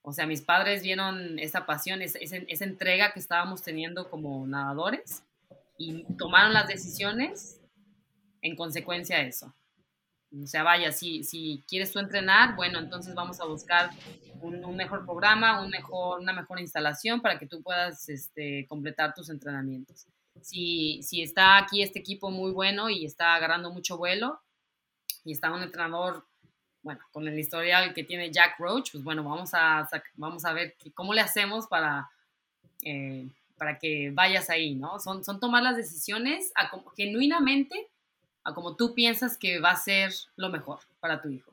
[0.00, 5.22] O sea, mis padres vieron esa pasión, esa, esa entrega que estábamos teniendo como nadadores
[5.80, 7.58] y tomaron las decisiones
[8.42, 9.54] en consecuencia de eso.
[10.42, 13.90] O sea, vaya, si, si quieres tú entrenar, bueno, entonces vamos a buscar
[14.42, 19.30] un, mejor programa, un mejor, una mejor instalación para que tú puedas este, completar tus
[19.30, 20.06] entrenamientos.
[20.42, 24.38] Si, si está aquí este equipo muy bueno y está agarrando mucho vuelo
[25.24, 26.26] y está un entrenador,
[26.82, 30.76] bueno, con el historial que tiene Jack Roach, pues bueno, vamos a, vamos a ver
[30.92, 32.10] cómo le hacemos para
[32.84, 33.26] eh,
[33.60, 34.98] para que vayas ahí, ¿no?
[35.00, 37.90] Son, son tomar las decisiones a como, genuinamente
[38.42, 41.52] a como tú piensas que va a ser lo mejor para tu hijo.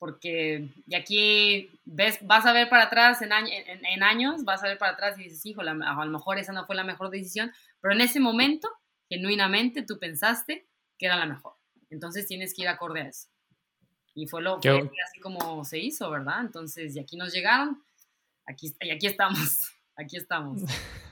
[0.00, 4.78] Porque de aquí ves, vas a ver para atrás en, en, años, vas a ver
[4.78, 7.94] para atrás y dices, hijo, a lo mejor esa no fue la mejor decisión, pero
[7.94, 8.68] en ese momento,
[9.08, 10.66] genuinamente, tú pensaste
[10.98, 11.52] que era la mejor.
[11.90, 13.28] Entonces tienes que ir acorde a eso.
[14.16, 16.40] Y fue lo que así como se hizo, ¿verdad?
[16.40, 17.80] Entonces, y aquí nos llegaron,
[18.46, 20.62] aquí, y aquí estamos, aquí estamos.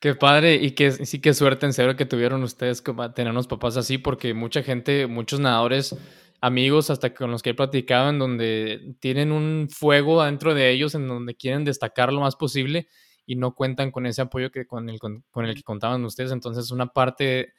[0.00, 3.46] Qué padre y que sí que suerte en serio que tuvieron ustedes como tener unos
[3.46, 5.96] papás así, porque mucha gente, muchos nadadores,
[6.42, 10.94] amigos, hasta con los que he platicado, en donde tienen un fuego adentro de ellos,
[10.94, 12.88] en donde quieren destacar lo más posible
[13.24, 16.30] y no cuentan con ese apoyo que con el, con, el que contaban ustedes.
[16.30, 17.54] Entonces, una parte,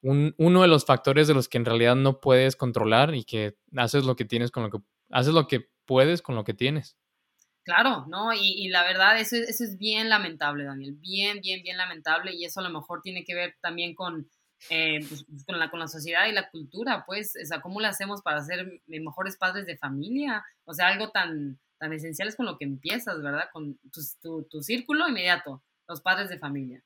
[0.00, 3.56] un, uno de los factores de los que en realidad no puedes controlar y que
[3.76, 4.78] haces lo que tienes con lo que
[5.10, 6.96] haces lo que puedes con lo que tienes.
[7.64, 8.32] Claro, ¿no?
[8.32, 12.58] Y, la verdad, eso, eso es bien lamentable, Daniel, bien, bien, bien lamentable y eso
[12.58, 14.28] a lo mejor tiene que ver también con,
[14.68, 17.80] eh, pues, pues, con, la, con la sociedad y la cultura, pues, o sea, ¿cómo
[17.80, 20.44] le hacemos para ser mejores padres de familia?
[20.64, 23.48] O sea, algo tan, tan esencial es con lo que empiezas, ¿verdad?
[23.52, 23.78] Con
[24.22, 26.82] tu, tu, círculo inmediato, los padres de familia.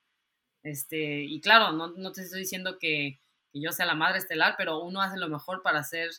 [0.63, 3.19] Este, y claro, no, no te estoy diciendo que,
[3.51, 6.11] que, yo sea la madre estelar, pero uno hace lo mejor para ser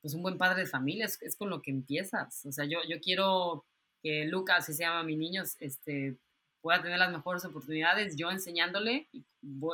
[0.00, 2.44] pues un buen padre de familia, es, es con lo que empiezas.
[2.44, 3.64] O sea, yo, yo quiero
[4.04, 6.14] que Lucas, si se llama mi niño, este,
[6.60, 9.24] pueda tener las mejores oportunidades, yo enseñándole, y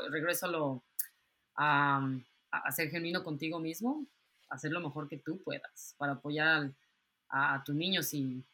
[0.08, 4.06] regreso a, lo, ser genuino contigo mismo,
[4.48, 6.70] hacer lo mejor que tú puedas para apoyar
[7.28, 8.04] a, tu niño.
[8.04, 8.44] Si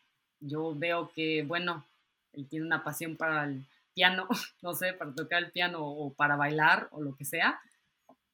[0.41, 1.85] yo veo que, bueno,
[2.33, 3.63] él tiene una pasión para el
[3.95, 4.27] piano,
[4.63, 7.61] no sé, para tocar el piano o para bailar o lo que sea,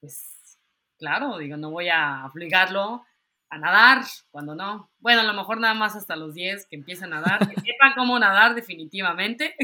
[0.01, 0.59] pues
[0.97, 3.05] claro, digo, no voy a obligarlo
[3.53, 4.91] a nadar, cuando no.
[4.99, 7.93] Bueno, a lo mejor nada más hasta los 10 que empiezan a nadar, que sepan
[7.97, 9.55] cómo nadar definitivamente,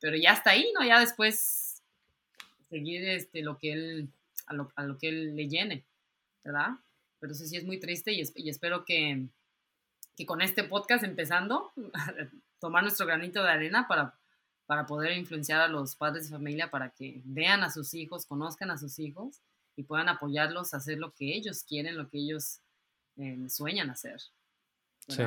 [0.00, 0.82] pero ya está ahí, ¿no?
[0.82, 1.82] Ya después
[2.70, 4.08] seguir este, lo que él,
[4.46, 5.84] a lo, que él le llene.
[6.42, 6.70] ¿verdad?
[7.18, 9.28] Pero eso sí es muy triste y, y espero que,
[10.16, 11.72] que con este podcast empezando,
[12.60, 14.18] tomar nuestro granito de arena para,
[14.64, 18.70] para poder influenciar a los padres de familia para que vean a sus hijos, conozcan
[18.70, 19.42] a sus hijos
[19.76, 22.62] y puedan apoyarlos a hacer lo que ellos quieren, lo que ellos
[23.16, 24.20] eh, sueñan hacer.
[25.08, 25.24] Sí.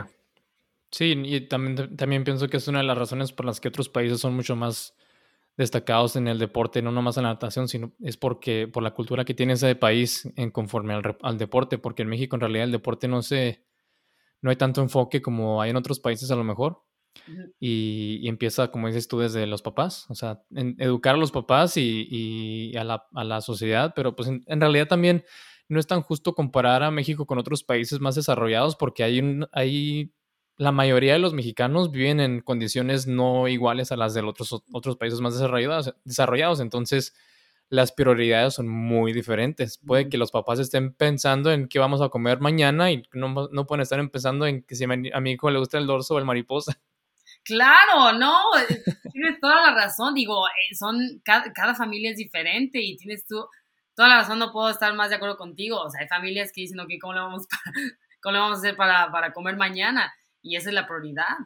[0.91, 3.89] Sí, y también, también pienso que es una de las razones por las que otros
[3.89, 4.95] países son mucho más
[5.57, 9.25] destacados en el deporte, no nomás en la natación, sino es porque por la cultura
[9.25, 12.71] que tiene ese país en conforme al, al, deporte, porque en México en realidad el
[12.71, 13.63] deporte no se,
[14.41, 16.83] no hay tanto enfoque como hay en otros países a lo mejor.
[17.59, 22.07] y, empieza, como dices tú, desde los papás, o sea, educar a los papás y,
[22.09, 25.23] y a, la, a, la, sociedad, pero pues en, en, realidad también
[25.69, 29.47] no es tan justo comparar a México con otros países más desarrollados porque hay, un,
[29.51, 30.13] hay
[30.57, 34.97] la mayoría de los mexicanos viven en condiciones no iguales a las de otros, otros
[34.97, 36.59] países más desarrollados, desarrollados.
[36.59, 37.15] Entonces,
[37.69, 39.79] las prioridades son muy diferentes.
[39.79, 43.65] Puede que los papás estén pensando en qué vamos a comer mañana y no, no
[43.65, 46.25] pueden estar empezando en que si a mi hijo le gusta el dorso o el
[46.25, 46.79] mariposa.
[47.43, 48.35] Claro, no,
[49.11, 50.13] tienes toda la razón.
[50.13, 53.45] Digo, eh, son cada, cada, familia es diferente y tienes tú
[53.95, 54.39] toda la razón.
[54.39, 55.81] No puedo estar más de acuerdo contigo.
[55.81, 57.61] O sea, hay familias que dicen, ok, ¿cómo le vamos, para,
[58.21, 60.13] cómo le vamos a hacer para, para comer mañana?
[60.43, 61.37] y esa es la prioridad.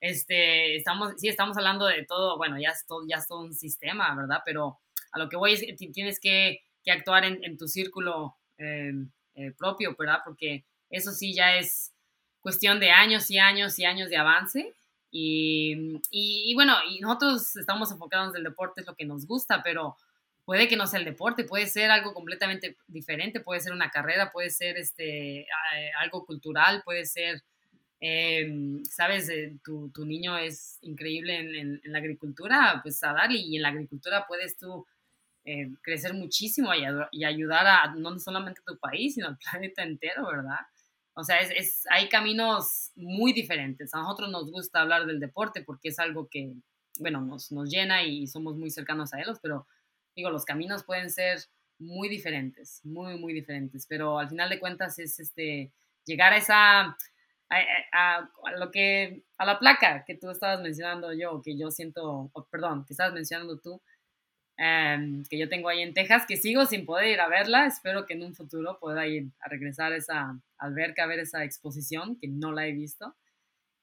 [0.00, 3.52] Este, estamos, sí, estamos hablando de todo, bueno, ya es todo, ya es todo un
[3.52, 4.40] sistema, ¿verdad?
[4.44, 4.78] Pero
[5.12, 8.92] a lo que voy es que tienes que, que actuar en, en, tu círculo eh,
[9.34, 10.20] eh, propio, ¿verdad?
[10.24, 11.92] Porque eso sí ya es
[12.40, 14.74] cuestión de años y años y años de avance.
[15.10, 19.26] Y, y, y, bueno, y nosotros estamos enfocados en el deporte, es lo que nos
[19.26, 19.96] gusta, pero
[20.44, 24.32] puede que no sea el deporte, puede ser algo completamente diferente, puede ser una carrera,
[24.32, 25.46] puede ser este,
[26.00, 27.42] algo cultural, puede ser
[28.06, 33.14] eh, sabes, eh, tu, tu, niño es increíble en, en, en, la agricultura, pues a
[33.14, 34.84] darle, y en la agricultura puedes tú
[35.46, 36.82] eh, crecer muchísimo y,
[37.12, 40.58] y, ayudar a no solamente a tu país, sino al planeta entero, ¿verdad?
[41.14, 43.94] O sea, es, es, hay caminos muy diferentes.
[43.94, 46.52] A nosotros nos gusta hablar del deporte porque es algo que,
[46.98, 49.66] bueno, nos, nos llena y somos muy cercanos a ellos, pero
[50.14, 51.40] digo, los caminos pueden ser
[51.78, 55.72] muy diferentes, muy, muy diferentes, pero al final de cuentas es este,
[56.04, 56.96] llegar a esa
[57.92, 62.30] a, a, lo que, a la placa que tú estabas mencionando yo, que yo siento,
[62.32, 63.82] oh, perdón, que estabas mencionando tú,
[64.58, 68.06] um, que yo tengo ahí en Texas, que sigo sin poder ir a verla, espero
[68.06, 72.18] que en un futuro pueda ir a regresar a esa alberca a ver esa exposición,
[72.18, 73.14] que no la he visto.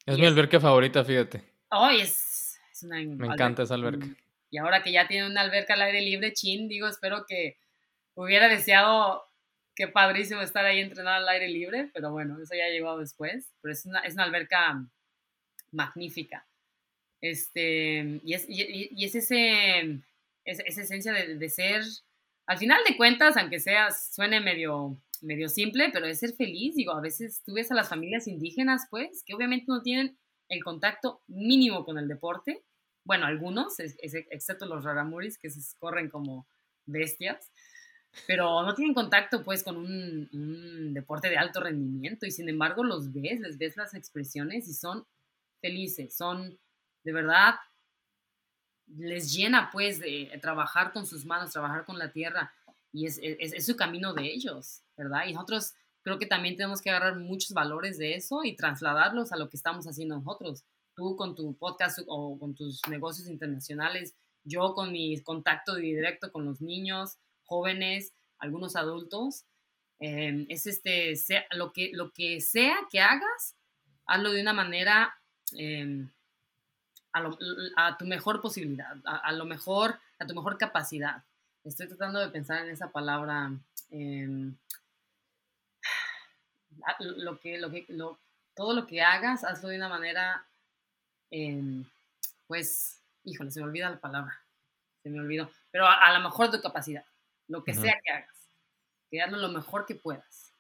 [0.05, 1.43] Es y mi es, alberca favorita, fíjate.
[1.69, 4.07] Oh, es, es una Me encanta esa alberca.
[4.51, 7.57] Y ahora que ya tiene una alberca al aire libre, chin, digo, espero que
[8.13, 9.23] hubiera deseado
[9.73, 13.53] qué padrísimo estar ahí entrenando al aire libre, pero bueno, eso ya llegado después.
[13.61, 14.85] Pero es una, es una alberca
[15.71, 16.45] magnífica.
[17.21, 20.01] Este, y, es, y, y es ese,
[20.43, 21.83] es, esa esencia de, de, ser,
[22.45, 26.75] al final de cuentas, aunque sea, suene medio, medio simple, pero es ser feliz.
[26.75, 30.17] Digo, a veces tú ves a las familias indígenas, pues, que obviamente no tienen
[30.49, 32.63] el contacto mínimo con el deporte.
[33.03, 36.47] Bueno, algunos, es, excepto los raramuris, que se corren como
[36.85, 37.51] bestias
[38.27, 43.11] pero no tienen contacto pues con un, deporte de alto rendimiento y sin embargo los
[43.13, 45.05] ves, les ves las expresiones y son
[45.61, 46.59] felices, son
[47.03, 47.55] de verdad,
[48.97, 52.53] les llena pues de trabajar con sus manos, trabajar con la tierra
[52.91, 55.25] y es, es su camino de ellos, ¿verdad?
[55.27, 55.73] Y nosotros
[56.03, 59.55] creo que también tenemos que agarrar muchos valores de eso y trasladarlos a lo que
[59.55, 60.65] estamos haciendo nosotros.
[61.01, 66.45] Tú con tu podcast o con tus negocios internacionales, yo con mi contacto directo con
[66.45, 69.45] los niños, jóvenes, algunos adultos,
[69.99, 73.55] eh, es este, sea, lo, que, lo que sea que hagas,
[74.05, 75.15] hazlo de una manera
[75.57, 76.05] eh,
[77.13, 77.35] a, lo,
[77.77, 81.23] a, tu mejor posibilidad, a, a, lo mejor, a tu mejor capacidad.
[81.63, 83.51] Estoy tratando de pensar en esa palabra.
[83.89, 84.51] Eh,
[86.99, 88.19] lo que, lo que, lo,
[88.53, 90.45] todo lo que hagas, hazlo de una manera,
[91.31, 91.83] em,
[92.47, 94.39] pues, híjole, se me olvida la palabra,
[95.01, 97.05] se me olvidó, pero a, a lo mejor de tu capacidad
[97.51, 97.81] lo que uh -huh.
[97.81, 98.49] sea que hagas,
[99.09, 100.53] que hazlo lo mejor que puedas.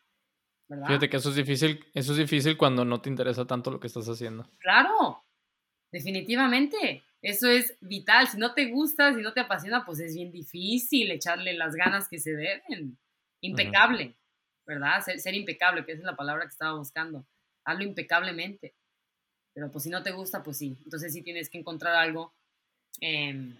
[0.67, 0.87] ¿verdad?
[0.87, 3.87] Fíjate que eso es difícil, eso es difícil cuando no te interesa tanto lo que
[3.87, 4.49] estás haciendo.
[4.59, 5.23] Claro,
[5.91, 7.03] definitivamente.
[7.21, 8.27] Eso es vital.
[8.27, 12.07] Si no te gusta, si no te apasiona, pues es bien difícil echarle las ganas
[12.07, 12.97] que se deben.
[13.41, 14.15] Impecable, uh -huh.
[14.65, 15.01] ¿verdad?
[15.03, 17.25] Ser, ser, impecable, que esa es la palabra que estaba buscando.
[17.63, 18.73] Hazlo impecablemente.
[19.53, 20.77] Pero pues si no te gusta, pues sí.
[20.83, 22.33] Entonces sí tienes que encontrar algo
[23.01, 23.53] eh,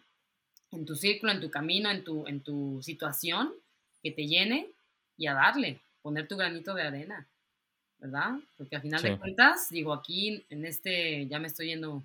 [0.72, 3.54] en tu círculo, en tu camino, en tu, en tu situación,
[4.02, 4.70] que te llene
[5.18, 7.28] y a darle, poner tu granito de arena,
[8.00, 8.40] ¿verdad?
[8.58, 9.10] Porque al final sí.
[9.10, 12.04] de cuentas, digo, aquí en este, ya me estoy yendo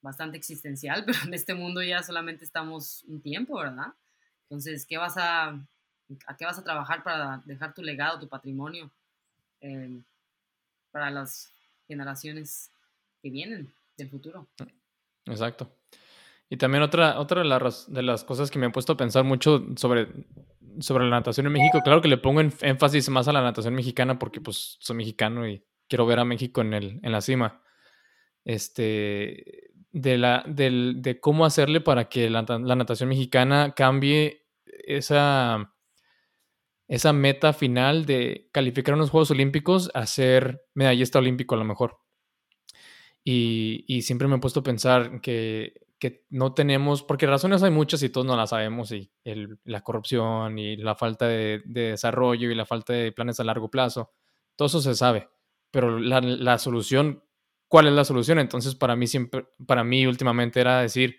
[0.00, 3.92] bastante existencial, pero en este mundo ya solamente estamos un tiempo, ¿verdad?
[4.44, 5.58] Entonces, ¿qué vas a,
[6.26, 8.90] ¿A qué vas a trabajar para dejar tu legado, tu patrimonio
[9.60, 10.02] em,
[10.90, 11.50] para las
[11.86, 12.70] generaciones
[13.22, 14.50] que vienen del futuro?
[15.26, 15.78] Exacto.
[16.50, 19.24] Y también otra, otra de, las, de las cosas que me he puesto a pensar
[19.24, 20.08] mucho sobre,
[20.80, 24.18] sobre la natación en México, claro que le pongo énfasis más a la natación mexicana
[24.18, 27.62] porque pues soy mexicano y quiero ver a México en, el, en la cima.
[28.44, 35.74] Este, de, la, de cómo hacerle para que la, la, natación mexicana cambie esa,
[36.88, 42.01] esa meta final de calificar unos Juegos Olímpicos a ser medallista olímpico a lo mejor.
[43.24, 47.70] Y, y siempre me he puesto a pensar que que no tenemos, porque razones hay
[47.70, 49.12] muchas y todos no las sabemos, y
[49.62, 54.10] la corrupción y la falta de, desarrollo y la falta de planes a largo plazo,
[54.56, 55.28] todo eso se sabe,
[55.70, 57.22] pero la, solución,
[57.68, 58.40] ¿cuál es la solución?
[58.40, 61.18] Entonces para mí siempre, para mí últimamente era decir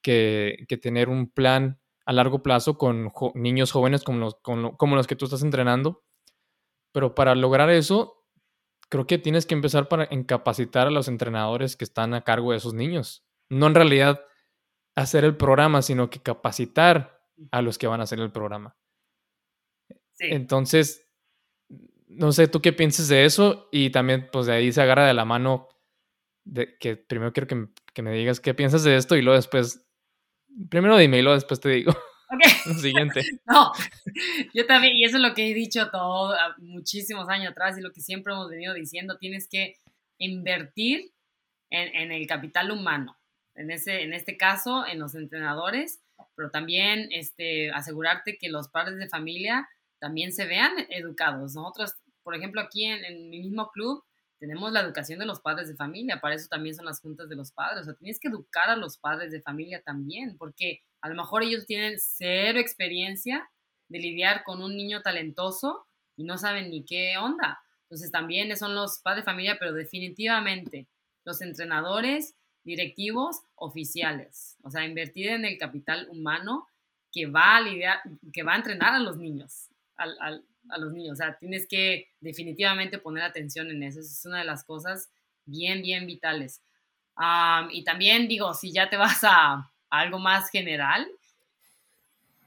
[0.00, 5.16] que, tener un plan a largo plazo con niños jóvenes como los, como los que
[5.16, 6.04] tú estás entrenando,
[6.92, 8.23] pero para lograr eso,
[8.94, 12.58] creo que tienes que empezar para incapacitar a los entrenadores que están a cargo de
[12.58, 14.24] esos niños no en realidad
[14.94, 17.20] hacer el programa, sino que capacitar
[17.50, 18.76] a los que van a hacer el programa.
[20.18, 21.10] Entonces,
[22.06, 25.14] no sé, tú qué piensas de eso y también pues de ahí se agarra de
[25.14, 25.68] la mano
[26.44, 27.48] de que primero quiero
[27.92, 29.88] que, me digas qué piensas de esto y luego después,
[30.70, 31.92] primero dime y luego después te digo.
[32.30, 32.40] Ok.
[32.80, 33.22] siguiente.
[33.46, 33.72] no,
[34.52, 37.92] yo también, y eso es lo que he dicho todo, muchísimos años atrás y lo
[37.92, 39.76] que siempre hemos venido diciendo, tienes que
[40.18, 41.10] invertir
[41.70, 43.18] en el capital humano
[43.54, 46.00] en, ese, en este caso, en los entrenadores,
[46.34, 49.68] pero también este, asegurarte que los padres de familia
[49.98, 51.54] también se vean educados.
[51.54, 54.04] Nosotros, por ejemplo, aquí en, mi mismo club,
[54.38, 57.36] tenemos la educación de los padres de familia, para eso también son las juntas de
[57.36, 61.08] los padres, o sea, tienes que educar a los padres de familia también, porque a
[61.10, 63.46] lo mejor ellos tienen cero experiencia
[63.88, 65.86] de lidiar con un niño talentoso
[66.16, 67.60] y no saben ni qué onda.
[67.82, 70.88] Entonces también son los padres de familia, pero definitivamente
[71.26, 76.66] los entrenadores directivos oficiales, o sea, invertir en el capital humano
[77.12, 78.00] que va a lidiar,
[78.32, 82.98] que va a entrenar a los niños, a los niños, o sea, tienes que definitivamente
[82.98, 85.10] poner atención en eso, es una de las cosas
[85.44, 86.62] bien, bien vitales.
[87.72, 89.70] y también digo, si ya te vas a,
[90.00, 91.08] algo más general,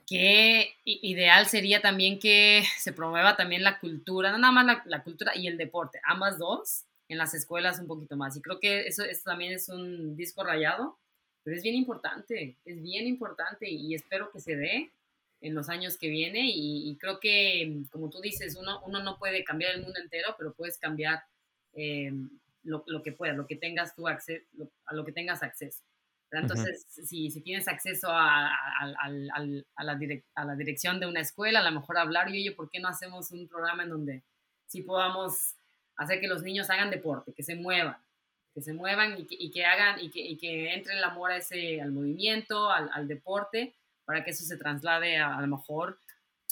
[0.07, 5.35] que ideal sería también que se promueva también la cultura, no nada más la cultura
[5.35, 8.35] y el deporte, ambas dos, en las escuelas un poquito más.
[8.35, 10.97] Y creo que eso, también es un disco rayado,
[11.43, 14.91] pero es bien importante, es bien importante y espero que se dé
[15.39, 19.43] en los años que viene y, creo que, como tú dices, uno, uno no puede
[19.43, 21.23] cambiar el mundo entero, pero puedes cambiar
[21.73, 22.11] eh,
[22.63, 24.43] lo, lo, que puedas, lo que tengas tú acceso,
[24.85, 25.83] a lo que tengas acceso.
[26.31, 29.99] Entonces, si, si, tienes acceso a, a, a, la
[30.35, 32.89] a, la dirección de una escuela, a lo mejor hablar, y oye, ¿por qué no
[32.89, 34.23] hacemos un programa en donde
[34.65, 35.55] sí podamos
[35.95, 37.97] hacer que los niños hagan deporte, que se muevan,
[38.53, 42.69] que se muevan y que, hagan y que, entre el amor a ese, al movimiento,
[42.69, 43.75] al, deporte,
[44.05, 45.99] para que eso se traslade a, a lo mejor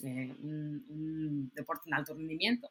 [0.03, 2.69] eh, un, deporte en alto rendimiento,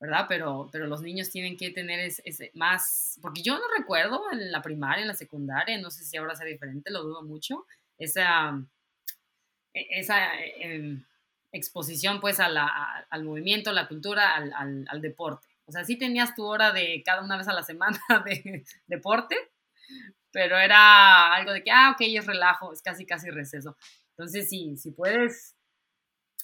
[0.00, 0.26] ¿verdad?
[0.28, 4.62] Pero, pero los niños tienen que tener ese, más, porque yo no recuerdo en la
[4.62, 7.66] primaria, en la secundaria, no sé si ahora sea diferente, lo dudo mucho,
[7.98, 8.60] esa,
[9.74, 11.04] e, esa em,
[11.52, 15.48] exposición pues al movimiento, la cultura, al deporte.
[15.68, 19.36] O sea, sí tenías tu hora de cada una vez a la semana de deporte,
[20.32, 23.76] pero era algo de que, ah, ok, es relajo, es casi, casi receso.
[24.10, 25.57] Entonces, sí, si puedes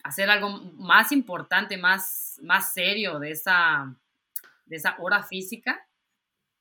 [0.04, 3.92] hacer algo más importante, más, más serio de esa,
[4.66, 5.84] de esa hora física,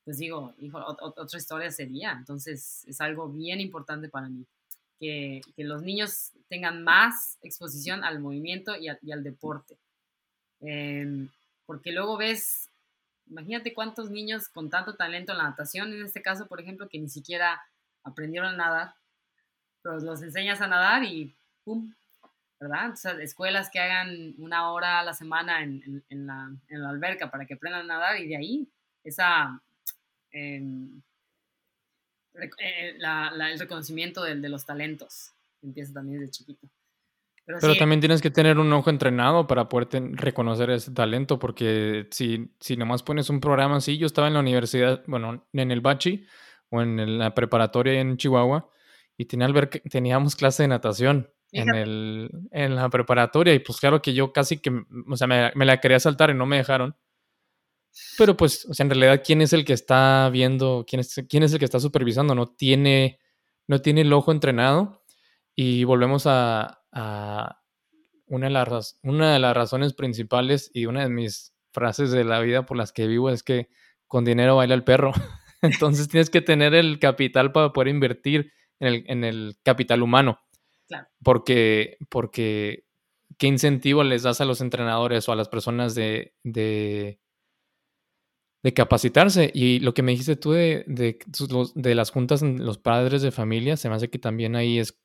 [0.04, 2.12] pues digo, otra historia sería.
[2.12, 4.44] Entonces, es algo bien importante para mí.
[4.98, 9.76] Que, los niños tengan más exposición al movimiento y, al deporte.
[10.60, 11.28] Em,
[11.66, 12.70] porque luego ves,
[13.28, 16.98] imagínate cuántos niños con tanto talento en la natación, en este caso, por ejemplo, que
[16.98, 17.62] ni siquiera
[18.02, 18.94] aprendieron a nadar,
[19.82, 21.34] pero los enseñas a nadar y
[21.64, 21.92] ¡pum!
[22.60, 22.92] ¿Verdad?
[22.92, 26.50] O sea, escuelas que hagan una hora a la semana en, la,
[26.88, 28.68] alberca para que aprendan a nadar y de ahí
[29.02, 29.60] esa...
[30.30, 31.02] Em,
[32.34, 35.32] eh, el reconocimiento de, de los talentos
[35.62, 36.68] empieza también desde chiquito.
[37.46, 42.50] Pero, también tienes que tener un ojo entrenado para poder reconocer ese talento, porque si,
[42.58, 46.26] si nomás pones un programa así, yo estaba en la universidad, bueno, en el Bachi
[46.70, 48.70] o en la preparatoria en Chihuahua,
[49.18, 49.48] y tenía
[49.90, 54.58] teníamos clase de natación en, el, en la preparatoria, y pues claro que yo casi
[54.58, 54.70] que,
[55.08, 56.96] o sea, me, me, la quería saltar y no me dejaron.
[58.18, 61.42] Pero pues, o sea, en realidad, ¿quién es el que está viendo, quién es, quién
[61.44, 62.34] es el que está supervisando?
[62.34, 63.20] No tiene,
[63.68, 65.04] no tiene el ojo entrenado.
[65.54, 67.60] Y volvemos a, a,
[68.26, 72.40] una de, las, una de las razones principales y una de mis frases de la
[72.40, 73.68] vida por las que vivo es que
[74.08, 75.12] con dinero baila el perro.
[75.62, 80.40] Entonces tienes que tener el capital para poder invertir en el, en el capital humano.
[81.22, 82.84] Porque, porque,
[83.38, 87.18] ¿qué incentivo les das a los entrenadores o a las personas de, de,
[88.74, 89.50] capacitarse?
[89.54, 93.88] Y lo que me dijiste tú de, de, las juntas, los padres de familia, se
[93.88, 95.00] me hace que también ahí es,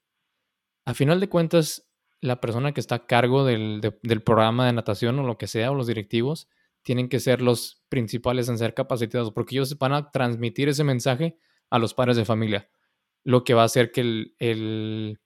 [0.86, 1.88] a final de cuentas,
[2.22, 5.72] la persona que está a cargo del, del programa de natación o lo que sea,
[5.72, 6.50] o los directivos,
[6.84, 11.38] tienen que ser los principales en ser capacitados, porque ellos van a transmitir ese mensaje
[11.70, 12.70] a los padres de familia,
[13.24, 14.02] lo que va a hacer que
[14.40, 15.20] el,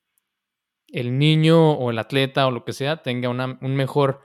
[0.93, 4.21] el niño o el atleta o lo que sea tenga un mejor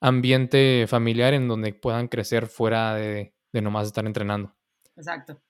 [0.00, 4.54] ambiente familiar en donde puedan crecer fuera de, de nomás estar entrenando.
[4.94, 5.42] Exacto.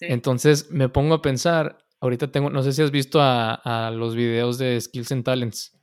[0.00, 4.14] Entonces me pongo a pensar, ahorita tengo, no sé si has visto a, a los
[4.14, 5.76] videos de Skills and Talents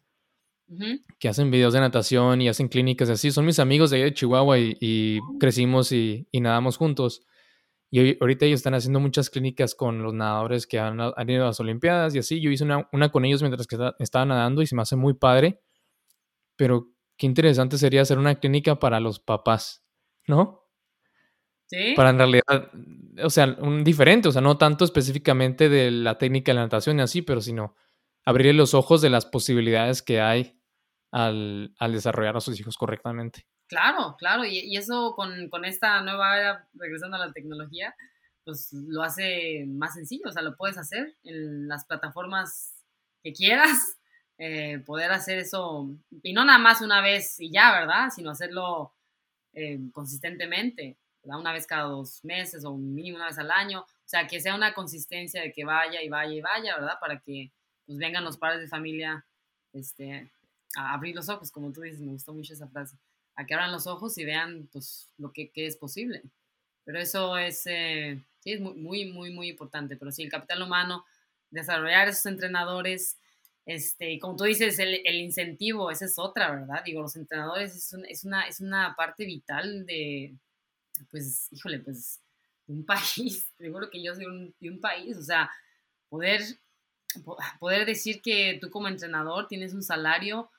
[1.20, 3.32] que hacen videos de natación y hacen clínicas así.
[3.32, 7.26] Son mis amigos de ahí de Chihuahua y, crecimos y, nadamos juntos.
[7.96, 11.60] Y ahorita ellos están haciendo muchas clínicas con los nadadores que han, ido a las
[11.60, 12.41] Olimpiadas y así.
[12.41, 15.62] Yo hice una, con ellos mientras que estaba nadando y se me hace muy padre.
[16.56, 19.86] Pero qué interesante sería hacer una clínica para los papás,
[20.26, 20.64] ¿no?
[21.68, 21.94] Sí.
[21.96, 22.72] Para en realidad,
[23.24, 26.98] o sea, un diferente, o sea, no tanto específicamente de la técnica de la natación
[26.98, 27.76] y así, pero sino
[28.26, 30.60] abrirle los ojos de las posibilidades que hay
[31.12, 33.46] al, desarrollar a sus hijos correctamente.
[33.68, 37.95] Claro, claro, y, eso con, esta nueva era, regresando a la tecnología,
[38.43, 42.76] pues lo hace más sencillo, o sea, lo puedes hacer en las plataformas
[43.24, 43.97] que quieras,
[44.38, 45.89] eh, poder hacer eso,
[46.22, 48.09] y no nada más una vez y ya, ¿verdad?
[48.14, 48.93] Sino hacerlo
[49.53, 51.39] eh, consistentemente, ¿verdad?
[51.39, 54.55] Una vez cada dos meses o mínimo una vez al año, o sea, que sea
[54.55, 56.99] una consistencia de que vaya y vaya y vaya, ¿verdad?
[56.99, 57.51] Para que
[57.86, 59.26] pues vengan los padres de familia
[59.74, 60.30] este,
[60.78, 62.97] a abrir los ojos, como tú dices, me gustó mucho esa frase,
[63.36, 66.24] a que abran los ojos y vean pues lo que, es posible.
[66.86, 69.96] Pero eso es, eh, sí, es muy, muy, muy, muy importante.
[69.96, 71.06] Pero sí, el capital humano,
[71.50, 73.18] desarrollar esos entrenadores,
[73.66, 76.84] este, como tú dices, el, el, incentivo, esa es otra, ¿verdad?
[76.84, 80.36] Digo, los entrenadores es, es, una, es una parte vital de,
[81.10, 82.20] pues, híjole, pues,
[82.68, 85.50] de un país, seguro que yo soy un, de un país, o sea,
[86.10, 86.42] poder
[87.60, 90.50] poder decir que tú como entrenador tienes un salario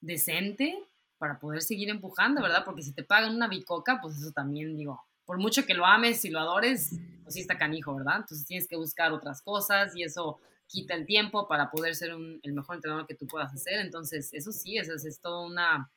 [0.00, 0.78] decente
[1.18, 2.64] para poder seguir empujando, ¿verdad?
[2.64, 6.24] Porque si te pagan una bicoca, pues eso también, digo, por mucho que lo ames
[6.24, 6.92] y lo adores,
[7.22, 8.16] pues sí está canijo, ¿verdad?
[8.18, 12.52] Entonces tienes que buscar otras cosas y eso quita el tiempo para poder ser el
[12.52, 13.80] mejor entrenador que tú puedas hacer.
[13.80, 15.90] Entonces, eso sí, eso es, todo una,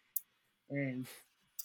[0.69, 1.01] eh,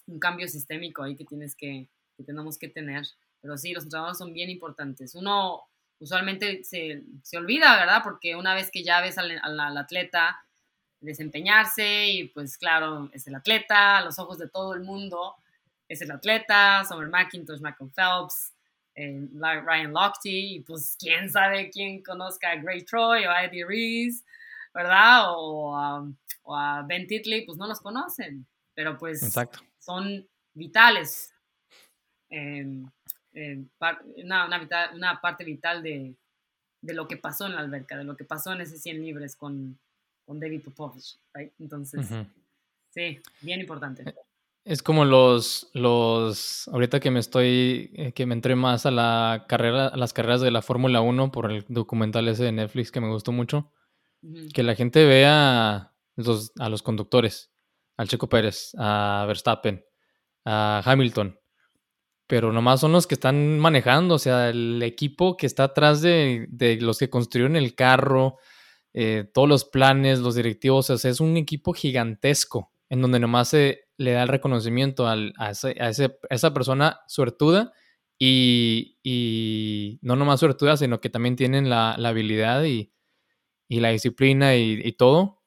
[0.06, 3.06] un cambio sistémico ahí que tienes que, que tenemos que tener.
[3.40, 5.14] Pero sí, los entrenadores son bien importantes.
[5.14, 5.62] Uno,
[6.00, 8.02] usualmente se, se, olvida, ¿verdad?
[8.02, 10.44] Porque una vez que ya ves al, al, atleta
[11.00, 15.36] desempeñarse y pues claro, es el atleta, a los ojos de todo el mundo,
[15.88, 18.52] es el atleta, Summer McIntosh, Michael Phelps,
[18.94, 23.64] eh, Ryan Lochte, y pues quién sabe quién conozca a Gray Troy o a Eddie
[23.64, 24.24] Reese,
[24.72, 25.24] ¿verdad?
[25.28, 29.20] O, a Ben Titley, pues no los conocen, pero pues
[29.78, 31.32] son vitales.
[32.30, 32.84] Eh,
[33.34, 33.62] eh,
[34.16, 34.48] una,
[34.94, 36.14] una, parte vital de,
[36.80, 39.36] de, lo que pasó en la alberca, de lo que pasó en ese 100 libres
[39.36, 39.78] con,
[40.26, 41.18] con David Popovich,
[41.58, 42.06] Entonces,
[42.90, 44.02] sí, bien importante.
[44.06, 44.14] Eh,
[44.64, 49.46] es como los, los, ahorita que me estoy, eh, que me entré más a la
[49.48, 53.00] carrera, a las carreras de la Fórmula 1 por el documental ese de Netflix que
[53.00, 53.72] me gustó mucho,
[54.52, 57.52] que la gente vea los, a los conductores,
[57.96, 59.84] al Checo Pérez, a Verstappen,
[60.44, 61.38] a Hamilton,
[62.26, 66.48] pero nomás son los que están manejando, o sea, el equipo que está atrás de,
[66.80, 68.38] los que construyeron el carro,
[68.96, 73.50] eh, todos los planes, los directivos, o sea, es un equipo gigantesco en donde nomás
[73.50, 75.16] se le da el reconocimiento a,
[76.30, 77.72] esa persona suertuda
[78.18, 82.92] y, no nomás suertuda, sino que también tienen la, habilidad y,
[83.68, 85.42] la disciplina y, y, todo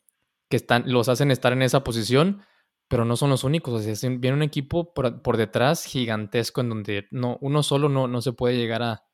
[0.50, 2.44] que están, los hacen estar en esa posición
[2.90, 3.74] pero no son los únicos.
[3.74, 8.22] O sea, viene un equipo por, detrás gigantesco en donde no, uno solo no, no
[8.22, 9.06] se puede llegar a,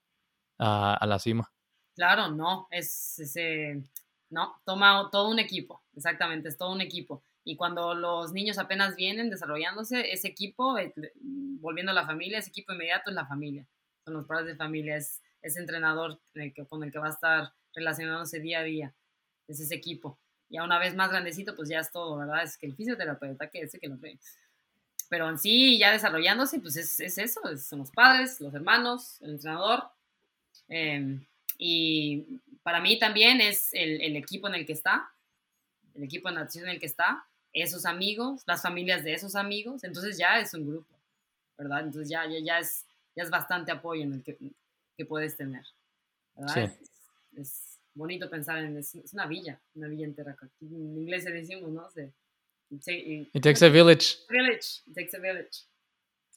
[0.58, 1.54] a, la cima.
[1.94, 3.84] Claro, no, es ese,
[4.30, 7.24] no, toma todo un equipo, exactamente, es todo un equipo.
[7.44, 12.50] Y cuando los niños apenas vienen desarrollándose, ese equipo, eh, volviendo a la familia, ese
[12.50, 13.68] equipo inmediato es la familia,
[14.04, 16.20] son los padres de familia, es ese entrenador
[16.70, 18.94] con el que va a estar relacionándose día a día,
[19.48, 20.18] es ese equipo.
[20.50, 22.44] Ya una vez más grandecito, pues ya es todo, ¿verdad?
[22.44, 24.20] Es que el fisioterapeuta, que ese que lo ve.
[25.10, 29.32] Pero en sí, ya desarrollándose, pues es, es eso, son los padres, los hermanos, el
[29.32, 29.84] entrenador.
[30.68, 31.24] Em,
[31.58, 32.26] y
[32.66, 35.08] para mí también es el, el, equipo en el que está,
[35.94, 39.84] el equipo de natación en el que está, esos amigos, las familias de esos amigos,
[39.84, 41.00] entonces ya es un grupo,
[41.60, 41.82] ¿verdad?
[41.82, 42.84] Entonces ya, ya, ya, es,
[43.16, 44.36] ya es bastante apoyo en el que,
[44.98, 45.64] que puedes tener,
[46.36, 46.76] ¿verdad?
[47.38, 50.36] Es, bonito pensar en, es, es, una villa, una villa entera.
[50.60, 51.88] En inglés se decimos, ¿no?
[51.92, 52.12] Se,
[52.72, 54.18] it takes a village.
[54.28, 55.68] Village, it takes a village.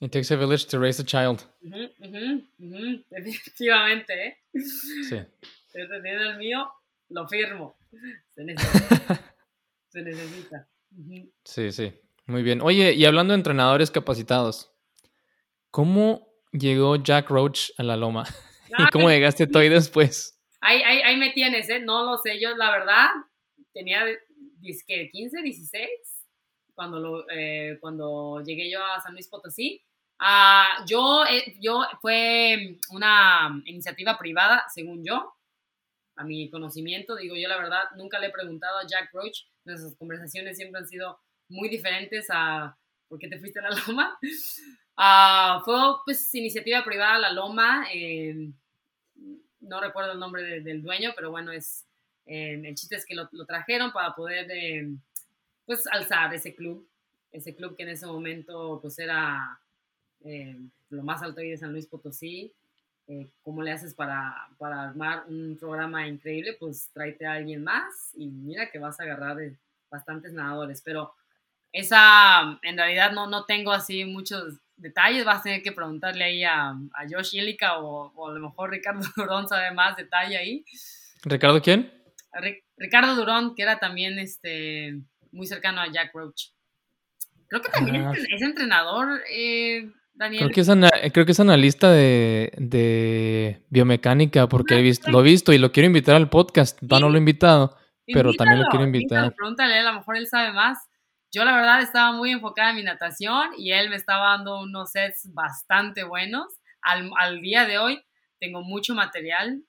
[0.03, 1.47] It takes a village to raise a child.
[1.63, 4.37] Uh -huh, uh Definitivamente, ¿eh?
[5.09, 5.25] Sí.
[5.87, 6.69] Desde el mío,
[7.11, 7.79] lo firmo.
[8.35, 9.35] Se necesita.
[9.89, 10.69] Se necesita.
[11.45, 11.93] Sí, sí.
[12.27, 12.61] Muy bien.
[12.61, 14.75] Oye, y hablando de entrenadores capacitados,
[15.71, 18.25] ¿cómo llegó Jack Roach a la loma?
[18.79, 20.39] ¿Y cómo llegaste tú ahí después?
[20.61, 21.79] Ahí, ahí, ahí, me tienes, ¿eh?
[21.79, 22.41] No lo sé.
[22.41, 23.07] Yo, la verdad,
[23.73, 24.05] tenía
[24.61, 25.89] 15, 16
[26.75, 29.81] cuando, lo, eh, cuando llegué yo a San Luis Potosí.
[30.21, 35.38] Uh, yo, eh, yo, fue una iniciativa privada, según yo,
[36.19, 37.17] a mi conocimiento.
[37.17, 39.45] Digo, yo la verdad nunca le he preguntado a Jack Roach.
[39.65, 42.77] Nuestras conversaciones siempre han sido muy diferentes a
[43.09, 44.19] por qué te fuiste a la loma.
[44.99, 47.87] Uh, fue pues iniciativa privada La Loma.
[49.61, 51.87] No recuerdo el nombre del dueño, pero bueno, es
[52.27, 54.87] el chiste es que lo, trajeron para poder eh,
[55.65, 56.87] pues alzar ese club,
[57.33, 59.59] ese club que en ese momento pues era
[60.91, 62.53] lo más alto ahí de San Luis Potosí.
[63.43, 66.57] ¿Cómo le haces para, para, armar un programa increíble?
[66.59, 69.39] Pues tráete a alguien más y mira que vas a agarrar
[69.91, 70.83] bastantes nadadores.
[70.83, 71.15] Pero
[71.73, 76.45] esa, en realidad no, no tengo así muchos detalles, vas a tener que preguntarle ahí
[76.45, 80.65] a, a Josh Yelica o, o, a lo mejor Ricardo Durón sabe más detalle ahí.
[81.23, 81.93] ¿Ricardo quién?
[82.77, 85.01] Ricardo Durón, que era también este,
[85.33, 86.51] muy cercano a Jack Roach.
[87.49, 88.13] Creo que también ah.
[88.13, 90.43] es, es, entrenador, eh, Daniel.
[90.43, 95.21] Creo que es, ana, creo que es analista de, de biomecánica, porque he visto, lo
[95.21, 96.83] he visto y lo quiero invitar al podcast.
[96.83, 99.19] No, no lo he invitado, pero invítalo, también lo quiero invitar.
[99.19, 100.79] Invítalo, pregúntale, a lo mejor él sabe más.
[101.31, 104.91] Yo la verdad estaba muy enfocada en mi natación y él me estaba dando unos
[104.91, 106.47] sets bastante buenos.
[106.83, 108.03] Al, al día de hoy
[108.41, 109.63] tengo mucho material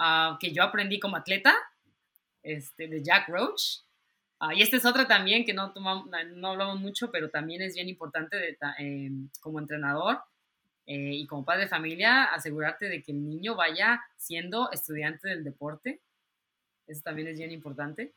[0.00, 1.54] uh, que yo aprendí como atleta,
[2.42, 3.83] este, de Jack Roach.
[4.44, 7.74] Uh, y este es otro también que no, tomamos, no hablamos mucho, pero también es
[7.74, 10.20] bien importante eh, como entrenador
[10.86, 15.44] eh, y como padre de familia, asegurarte de que el niño vaya siendo estudiante del
[15.44, 16.00] deporte.
[16.86, 18.12] Eso también es bien importante.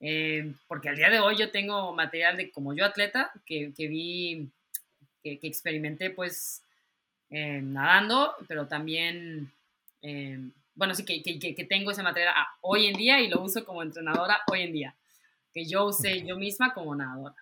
[0.00, 3.88] Eh, porque al día de hoy yo tengo material de como yo atleta que, que
[3.88, 4.48] vi,
[5.22, 6.62] que, que, experimenté pues
[7.30, 9.52] eh, nadando, pero también,
[10.74, 14.38] bueno, sí, que, que, tengo ese material hoy en día y lo uso como entrenadora
[14.46, 14.94] hoy en día,
[15.52, 17.36] que yo usé yo misma como nadadora.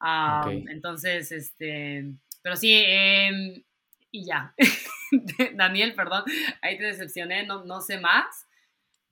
[0.00, 0.64] Um, okay.
[0.68, 2.12] Entonces, este,
[2.42, 3.62] pero sí, em,
[4.10, 4.54] y ya.
[5.54, 6.24] Daniel, perdón,
[6.62, 8.46] ahí te decepcioné, no, no sé más.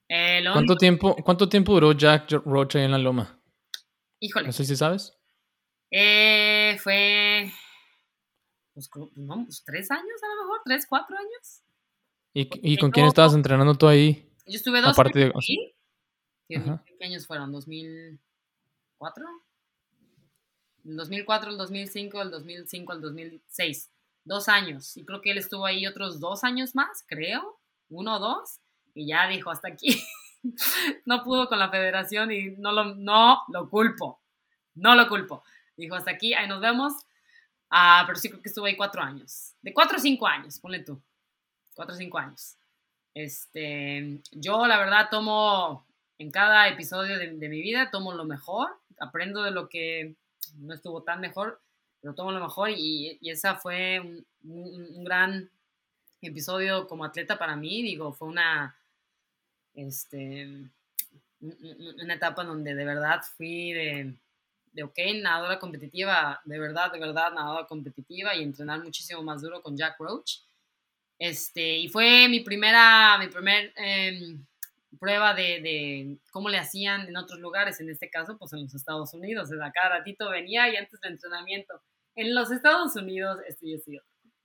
[0.09, 3.41] Eh, ¿Cuánto, tiempo, ¿Cuánto tiempo duró Jack Roach ahí en la loma?
[4.19, 4.47] Híjole.
[4.47, 5.13] No sé si sabes.
[5.91, 7.51] Eh, fue.
[8.73, 11.61] Pues, no, pues, tres años a lo mejor, tres, cuatro años.
[12.33, 14.29] ¿Y, y con quién estabas entrenando tú ahí?
[14.45, 15.45] Yo estuve dos Aparte años.
[15.47, 15.75] De...
[16.47, 16.61] ¿Qué,
[16.97, 17.51] ¿Qué, años fueron?
[17.51, 18.17] ¿2004?
[20.85, 23.91] El 2004, el 2005, el 2005, el 2006.
[24.23, 24.95] Dos años.
[24.97, 27.59] Y creo que él estuvo ahí otros dos años más, creo.
[27.89, 28.59] Uno o dos
[28.97, 30.03] y ya dijo, hasta aquí.
[31.05, 34.21] no pudo con la federación y no lo, no lo culpo.
[34.75, 35.43] No lo culpo.
[35.75, 36.93] Dijo, hasta aquí, ahí nos vemos.
[37.69, 39.53] Ah, pero sí creo que estuvo ahí cuatro años.
[39.61, 41.01] De cuatro o cinco años, ponle tú.
[41.73, 42.57] Cuatro o cinco años.
[43.13, 45.86] Este, yo la verdad tomo
[46.19, 48.69] en cada episodio de, de mi vida, tomo lo mejor,
[48.99, 50.15] aprendo de lo que
[50.55, 51.61] no estuvo tan mejor,
[52.01, 55.49] pero tomo lo mejor y, y esa fue un, un, un gran
[56.21, 58.75] episodio como atleta para mí, digo, fue una,
[59.73, 60.69] este,
[61.39, 64.13] una etapa donde de verdad fui de,
[64.73, 69.61] de, ok, nadadora competitiva, de verdad, de verdad, nadadora competitiva y entrenar muchísimo más duro
[69.61, 70.39] con Jack Roach.
[71.19, 74.37] Este, y fue mi primera, mi primer eh,
[74.97, 78.75] prueba de, de, cómo le hacían en otros lugares, en este caso, pues en los
[78.75, 79.51] Estados Unidos.
[79.51, 81.81] O sea, cada ratito venía y antes del entrenamiento.
[82.15, 83.91] En los Estados Unidos, esto y esto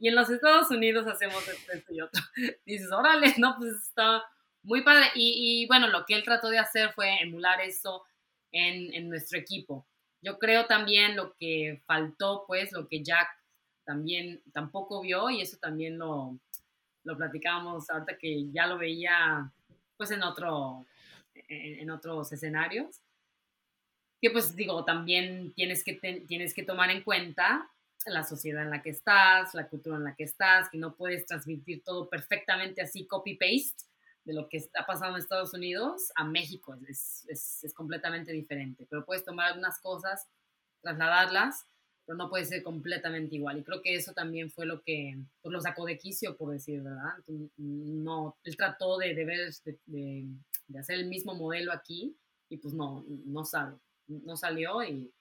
[0.03, 2.21] y en los Estados Unidos hacemos esto y otro.
[2.67, 4.25] Dices, órale, no, pues está
[4.65, 5.05] muy padre.
[5.15, 8.03] Y, y, bueno, lo que él trató de hacer fue emular eso
[8.51, 9.87] en, en, nuestro equipo.
[10.21, 13.29] Yo creo también lo que faltó, pues, lo que Jack
[13.85, 16.37] también tampoco vio, y eso también lo,
[17.05, 19.53] lo platicábamos ahorita que ya lo veía,
[20.03, 20.85] pues, en, otro,
[21.35, 23.01] en, en otros escenarios.
[24.21, 27.71] Que pues digo, también tienes que, te, tienes que tomar en cuenta
[28.07, 31.25] la sociedad en la que estás, la cultura en la que estás, que no puedes
[31.25, 33.85] transmitir todo perfectamente así copy-paste,
[34.25, 36.77] de lo que está pasando en Estados Unidos a México.
[36.89, 38.85] Es, es, es, completamente diferente.
[38.91, 40.27] Pero puedes tomar algunas cosas,
[40.81, 41.65] trasladarlas,
[42.05, 43.59] pero no puede ser completamente igual.
[43.59, 46.83] Y creo que eso también fue lo que pues, lo sacó de quicio, por decir
[46.83, 47.13] verdad.
[47.57, 50.27] No, él trató de, de, ver, de,
[50.67, 52.17] de, hacer el mismo modelo aquí
[52.49, 53.77] y pues no, no sale.
[54.09, 55.13] No salió y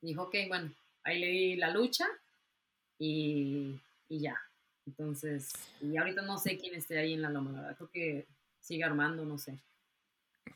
[0.00, 0.72] dijo, ok, bueno,
[1.04, 2.06] ahí le di la lucha
[2.98, 4.38] y, y ya.
[4.86, 7.76] Entonces, y ahorita no sé quién esté ahí en la loma, ¿verdad?
[7.76, 8.26] Creo que
[8.60, 9.58] sigue Armando, no sé.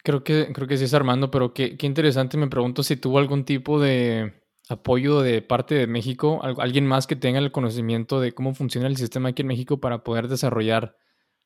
[0.03, 2.37] Creo que, creo que sí es Armando, pero qué, qué interesante.
[2.37, 4.41] Me pregunto si tuvo algún tipo de
[4.73, 8.97] apoyo de parte de México, alguien más que tenga el conocimiento de cómo funciona el
[8.97, 10.97] sistema aquí en México para poder desarrollar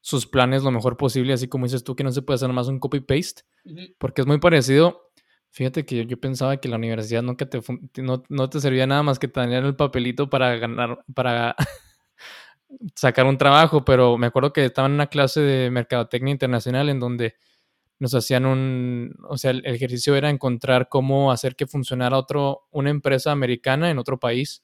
[0.00, 2.68] sus planes lo mejor posible, así como dices tú, que no se puede hacer más
[2.68, 3.42] un copy-paste,
[3.98, 5.10] porque es muy parecido.
[5.50, 7.60] Fíjate que yo, pensaba que la universidad no, te,
[8.02, 11.56] no, no te servía nada más que tener el papelito para ganar, para
[12.94, 17.00] sacar un trabajo, pero me acuerdo que estaba en una clase de mercadotecnia internacional en
[17.00, 17.34] donde
[17.98, 22.90] nos hacían un, o sea, el ejercicio era encontrar cómo hacer que funcionara otro, una
[22.90, 24.62] empresa americana en otro país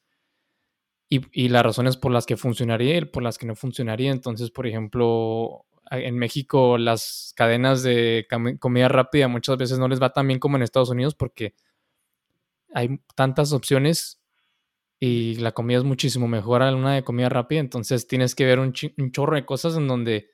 [1.08, 4.10] y, y las razones por las que funcionaría y por las que no funcionaría.
[4.10, 8.26] Entonces, por ejemplo, en México las cadenas de
[8.58, 11.54] comida rápida muchas veces no les va tan bien como en Estados Unidos porque
[12.72, 14.22] hay tantas opciones
[14.98, 18.58] y la comida es muchísimo mejor a una de comida rápida, entonces tienes que ver
[18.60, 20.30] un, chorro de cosas en donde,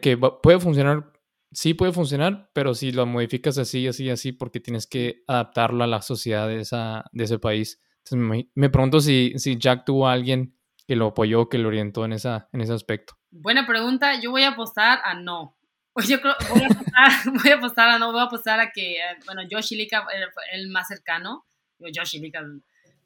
[0.00, 1.12] que puede funcionar,
[1.56, 5.86] sí puede funcionar, pero si lo modificas así, así, así, porque tienes que adaptarlo a
[5.86, 7.82] la sociedad de, esa, de ese país.
[8.04, 10.54] Entonces me, pregunto si, si Jack tuvo a alguien
[10.86, 13.14] que lo apoyó, que lo orientó en, esa, en ese aspecto.
[13.30, 15.56] Buena pregunta, yo voy a apostar a no.
[16.06, 17.10] Yo creo, voy a apostar,
[17.42, 20.06] voy a apostar a no, voy a apostar a que, eh, bueno, Josh Ilika
[20.52, 21.46] el más cercano,
[21.78, 22.44] Josh Ilika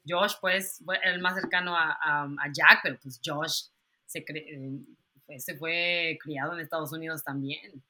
[0.05, 3.67] Josh, pues, el más cercano a, Jack, pero pues Josh
[4.05, 4.25] se,
[5.25, 7.81] pues, se fue criado en Estados Unidos también,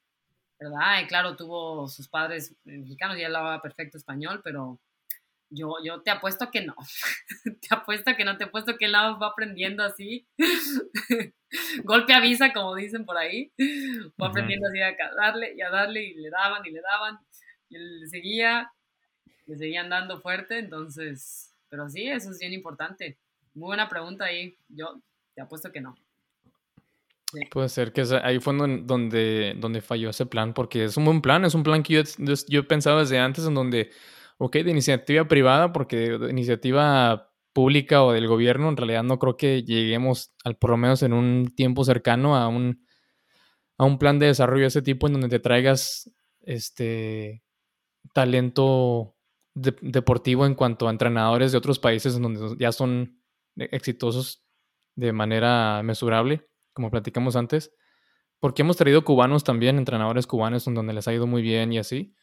[0.61, 1.01] ¿verdad?
[1.03, 4.79] Y claro, tuvo sus padres mexicanos y él hablaba perfecto español, pero
[5.49, 6.75] yo, yo te apuesto que no.
[7.61, 10.25] te apuesto que no, te apuesto que él va aprendiendo así.
[11.83, 13.51] Golpe avisa, como dicen por ahí.
[14.21, 17.19] Va aprendiendo así a darle y a darle y le daban y le daban.
[17.67, 18.71] Y él seguía,
[19.47, 23.17] le seguían dando fuerte, entonces pero sí, eso es bien importante.
[23.53, 24.57] Muy buena pregunta ahí.
[24.67, 25.01] Yo
[25.33, 25.95] te apuesto que no.
[27.49, 31.45] Puede ser que ahí fue donde, donde falló ese plan, porque es un buen plan,
[31.45, 33.91] es un plan que yo, yo pensaba desde antes, en donde,
[34.37, 39.37] ok, de iniciativa privada, porque de iniciativa pública o del gobierno, en realidad no creo
[39.37, 42.85] que lleguemos, al, por lo menos en un tiempo cercano, a un,
[43.77, 47.43] a un plan de desarrollo de ese tipo, en donde te traigas este
[48.13, 49.15] talento
[49.53, 53.21] deportivo en cuanto a entrenadores de otros países donde ya son
[53.55, 54.43] exitosos
[54.95, 57.73] de manera mesurable, como platicamos antes,
[58.39, 62.15] porque hemos traído cubanos también, entrenadores cubanos donde les ha ido muy bien y así,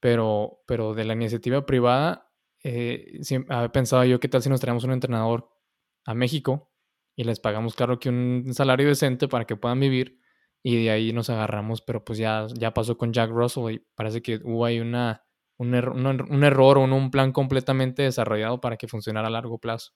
[0.00, 2.32] pero, pero de la iniciativa privada,
[2.64, 5.50] eh, había pensado yo, ¿qué tal si nos traemos un entrenador
[6.04, 6.72] a México
[7.14, 10.20] y les pagamos, claro, que un salario decente para que puedan vivir
[10.62, 14.22] y de ahí nos agarramos, pero pues ya, ya pasó con Jack Russell y parece
[14.22, 15.26] que hubo ahí una
[15.58, 19.92] un, un, error o un plan completamente desarrollado para que funcionara a largo plazo.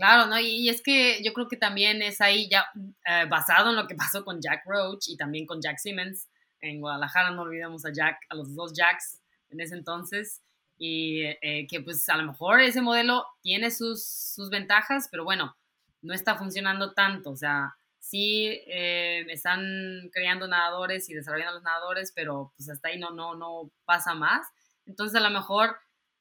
[0.00, 0.40] Claro, ¿no?
[0.40, 2.64] Y, es que yo creo que también es ahí ya
[3.04, 6.26] eh, basado en lo que pasó con Jack Roach y también con Jack Simmons.
[6.62, 9.20] En Guadalajara no olvidamos a Jack, a los dos Jacks
[9.50, 10.40] en ese entonces.
[10.78, 15.54] Y eh, que pues a lo mejor ese modelo tiene sus, sus ventajas, pero bueno,
[16.00, 17.32] no está funcionando tanto.
[17.32, 22.98] O sea, sí eh, están creando nadadores y desarrollando los nadadores, pero pues hasta ahí
[22.98, 24.46] no, no, no pasa más.
[24.86, 25.76] Entonces a lo mejor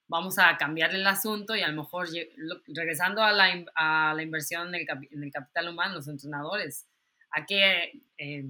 [0.09, 2.09] vamos a cambiar el asunto y a lo mejor
[2.67, 4.87] regresando a la, a la inversión en
[5.23, 6.87] el, capital humano, los entrenadores,
[7.31, 8.43] a que, eh,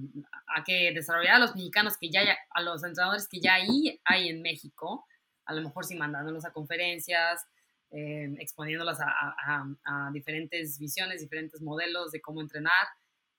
[0.56, 4.30] a que desarrollar a los mexicanos que ya, a los entrenadores que ya ahí hay
[4.30, 5.06] en México,
[5.44, 7.46] a lo mejor sí mandándolos a conferencias,
[7.90, 12.86] eh, exponiéndolas a, diferentes visiones, diferentes modelos de cómo entrenar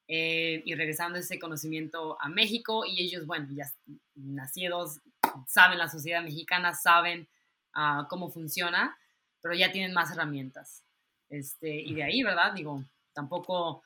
[0.07, 3.65] eh, y regresando ese conocimiento a México y ellos, bueno, ya
[4.13, 4.99] nacidos
[5.47, 7.27] saben la sociedad mexicana, saben
[7.73, 8.97] ah, cómo funciona,
[9.41, 10.83] pero ya tienen más herramientas.
[11.29, 12.53] Este, y de ahí, ¿verdad?
[12.53, 12.83] Digo,
[13.13, 13.83] tampoco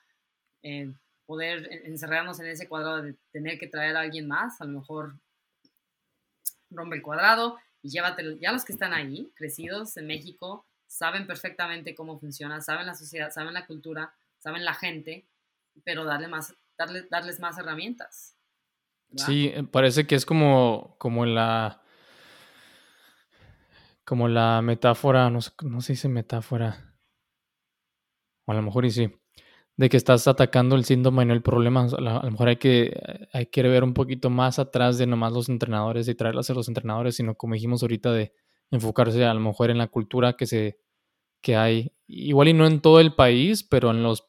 [0.63, 0.91] eh,
[1.25, 5.15] poder encerrarnos en ese cuadrado de tener que traer a alguien más, a lo mejor
[6.69, 8.37] rompe el cuadrado y llévatelo.
[8.37, 13.31] Ya los que están ahí, crecidos en México, saben perfectamente cómo funciona, saben la sociedad,
[13.31, 15.25] saben la cultura, saben la gente,
[15.83, 18.35] pero darle más, darle, darles más herramientas.
[19.15, 21.81] Sí, eh, parece que es como, como la.
[24.05, 26.95] Como la metáfora, no, no se dice metáfora.
[28.45, 29.11] O a lo mejor y sí.
[29.77, 31.87] de que estás atacando el síntoma y no el problema.
[31.87, 35.49] A lo mejor hay que, hay que ver un poquito más atrás de nomás los
[35.49, 38.33] entrenadores y traerlas a los entrenadores, sino como dijimos ahorita, de
[38.69, 40.79] enfocarse a lo mejor en la cultura que, se,
[41.41, 44.27] que hay, igual y no en todo el país, pero en los,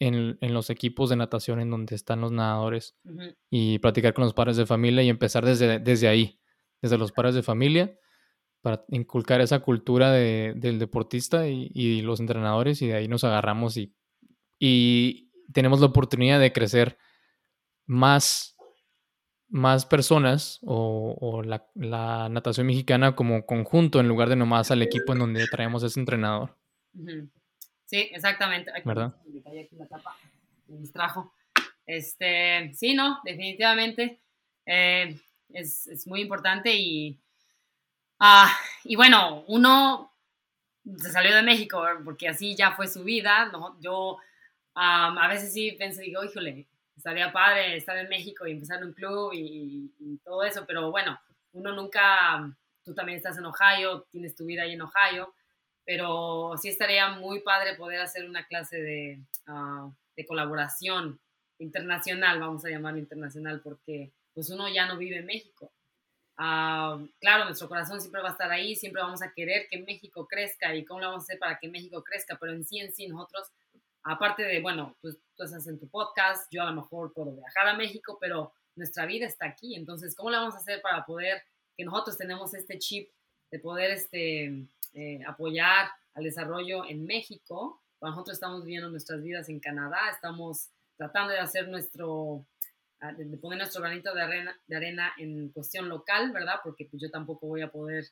[0.00, 2.96] en, los equipos de natación en donde están los nadadores
[3.50, 6.40] y platicar con los padres de familia y empezar desde, desde ahí,
[6.82, 7.98] desde los padres de familia
[8.64, 13.94] para inculcar esa cultura del deportista y, los entrenadores y de ahí nos agarramos y
[14.58, 16.96] y tenemos la oportunidad de crecer
[17.86, 18.56] más,
[19.48, 21.68] más personas o, la,
[22.30, 26.56] natación mexicana como conjunto en lugar de nomás al equipo en donde traemos ese entrenador.
[27.84, 28.72] Sí, exactamente.
[28.84, 29.14] ¿verdad?
[30.66, 31.34] Me distrajo.
[31.86, 34.22] Este, sí, no, definitivamente
[34.64, 35.20] eh,
[35.50, 37.20] es, muy importante y,
[38.26, 40.10] ah, y bueno, uno
[40.96, 43.78] se salió de México porque así ya fue su vida, ¿no?
[43.80, 44.18] Yo
[44.74, 49.32] a veces sí pienso, digo, híjole, estaría padre estar en México y empezar un club
[49.34, 51.20] y, todo eso, pero bueno,
[51.52, 52.50] uno nunca,
[52.82, 55.34] tú también estás en Ohio, tienes tu vida ahí en Ohio,
[55.84, 61.20] pero sí estaría muy padre poder hacer una clase de, ah, de colaboración
[61.58, 65.73] internacional, vamos a llamarlo internacional, porque pues uno ya no vive en México.
[66.36, 70.26] Ah, claro, nuestro corazón siempre va a estar ahí, siempre vamos a querer que México
[70.26, 72.92] crezca y cómo lo vamos a hacer para que México crezca, pero en sí, en
[72.92, 73.52] sí, nosotros
[74.04, 77.68] aparte de, bueno, pues tú estás en tu podcast, yo a lo mejor puedo viajar
[77.68, 79.74] a México, pero nuestra vida está aquí.
[79.74, 81.42] Entonces, ¿cómo le vamos a hacer para poder,
[81.76, 83.08] que nosotros tenemos este chip
[83.50, 87.80] de poder este, eh, apoyar al desarrollo en México?
[88.00, 92.44] nosotros estamos viviendo nuestras vidas en Canadá, estamos tratando de hacer nuestro,
[93.00, 96.60] de poner nuestro granito de arena, de arena en cuestión local, ¿verdad?
[96.62, 98.06] Porque pues, yo tampoco voy a poder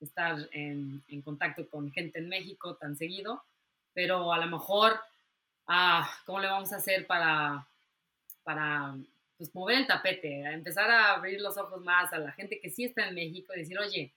[0.00, 3.42] estar en, en contacto con gente en México tan seguido,
[3.94, 5.00] pero a lo mejor
[5.66, 7.66] ah, ¿cómo le vamos a hacer para,
[8.42, 8.94] para
[9.36, 12.84] pues, mover el tapete, empezar a abrir los ojos más a la gente que sí
[12.84, 14.12] está en México y decir, oye,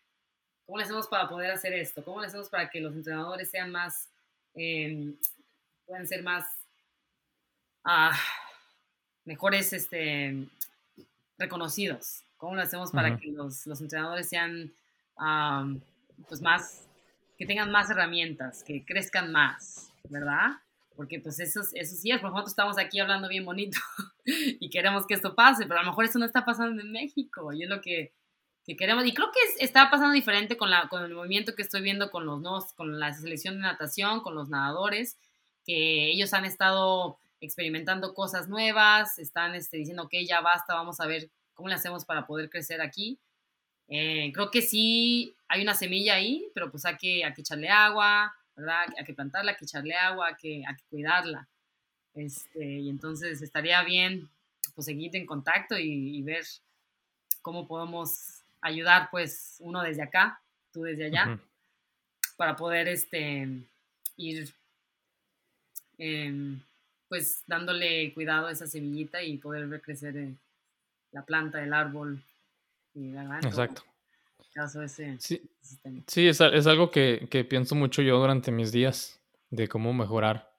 [0.65, 2.03] ¿cómo le hacemos para poder hacer esto?
[2.03, 4.09] ¿Cómo le hacemos para que los entrenadores sean más,
[4.55, 5.13] eh,
[5.85, 6.45] puedan ser más,
[7.83, 8.17] ah,
[9.27, 10.47] mejores este,
[11.37, 12.23] reconocidos?
[12.37, 14.71] ¿Cómo lo hacemos para que los, los, entrenadores sean
[16.27, 16.87] pues más,
[17.37, 20.57] que tengan más herramientas, que crezcan más, ¿verdad?
[20.97, 23.77] porque pues eso, eso sí es, por nosotros estamos aquí hablando bien bonito
[24.25, 27.53] y queremos que esto pase, pero a lo mejor eso no está pasando en México
[27.53, 28.11] y es lo que,
[28.65, 29.05] que queremos.
[29.05, 32.25] Y creo que está pasando diferente con, la, con el movimiento que estoy viendo con
[32.25, 35.17] los nuevos, con la selección de natación, con los nadadores,
[35.63, 41.07] que ellos han estado experimentando cosas nuevas, están este, diciendo, ok, ya basta, vamos a
[41.07, 43.19] ver cómo le hacemos para poder crecer aquí.
[43.87, 47.69] Eh, creo que sí hay una semilla ahí, pero pues hay que, hay que echarle
[47.69, 48.85] agua, ¿verdad?
[48.97, 51.47] Hay que plantarla, hay que echarle agua, hay que, hay que cuidarla.
[52.13, 54.27] Este, y entonces estaría bien
[54.73, 56.43] pues, seguir en contacto y, ver
[57.41, 60.41] cómo podemos ayudar, pues, uno desde acá,
[60.73, 61.39] tú desde allá,
[62.35, 63.47] para poder este,
[64.17, 64.53] ir,
[65.97, 66.59] em,
[67.09, 70.35] pues, dándole cuidado a esa semillita y poder ver crecer eh,
[71.11, 72.21] la planta, el árbol.
[72.93, 73.83] Y, Exacto
[75.19, 75.41] sí,
[76.07, 80.51] sí es, es, algo que, que, pienso mucho yo durante mis días, de cómo mejorar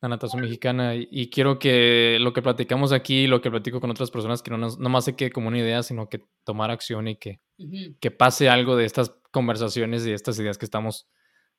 [0.00, 0.94] la natación mexicana.
[0.94, 4.58] Y, quiero que lo que platicamos aquí, lo que platico con otras personas, que no,
[4.58, 7.40] no más se quede como una idea, sino que tomar acción y que,
[8.00, 11.08] que pase algo de estas conversaciones y estas ideas que estamos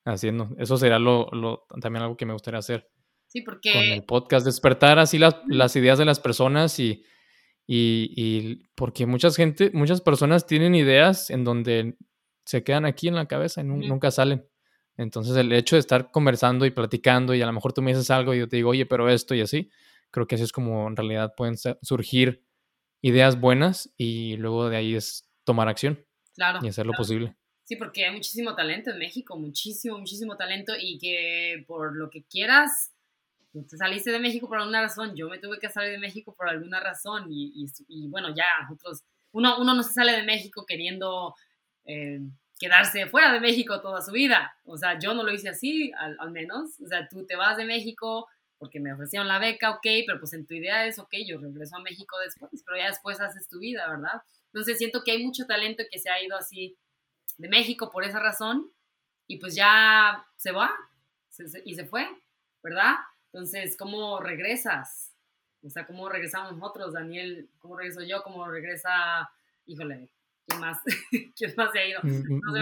[0.05, 0.49] haciendo.
[0.57, 2.89] Eso será lo, lo, también algo que me gustaría hacer.
[3.33, 3.73] Sí, porque...
[3.73, 7.03] Con el podcast, despertar así las, las ideas de las personas y
[7.65, 11.97] y, porque muchas gente, muchas personas tienen ideas en donde
[12.45, 14.45] se quedan aquí en la cabeza y nunca salen.
[14.97, 18.11] Entonces el hecho de estar conversando y platicando y a lo mejor tú me dices
[18.11, 19.71] algo y yo te digo, oye, pero esto y así,
[20.11, 22.43] creo que así es como en realidad pueden surgir
[23.01, 26.05] ideas buenas y luego de ahí es tomar acción
[26.35, 27.35] claro, y hacer lo posible.
[27.63, 32.23] Sí, porque hay muchísimo talento en México, muchísimo, muchísimo talento y que por lo que
[32.25, 32.92] quieras
[33.61, 36.49] te saliste de México por alguna razón, yo me tuve que salir de México por
[36.49, 41.35] alguna razón y, y, bueno, ya nosotros, uno, uno no se sale de México queriendo
[41.85, 42.19] eh,
[42.59, 46.31] quedarse fuera de México toda su vida, o sea, yo no lo hice así, al,
[46.31, 48.27] menos, o sea, tú te vas de México
[48.57, 51.75] porque me ofrecieron la beca, ok, pero pues en tu idea es, ok, yo regreso
[51.75, 54.21] a México después, pero ya después haces tu vida, ¿verdad?
[54.47, 56.77] Entonces siento que hay mucho talento que se ha ido así
[57.37, 58.71] de México por esa razón
[59.27, 60.71] y pues ya se va
[61.65, 62.07] y se fue,
[62.61, 62.95] ¿verdad?
[63.33, 65.11] Entonces, ¿cómo regresas?
[65.63, 67.49] O sea, ¿cómo regresamos nosotros, Daniel?
[67.57, 68.21] ¿Cómo regreso yo?
[68.21, 68.91] ¿Cómo regresa,
[69.65, 70.11] híjole,
[70.45, 70.77] ¿quién más?
[71.35, 71.99] ¿Quién más se ha ido?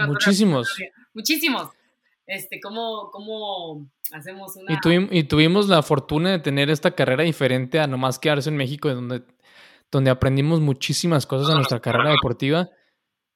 [0.06, 0.74] muchísimos.
[1.12, 1.70] Muchísimos.
[2.26, 4.80] este, cómo, cómo hacemos una...
[5.10, 9.24] Y, tuvimos la fortuna de tener esta carrera diferente a nomás quedarse en México, donde,
[9.90, 12.70] donde aprendimos muchísimas cosas en nuestra carrera deportiva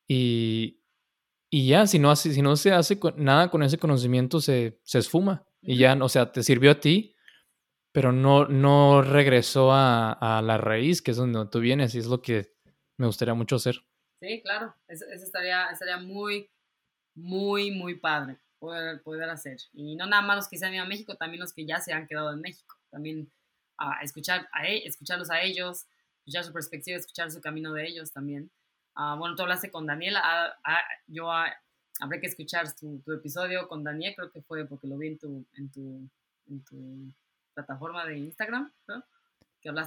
[0.09, 0.81] y,
[1.51, 5.01] y ya, si no, hace, si no se hace nada con ese conocimiento, se, se
[5.01, 5.45] esfuma.
[5.61, 7.16] Y ya, o sea, te sirvió a ti,
[7.97, 12.05] pero no, no regresó a, a, la raíz, que es donde tú vienes, y es
[12.05, 12.53] lo que
[12.99, 13.87] me gustaría mucho hacer.
[14.21, 16.51] Sí, claro, eso, estaría, estaría muy,
[17.15, 19.57] muy, muy padre poder, poder hacer.
[19.73, 21.81] Y no nada más los que se han ido a México, también los que ya
[21.81, 22.77] se han quedado en México.
[22.91, 23.33] También
[23.79, 25.87] a escuchar a, e, escucharlos a ellos,
[26.19, 28.51] escuchar su perspectiva, escuchar su camino de ellos también.
[28.95, 33.67] Ah, bueno, tú hablaste con Daniel, ah, ah, yo habré que escuchar tu, tu, episodio
[33.67, 36.11] con Daniel, creo que fue porque lo vi en tu, en tu,
[36.51, 37.15] en tu
[37.57, 39.05] plataforma de Instagram, ¿no?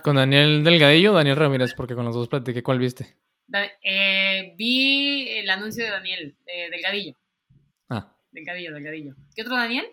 [0.04, 1.74] ¿Con Daniel Delgadillo o Daniel Ramírez?
[1.74, 3.16] Porque con los dos platiqué, ¿cuál viste?
[3.82, 7.16] eh, vi el anuncio de Daniel, Delgadillo.
[7.90, 8.14] Ah.
[8.32, 9.16] Delgadillo, Delgadillo.
[9.36, 9.86] ¿Qué otro Daniel?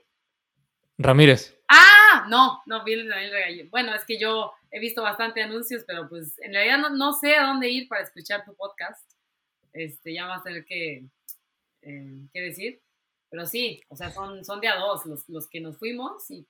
[0.98, 1.56] Ramírez.
[1.68, 3.70] Ah, no, no, vi el Daniel Delgadillo.
[3.70, 7.36] Bueno, es que yo he visto bastante anuncios, pero pues en realidad no, no, sé
[7.36, 9.08] a dónde ir para escuchar tu podcast.
[9.72, 11.04] Este, ya vas a tener que,
[11.82, 12.80] eh, que decir.
[13.28, 16.46] Pero sí, o sea, son, son de a dos, los, los que nos fuimos y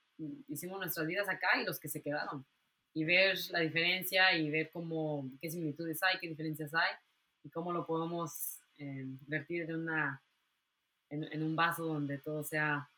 [0.47, 2.45] hicimos nuestras vidas acá y los que se quedaron.
[2.93, 6.95] Y ver la diferencia y ver cómo, qué similitudes hay, qué diferencias hay
[7.43, 10.21] y cómo lo podemos eh, vertir en, una,
[11.09, 12.89] en, en un vaso donde todo sea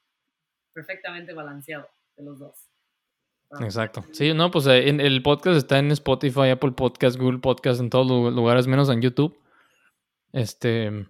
[0.74, 2.70] perfectamente balanceado de los dos.
[3.60, 4.06] Exacto.
[4.12, 7.90] Sí, no, pues eh, en, el podcast está en Spotify, Apple Podcast, Google Podcast, en
[7.90, 9.38] todos los lugares, menos en YouTube.
[10.32, 11.08] Este.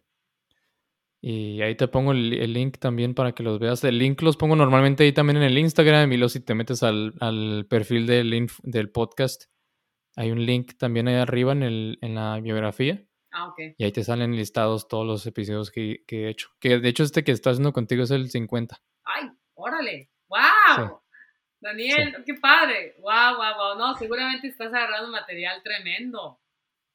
[1.21, 3.83] Y ahí te pongo el, link también para que los veas.
[3.83, 6.11] El link los pongo normalmente ahí también en el Instagram.
[6.13, 9.45] Y luego si te metes al, perfil del, del podcast,
[10.15, 13.03] hay un link también ahí arriba en, el, en la biografía.
[13.31, 13.59] Ah, ok.
[13.77, 16.49] Y ahí te salen listados todos los episodios que, he hecho.
[16.59, 18.81] Que de hecho este que estoy haciendo contigo es el 50.
[19.03, 20.09] ¡Ay, órale!
[20.27, 21.01] ¡Wow!
[21.59, 22.95] Daniel, qué padre.
[22.99, 23.77] Wow, wow, wow.
[23.77, 26.39] No, seguramente estás agarrando material tremendo.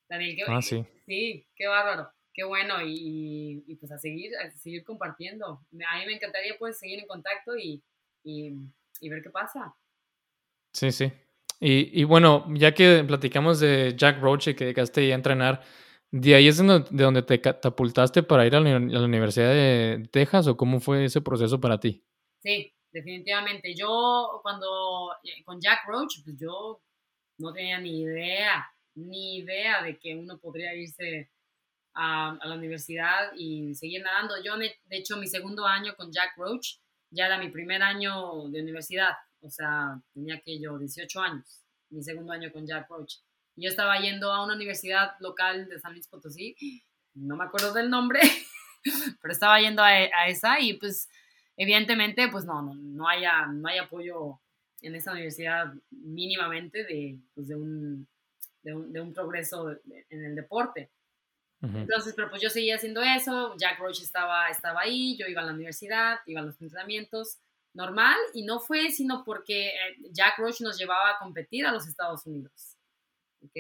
[0.09, 0.85] Daniel, qué ah, sí.
[1.07, 2.11] sí, qué bárbaro.
[2.35, 2.83] Qué bueno.
[2.83, 5.47] Y, y, pues a seguir, a seguir compartiendo.
[5.89, 7.83] A mí me encantaría pues seguir en contacto y,
[8.25, 8.53] y,
[9.01, 9.75] y ver qué pasa.
[10.73, 11.13] Sí, sí.
[11.61, 15.63] Y, y, bueno, ya que platicamos de Jack Roach y que llegaste a entrenar,
[16.11, 20.09] ¿de ahí es de donde te catapultaste para ir a la, a la Universidad de
[20.11, 22.05] Texas o cómo fue ese proceso para ti?
[22.43, 23.73] Sí, definitivamente.
[23.75, 26.83] Yo cuando eh, con Jack Roach, pues yo
[27.39, 28.67] no tenía ni idea,
[28.97, 31.31] ni idea de que uno podría irse
[31.95, 34.35] a, la universidad y seguir nadando.
[34.43, 36.79] Yo, de hecho, mi segundo año con Jack Roach
[37.11, 42.03] ya era mi primer año de universidad, o sea, tenía que yo 18 años, mi
[42.03, 43.19] segundo año con Jack Roach.
[43.57, 46.57] Yo estaba yendo a una universidad local de San Luis Potosí,
[47.15, 48.21] no me acuerdo del nombre,
[49.23, 51.09] pero estaba yendo a, a esa y pues
[51.57, 54.41] evidentemente, pues no, no, no, haya, no hay apoyo
[54.81, 58.09] en esta universidad mínimamente de, pues de, un,
[58.63, 60.91] de, un, de un progreso en el deporte.
[61.73, 65.45] Entonces, pero pues yo seguía haciendo eso, Jack Roach estaba, estaba ahí, yo iba a
[65.45, 67.39] la universidad, iba a los entrenamientos,
[67.73, 71.87] normal, y no fue sino porque eh, Jack Roach nos llevaba a competir a los
[71.87, 72.77] Estados Unidos,
[73.45, 73.57] ¿ok?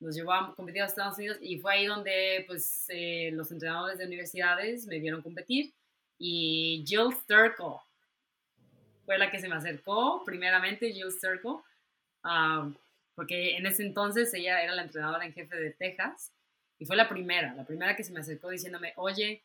[0.00, 3.50] Nos llevaba a competir a los Estados Unidos y fue ahí donde pues eh, los
[3.50, 5.72] entrenadores de universidades me vieron competir
[6.18, 7.76] y Jill Sturkle
[9.04, 11.58] fue la que se me acercó, primeramente Jill Sturkle,
[12.24, 12.74] um,
[13.14, 16.32] porque en ese entonces ella era la entrenadora en jefe de Texas
[16.78, 19.42] y fue la primera, la primera que se me acercó diciéndome, oye,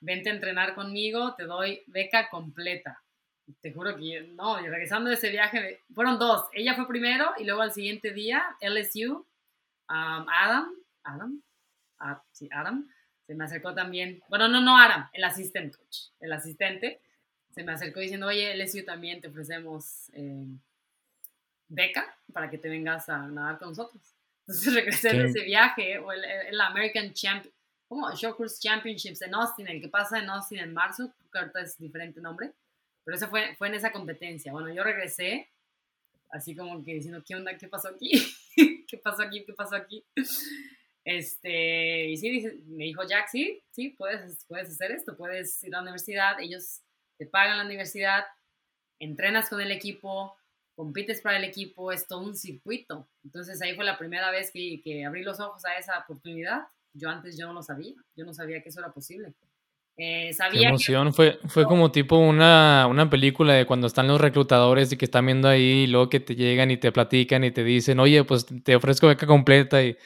[0.00, 3.02] vente a entrenar conmigo, te doy beca completa.
[3.60, 7.44] te juro que no, y regresando de ese viaje, fueron dos, ella fue primero y
[7.44, 9.26] luego al siguiente día, LSU, um,
[9.88, 10.70] Adam,
[11.02, 11.42] Adam,
[11.98, 12.86] ah, sí, Adam,
[13.26, 17.00] se me acercó también, bueno, no, no Aram, el asistente coach, el asistente,
[17.50, 20.46] se me acercó diciendo, oye, LSU también te ofrecemos eh,
[21.68, 24.17] beca para que te vengas a nadar con nosotros.
[24.48, 27.54] Entonces regresé de ese viaje, o el, American Champion,
[27.86, 28.10] ¿cómo?
[28.10, 32.20] Showcross Championships en Austin, el que pasa en Austin en marzo, que ahorita es diferente
[32.20, 32.54] nombre,
[33.04, 34.50] pero eso fue, fue en esa competencia.
[34.52, 35.50] Bueno, yo regresé,
[36.30, 37.56] así como que diciendo, ¿qué onda?
[37.58, 38.10] ¿Qué pasó aquí?
[38.88, 39.44] ¿Qué pasó aquí?
[39.44, 40.02] ¿Qué pasó aquí?
[41.04, 45.78] Este, y sí, me dijo Jack, sí, sí, puedes, puedes hacer esto, puedes ir a
[45.78, 46.82] la universidad, ellos
[47.18, 48.24] te pagan la universidad,
[48.98, 50.37] entrenas con el equipo,
[50.78, 53.08] compites para el equipo, es todo un circuito.
[53.24, 56.68] Entonces ahí fue la primera vez que, que abrí los ojos a esa oportunidad.
[56.94, 59.34] Yo antes yo no lo sabía, yo no sabía que eso era posible.
[59.96, 64.20] Eh, sabía Qué emoción, fue, fue como tipo una, una, película de cuando están los
[64.20, 67.50] reclutadores y que están viendo ahí, y luego que te llegan y te platican y
[67.50, 69.96] te dicen, oye, pues te ofrezco beca completa y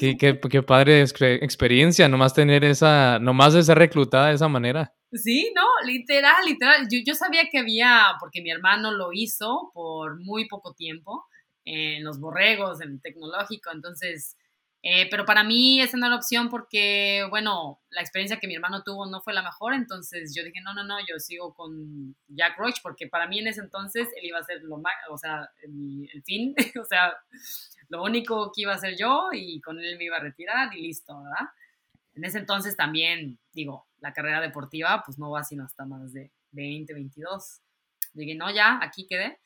[0.00, 4.92] Qué, qué, qué, padre experiencia, nomás tener esa, nomás de ser reclutada de esa manera.
[5.12, 6.86] Sí, no, literal, literal.
[6.90, 11.24] Yo, yo sabía que había, porque mi hermano lo hizo por muy poco tiempo
[11.64, 14.36] en los borregos, en el tecnológico, entonces
[14.82, 18.84] eh, pero para mí esa no era opción porque, bueno, la experiencia que mi hermano
[18.84, 22.56] tuvo no fue la mejor, entonces yo dije, no, no, no, yo sigo con Jack
[22.58, 25.50] Roach porque para mí en ese entonces él iba a ser lo más, o sea,
[25.62, 27.12] el, el fin, o sea,
[27.88, 30.82] lo único que iba a hacer yo y con él me iba a retirar y
[30.82, 31.50] listo, ¿verdad?
[32.14, 36.30] En ese entonces también, digo, la carrera deportiva pues no va sino hasta más de
[36.52, 37.60] 20, 22.
[38.12, 39.38] Dije, no, ya, aquí quedé.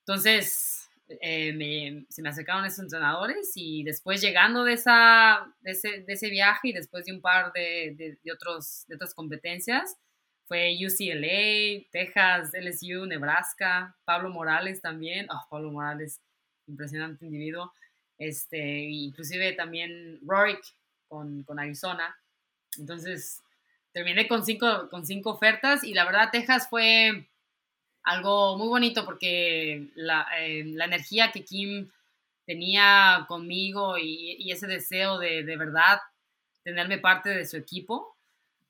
[0.00, 5.70] Entonces, eh, se me acercaron esos entrenadores y después llegando de, esa, de,
[6.06, 9.96] ese, viaje y después de un par de, otros, de otras competencias,
[10.46, 16.20] fue UCLA, Texas, LSU, Nebraska, Pablo Morales también, oh, Pablo Morales,
[16.66, 17.72] impresionante individuo,
[18.18, 20.60] este, inclusive también Rorik
[21.08, 22.16] con, con Arizona.
[22.78, 23.42] Entonces,
[23.96, 27.30] terminé con cinco, con cinco ofertas y la verdad Texas fue
[28.02, 31.90] algo muy bonito porque la, eh, la energía que Kim
[32.44, 35.98] tenía conmigo y, ese deseo de, de, verdad
[36.62, 38.14] tenerme parte de su equipo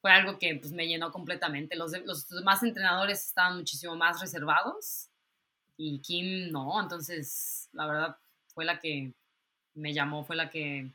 [0.00, 1.74] fue algo que pues, me llenó completamente.
[1.74, 5.08] Los, los demás entrenadores estaban muchísimo más reservados
[5.76, 8.16] y Kim no, entonces la verdad
[8.54, 9.12] fue la que
[9.74, 10.88] me llamó, fue la que,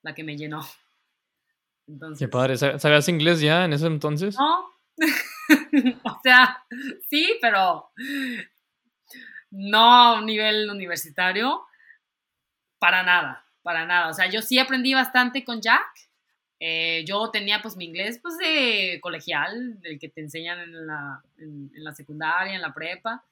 [0.00, 0.66] la que me llenó.
[1.90, 4.36] Entonces, Qué padre, ¿sabías inglés ya en ese entonces?
[4.38, 4.70] No,
[6.04, 6.64] o sea,
[7.08, 7.90] sí, pero
[9.50, 11.64] no a un nivel universitario,
[12.78, 14.08] para nada, para nada.
[14.08, 16.08] O sea, yo sí aprendí bastante con Jack.
[16.60, 21.22] Eh, yo tenía pues mi inglés pues de colegial, el que te enseñan en la,
[21.38, 23.24] en, la secundaria, en la prepa.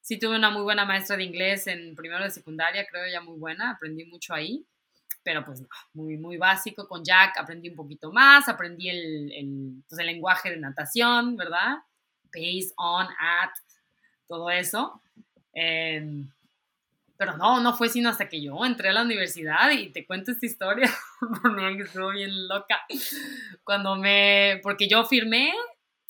[0.00, 3.38] Sí tuve una muy buena maestra de inglés en primero de secundaria, creo ya muy
[3.38, 4.64] buena, aprendí mucho ahí
[5.22, 5.62] pero pues
[5.92, 6.88] muy, muy básico.
[6.88, 11.76] Con Jack aprendí un poquito más, aprendí el, el, pues, el lenguaje de natación, ¿verdad?
[12.32, 13.50] Base, on, at,
[14.26, 15.02] todo eso.
[15.52, 16.28] Em,
[17.16, 20.30] pero no, no fue sino hasta que yo entré a la universidad y te cuento
[20.30, 20.88] esta historia,
[21.42, 22.80] porque estuvo bien loca.
[23.64, 25.52] Cuando me, porque yo firmé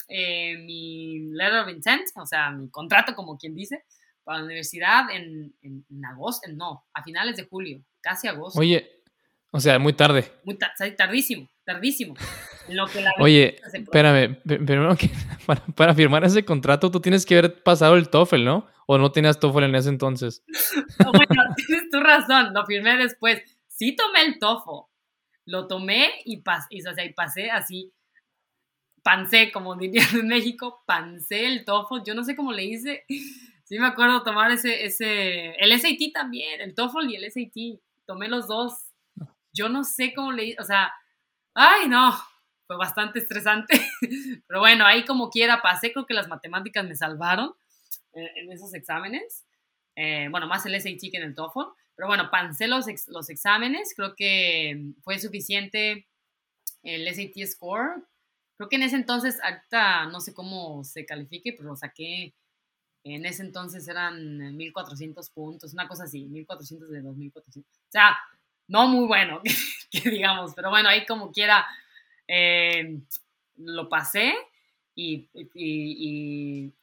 [0.09, 3.85] eh, mi letter of intent, o sea, mi contrato, como quien dice,
[4.23, 8.61] para la universidad en, en, en agosto, no, a finales de julio, casi agosto.
[8.61, 8.98] Oye,
[9.51, 10.31] o sea, muy tarde.
[10.45, 10.59] Muy
[10.97, 12.15] tardísimo, tardísimo.
[12.69, 15.11] Lo que la Oye, espérame, primero que
[15.75, 18.67] para, firmar ese contrato tú tienes que haber pasado el TOEFL, ¿no?
[18.87, 20.45] ¿O no tenías TOEFL en ese entonces?
[20.99, 23.41] bueno, tienes tu razón, lo firmé después.
[23.69, 24.87] Sí tomé el TOEFL,
[25.47, 27.93] lo tomé y, y, o sea, y pasé así,
[29.03, 33.05] pancé, como dirían en México, pancé el TOEFL, yo no sé cómo le hice.
[33.65, 38.29] Sí me acuerdo tomar ese, ese, el SAT también, el TOEFL y el SAT, tomé
[38.29, 38.88] los dos
[39.59, 40.93] yo no sé cómo le, o sea,
[41.55, 42.17] ay no,
[42.69, 43.81] fue bastante estresante,
[44.47, 47.55] pero bueno, ahí como quiera pasé, creo que las matemáticas me salvaron
[48.13, 49.45] eh, en esos exámenes,
[49.97, 53.95] eh, bueno, más el SAT que en el TOEFL, pero bueno, pasé los, los exámenes,
[53.97, 56.07] creo que fue suficiente
[56.85, 58.05] el SAT score,
[58.57, 62.35] creo que en ese entonces, ahorita no sé cómo se califique, pero lo saqué,
[63.03, 68.17] en ese entonces eran 1400 puntos, una cosa así, 1400 de 2400, o sea,
[68.69, 69.41] no muy bueno,
[69.91, 71.67] que digamos, pero bueno, ahí como quiera
[72.27, 73.01] eh,
[73.57, 74.35] lo pasé
[74.95, 75.29] y,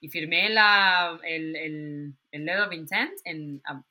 [0.10, 3.84] firmé la, el, el, el, letter of intent en a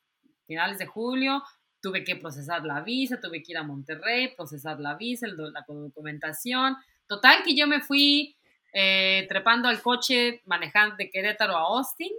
[0.46, 1.42] finales de julio.
[1.80, 6.76] Tuve que procesar la visa, tuve que ir a Monterrey, procesar la visa, la documentación.
[7.06, 8.36] Total que yo me fui
[8.72, 12.12] eh, trepando al coche manejando de Querétaro a Austin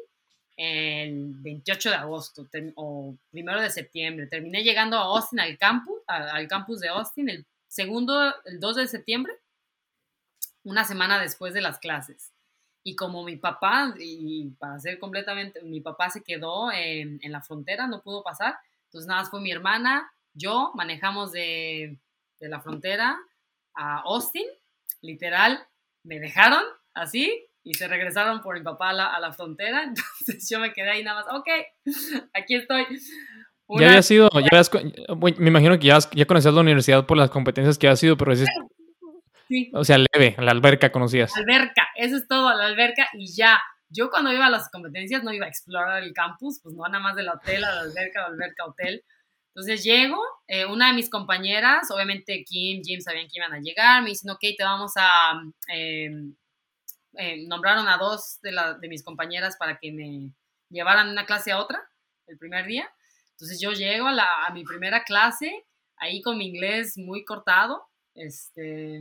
[0.57, 4.27] el 28 de agosto o primero de septiembre.
[4.27, 8.87] Terminé llegando a Austin, al campus, al campus de Austin, el segundo, el 2 de
[8.87, 9.33] septiembre,
[10.63, 12.31] una semana después de las clases.
[12.83, 17.41] Y como mi papá, y para ser completamente, mi papá se quedó en, en la
[17.41, 18.55] frontera, no pudo pasar,
[18.85, 21.97] entonces nada más fue mi hermana, yo manejamos de,
[22.39, 23.17] de la frontera
[23.73, 24.45] a Austin,
[25.01, 25.65] literal,
[26.03, 26.63] me dejaron
[26.93, 31.03] así, y se regresaron por mi papá a la, frontera, entonces yo me quedé ahí
[31.03, 31.47] nada más, ok,
[32.33, 32.85] aquí estoy.
[33.67, 34.61] Ya había sido, ya
[35.39, 38.31] me imagino que ya, ya conocías la universidad por las competencias que ha sido, pero
[38.31, 38.45] es,
[39.47, 39.71] sí.
[39.73, 41.35] o sea, leve, la alberca conocías.
[41.35, 43.59] Alberca, eso es todo, la alberca y ya.
[43.89, 46.99] Yo cuando iba a las competencias no iba a explorar el campus, pues no nada
[46.99, 49.03] más del hotel a la alberca, la alberca, hotel.
[49.55, 54.03] Entonces llego, eh, una de mis compañeras, obviamente Kim, Jim sabían que iban a llegar,
[54.03, 55.41] me dicen, ok, te vamos a,
[55.73, 56.11] eh,
[57.17, 60.31] eh, nombraron a dos de, de mis compañeras para que me
[60.69, 61.81] llevaran una clase a otra
[62.27, 62.89] el primer día.
[63.31, 65.65] Entonces yo llego a, la, a mi primera clase,
[65.97, 68.99] ahí con mi inglés muy cortado, este,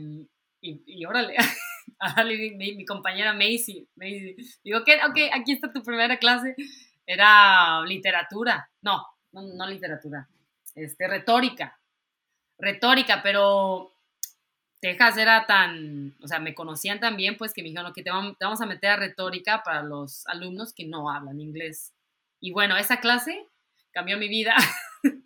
[0.61, 1.35] y, y órale,
[2.57, 3.87] mi, mi, compañera Macy.
[3.95, 4.35] Macy.
[4.63, 4.99] Digo, ¿qué?
[5.05, 6.55] Ok, aquí está tu primera clase.
[7.05, 8.69] Era literatura.
[8.81, 10.27] No, no, no literatura.
[10.73, 11.79] Este, retórica.
[12.57, 13.94] Retórica, pero
[14.79, 18.61] Texas era tan, o sea, me conocían también, pues que me dijeron, que te vamos
[18.61, 21.93] a meter a retórica para los alumnos que no hablan inglés.
[22.39, 23.47] Y bueno, esa clase
[23.91, 24.55] cambió mi vida.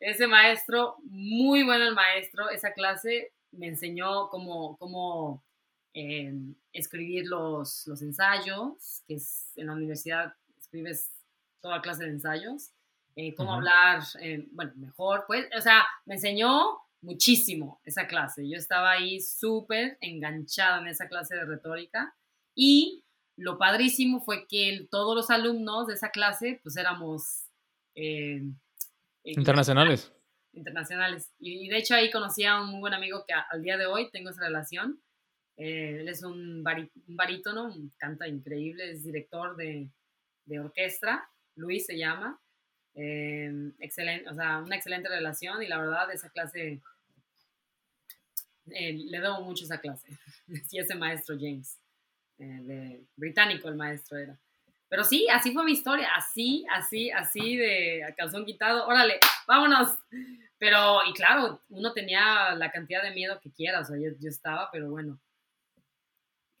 [0.00, 5.44] Ese maestro, muy bueno el maestro, esa clase me enseñó cómo, cómo
[5.94, 6.34] eh,
[6.72, 11.10] escribir los, los ensayos, que es en la universidad escribes
[11.60, 12.72] toda clase de ensayos,
[13.16, 18.48] eh, cómo hablar, eh, bueno, mejor, pues, o sea, me enseñó muchísimo esa clase.
[18.48, 22.14] Yo estaba ahí súper enganchada en esa clase de retórica
[22.54, 23.04] y
[23.36, 27.44] lo padrísimo fue que todos los alumnos de esa clase, pues éramos...
[27.94, 28.42] Eh,
[29.22, 30.12] internacionales.
[30.52, 31.32] Internacionales.
[31.38, 34.10] Y, de hecho ahí conocí a un muy buen amigo que al día de hoy
[34.10, 35.00] tengo esa relación.
[35.56, 39.88] Eh, él es un, barítono, canta increíble, es director de,
[40.46, 42.40] de orquesta, Luis se llama.
[43.00, 46.80] Eh, excelente, o sea, una excelente relación y la verdad esa clase,
[48.66, 50.08] le debo mucho esa clase.
[50.70, 51.78] y ese maestro James.
[52.38, 54.36] Eh, de británico el maestro era.
[54.88, 59.96] Pero sí, así fue mi historia, así, así, así de calzón quitado, órale, vámonos.
[60.58, 64.70] Pero, y claro, uno tenía la cantidad de miedo que quiera, o sea, yo, estaba,
[64.72, 65.20] pero bueno,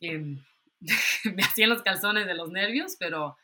[0.00, 3.36] me hacían los calzones de los nervios, pero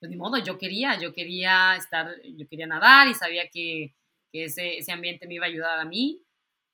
[0.00, 3.94] pues ni modo, yo quería, yo quería estar, yo quería nadar y sabía que,
[4.32, 6.22] que ese, ese ambiente me iba a ayudar a mí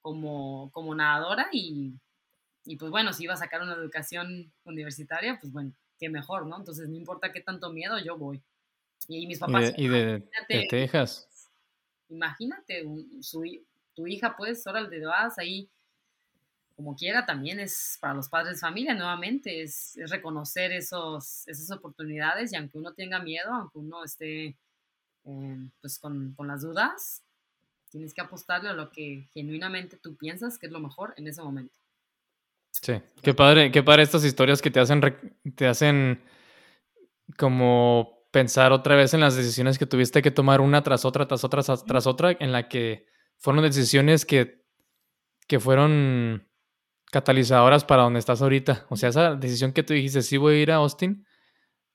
[0.01, 1.93] como, como nadadora y,
[2.65, 6.57] y pues bueno, si iba a sacar una educación universitaria, pues bueno, qué mejor, ¿no?
[6.57, 8.41] Entonces no importa qué tanto miedo, yo voy.
[9.09, 9.73] Y mis papás...
[9.77, 10.23] Y de,
[10.71, 11.29] Texas.
[12.09, 12.85] Imagínate,
[13.21, 13.45] su,
[13.95, 15.69] tu hija, pues, ahora te vas ahí
[16.77, 22.53] como quiera, también es para los padres de familia, nuevamente, es, reconocer esos, esas oportunidades
[22.53, 24.59] y aunque uno tenga miedo, aunque uno esté
[25.25, 27.25] eh, pues con, con, las dudas,
[27.91, 31.43] tienes que apostarle a lo que genuinamente tú piensas que es lo mejor en ese
[31.43, 31.75] momento.
[32.71, 35.01] Sí, qué padre, qué padre estas historias que te hacen,
[35.57, 36.23] te hacen
[37.39, 41.43] como pensar otra vez en las decisiones que tuviste que tomar una tras otra, tras
[41.43, 43.07] otra, tras, otra, en la que
[43.39, 44.63] fueron decisiones que,
[45.49, 46.47] que fueron
[47.11, 48.87] catalizadoras para donde estás ahorita.
[48.89, 51.27] O sea, esa decisión que tú dijiste, sí voy a ir a Austin,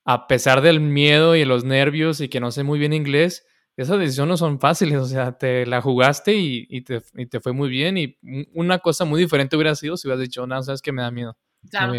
[0.06, 3.46] a pesar del miedo y los nervios y que no sé muy bien inglés,
[3.78, 7.02] esas decisiones no son fáciles, o sea, te la jugaste y, te,
[7.40, 8.18] fue muy bien y
[8.54, 11.38] una cosa muy diferente hubiera sido si hubieras dicho, no, sabes que me da miedo.
[11.70, 11.94] Claro,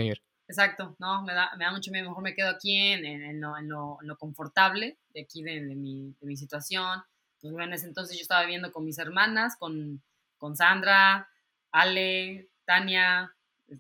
[0.49, 3.57] exacto, no, me da, me da mucho miedo, mejor me quedo aquí en, en, lo,
[3.57, 7.03] en, lo, confortable de aquí de, mi, de, mi, situación.
[7.41, 10.03] Pues bueno, en ese entonces yo estaba viviendo con mis hermanas, con,
[10.37, 11.29] con Sandra,
[11.73, 13.35] Ale, Tania,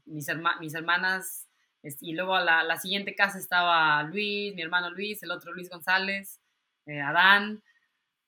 [0.06, 0.28] mis,
[0.60, 1.48] mis hermanas,
[2.00, 5.68] y luego a la, la, siguiente casa estaba Luis, mi hermano Luis, el otro Luis
[5.68, 6.40] González,
[6.86, 7.62] eh, Adán,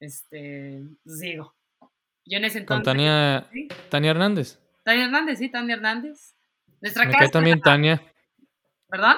[0.01, 1.55] este, pues digo,
[2.25, 2.85] yo en ese entonces...
[2.85, 3.49] Con Tania,
[3.91, 4.59] Tania Hernández.
[4.83, 6.35] Tania Hernández, sí, Tania Hernández.
[6.81, 8.03] Nuestra Me cae también Tania.
[8.89, 9.17] ¿Perdón?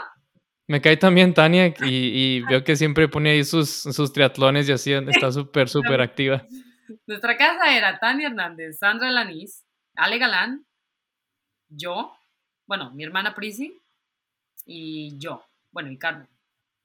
[0.69, 4.93] Me cae también Tania y, veo que siempre pone ahí sus, sus triatlones y así,
[4.93, 6.47] está súper, súper activa.
[7.07, 9.65] Nuestra casa era Tania Hernández, Sandra Lanís,
[9.95, 10.66] Ale Galán,
[11.69, 12.17] yo,
[12.67, 13.81] bueno, mi hermana Prisi
[14.65, 16.29] y yo, bueno, y Carmen.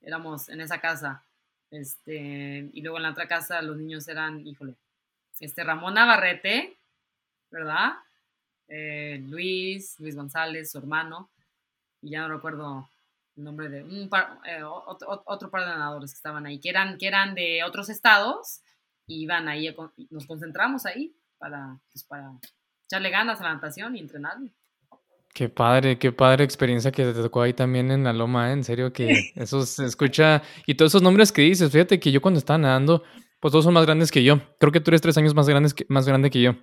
[0.00, 1.24] Éramos en esa casa
[1.72, 4.74] este, y luego en la otra casa los niños eran, híjole,
[5.40, 6.76] este Ramón Navarrete,
[7.50, 7.92] ¿verdad?
[8.68, 11.30] Eh, Luis, Luis González, su hermano,
[12.02, 12.88] y ya no recuerdo
[13.36, 16.98] el nombre de un par, eh, otro, par de nadadores que estaban ahí, que eran,
[16.98, 18.60] que eran de otros estados,
[19.06, 19.74] y iban ahí,
[20.10, 22.32] nos concentramos ahí para, pues, para
[22.84, 24.52] echarle ganas a la natación y entrenarle.
[25.34, 28.52] Qué padre, qué padre experiencia que te tocó ahí también en la loma, ¿eh?
[28.52, 30.42] en serio que eso se escucha.
[30.66, 33.02] Y todos esos nombres que dices, fíjate que yo cuando estaba nadando,
[33.40, 34.40] pues todos son más grandes que yo.
[34.58, 36.54] Creo que tú eres tres años más, grandes que, más grande que yo.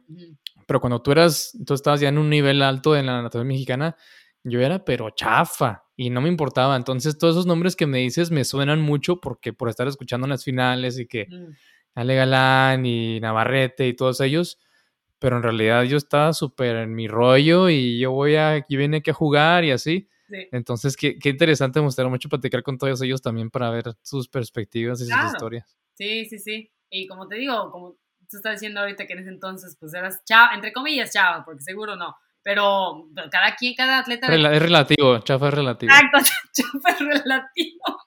[0.67, 3.97] Pero cuando tú eras, tú estabas ya en un nivel alto en la natación mexicana,
[4.43, 6.75] yo era pero chafa y no me importaba.
[6.75, 10.29] Entonces todos esos nombres que me dices me suenan mucho porque por estar escuchando en
[10.29, 11.27] las finales y que
[11.95, 14.59] Ale Galán y Navarrete y todos ellos
[15.19, 18.97] pero en realidad yo estaba súper en mi rollo y yo voy a, aquí viene
[18.97, 20.09] aquí a jugar y así.
[20.51, 24.27] Entonces, qué, qué, interesante, me gustaría mucho platicar con todos ellos también para ver sus
[24.27, 25.75] perspectivas y sus historias.
[25.95, 26.71] Sí, sí, sí.
[26.89, 27.97] Y como te digo, como
[28.29, 31.61] tú estás diciendo ahorita que en ese entonces, pues eras chava, entre comillas chava, porque
[31.61, 32.15] seguro no.
[32.41, 34.27] Pero cada quien, cada atleta.
[34.27, 35.91] es relativo, chafa es relativo.
[35.91, 36.17] Exacto,
[36.53, 37.97] chafa es relativo.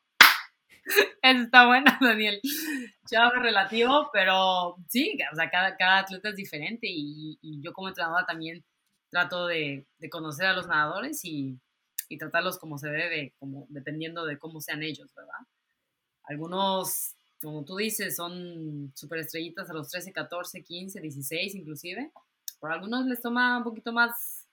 [1.23, 2.41] Eso está bueno, Daniel.
[3.13, 7.89] Chavo relativo, pero sí, o sea, cada, cada atleta es diferente y, y, yo como
[7.89, 8.65] entrenadora también
[9.11, 11.61] trato de, de, conocer a los nadadores y,
[12.09, 15.47] y tratarlos como se debe, como dependiendo de cómo sean ellos, ¿verdad?
[16.25, 22.11] Algunos, como tú dices, son súper estrellitas a los 13, 14, 15, 16 inclusive.
[22.61, 24.49] Por algunos les toma un poquito más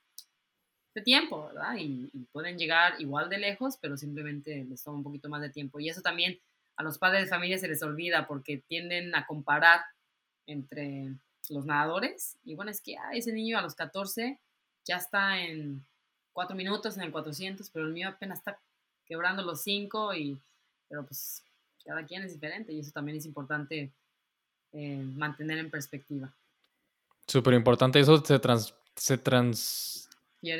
[0.93, 1.75] de tiempo, ¿verdad?
[1.77, 5.49] Y, y, pueden llegar igual de lejos, pero simplemente les toma un poquito más de
[5.49, 5.79] tiempo.
[5.79, 6.37] Y eso también
[6.79, 9.81] a los padres de familia se les olvida porque tienden a comparar
[10.47, 11.13] entre
[11.49, 12.37] los nadadores.
[12.45, 14.39] Y bueno, es que ese niño a los 14
[14.85, 15.85] ya está en
[16.31, 18.57] 4 minutos en el 400, pero el mío apenas está
[19.05, 20.39] quebrando los 5 y,
[20.87, 21.43] pero pues
[21.83, 23.91] cada quien es diferente y eso también es importante
[24.71, 26.31] eh, mantener en perspectiva.
[27.27, 30.08] Súper importante, eso se, trans, se trans,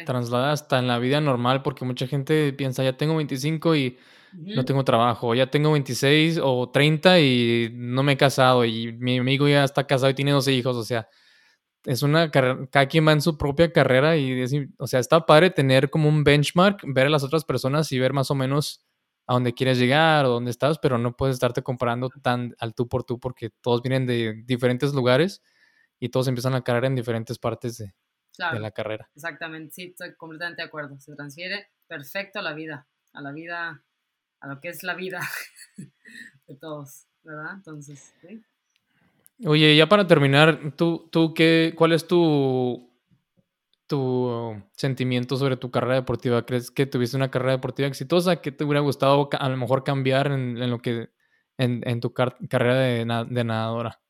[0.06, 3.98] traslada hasta en la vida normal porque mucha gente piensa, ya tengo 25 y
[4.34, 9.18] no tengo trabajo, ya tengo 26 o 30 y no me he casado y mi
[9.18, 11.08] amigo ya está casado y tiene 12 hijos, o sea,
[11.86, 14.44] es una carrera, cada quien va en su propia carrera y,
[14.78, 18.14] o sea, está padre tener como un benchmark, ver a las otras personas y ver
[18.14, 18.86] más o menos
[19.28, 22.88] a dónde quieres llegar o dónde estás, pero no puedes estarte comparando tan al tú
[22.88, 25.42] por tú porque todos vienen de diferentes lugares
[26.00, 27.94] y todos empiezan la carrera en diferentes partes de,
[28.48, 29.10] de la carrera.
[29.16, 31.00] Exactamente, sí, estoy completamente de acuerdo.
[31.00, 33.84] Se transfiere perfecto a la vida, a la vida,
[34.40, 35.22] a lo que es la vida
[36.48, 37.54] de todos, ¿verdad?
[37.56, 38.42] Entonces, ¿sí?
[39.46, 42.92] Oye, ya para terminar, ¿tú, tú qué, cuál es tu,
[43.88, 46.46] tu sentimiento sobre tu carrera deportiva?
[46.46, 48.42] ¿Crees que tuviste una carrera deportiva exitosa?
[48.42, 51.10] ¿Qué te hubiera gustado a lo mejor cambiar en, lo que
[51.58, 54.02] en, en tu carrera de, de nadadora?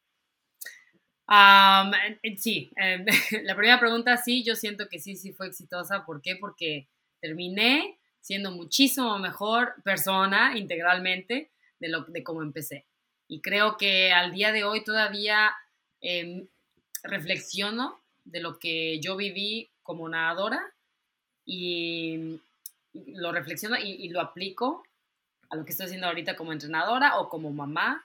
[2.38, 3.06] Sí, em,
[3.44, 6.06] la primera pregunta sí, yo siento que sí, sí fue exitosa.
[6.06, 6.36] ¿Por qué?
[6.36, 6.88] Porque
[7.20, 11.50] terminé siendo muchísimo mejor persona integralmente
[11.80, 12.86] de, lo, de cómo empecé.
[13.28, 15.52] Y creo que al día de hoy todavía
[16.02, 16.48] em,
[17.04, 20.74] reflexiono de lo que yo viví como nadadora
[21.46, 22.40] y,
[22.94, 24.84] lo reflexiono y, lo aplico
[25.50, 28.04] a lo que estoy haciendo ahorita como entrenadora o como mamá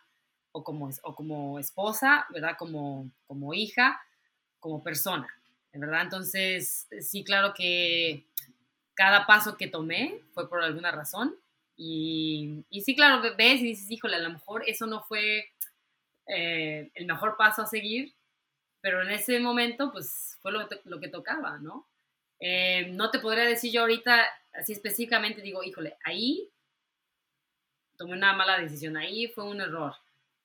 [0.57, 2.57] o como, o como esposa, ¿verdad?
[2.57, 4.01] Como, como hija,
[4.61, 5.29] como persona,
[5.73, 6.03] ¿verdad?
[6.03, 8.25] Entonces, sí, claro que
[8.95, 11.35] cada paso que tomé fue por alguna razón
[11.77, 15.45] y, sí, claro, ves y dices, híjole, a lo mejor eso no fue
[16.29, 18.15] eh, el mejor paso a seguir,
[18.81, 21.89] pero en ese momento, pues fue lo, lo que tocaba, ¿no?
[22.39, 26.49] Eh, no te podría decir yo ahorita, así específicamente, digo, híjole, ahí
[27.97, 29.97] tomé una mala decisión, ahí fue un error,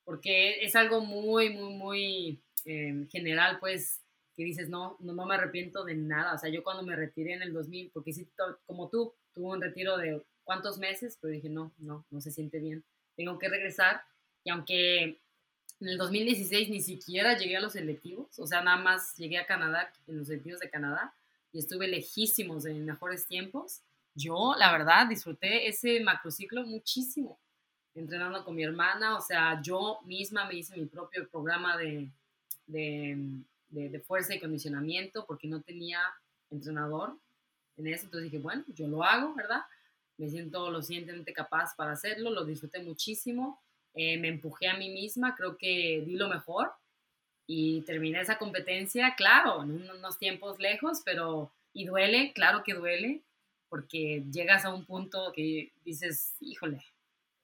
[0.09, 4.01] porque es algo muy, muy, muy eh, general, pues,
[4.35, 6.33] que dices, no, no, no me arrepiento de nada.
[6.33, 8.27] O sea, yo cuando me retiré en el 2000, porque sí,
[8.65, 12.57] como tú, tuve un retiro de cuántos meses, pero dije, no, no, no se siente
[12.57, 12.83] bien,
[13.15, 14.01] tengo que regresar.
[14.43, 15.03] Y aunque
[15.79, 19.45] en el 2016 ni siquiera llegué a los selectivos, o sea, nada más llegué a
[19.45, 21.13] Canadá, en los selectivos de Canadá,
[21.51, 23.83] y estuve lejísimos en mejores tiempos,
[24.15, 27.39] yo, la verdad, disfruté ese macrociclo muchísimo,
[27.99, 32.09] entrenando con mi hermana, o sea, yo misma me hice mi propio programa de,
[32.67, 33.17] de,
[33.69, 35.99] de, de fuerza y condicionamiento, porque no tenía
[36.49, 37.17] entrenador
[37.77, 39.61] en eso, entonces dije, bueno, yo lo hago, ¿verdad?
[40.19, 43.59] me siento lo suficientemente capaz para hacerlo, lo disfruté muchísimo,
[43.95, 46.71] eh, me empujé a mí misma, creo que di lo mejor
[47.47, 53.21] y terminé esa competencia, claro, en unos tiempos lejos, pero y duele, claro que duele,
[53.69, 56.83] porque llegas a un punto que dices, híjole,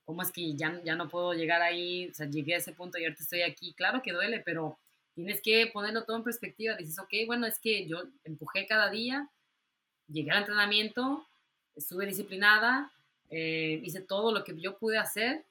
[0.06, 2.10] ¿cómo es que ya, ya no puedo llegar ahí?
[2.10, 4.78] O sea, llegué a ese punto y ahorita estoy aquí, claro que duele, pero
[5.16, 9.30] tienes que ponerlo todo en perspectiva, dices, ok, bueno, es que yo empujé cada día,
[10.08, 11.26] llegué al entrenamiento,
[11.76, 12.92] estuve disciplinada,
[13.30, 15.44] eh, hice todo lo que yo pude hacer.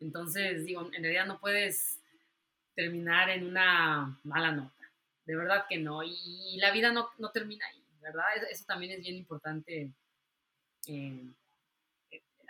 [0.00, 1.98] Entonces, digo, en realidad no puedes
[2.74, 4.72] terminar en una mala nota.
[5.24, 6.02] De verdad que no.
[6.02, 8.24] Y, la vida no, no, termina ahí, ¿verdad?
[8.50, 9.90] Eso, también es bien importante
[10.86, 11.24] eh,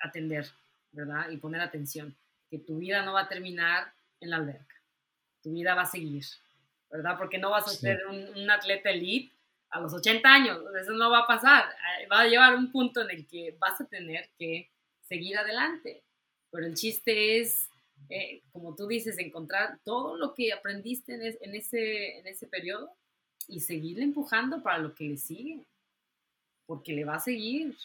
[0.03, 0.47] atender,
[0.93, 1.31] ¿verdad?
[1.31, 2.17] Y poner atención.
[2.51, 4.75] Que tu vida no va a terminar en la alberca.
[5.43, 6.25] Tu vida va a seguir,
[6.91, 7.17] ¿verdad?
[7.19, 9.33] Porque no vas a ser un, un atleta elite
[9.71, 11.65] a los 80 años, eso no va a pasar,
[12.01, 14.71] eh, va a llevar un punto en el que vas a tener que
[15.03, 16.03] seguir adelante.
[16.51, 17.69] Pero el chiste es,
[18.09, 22.91] eh, como tú dices, encontrar todo lo que aprendiste en, ese, en ese periodo
[23.47, 25.67] y seguirle empujando para lo que le sigue,
[26.67, 27.77] porque le va a seguir.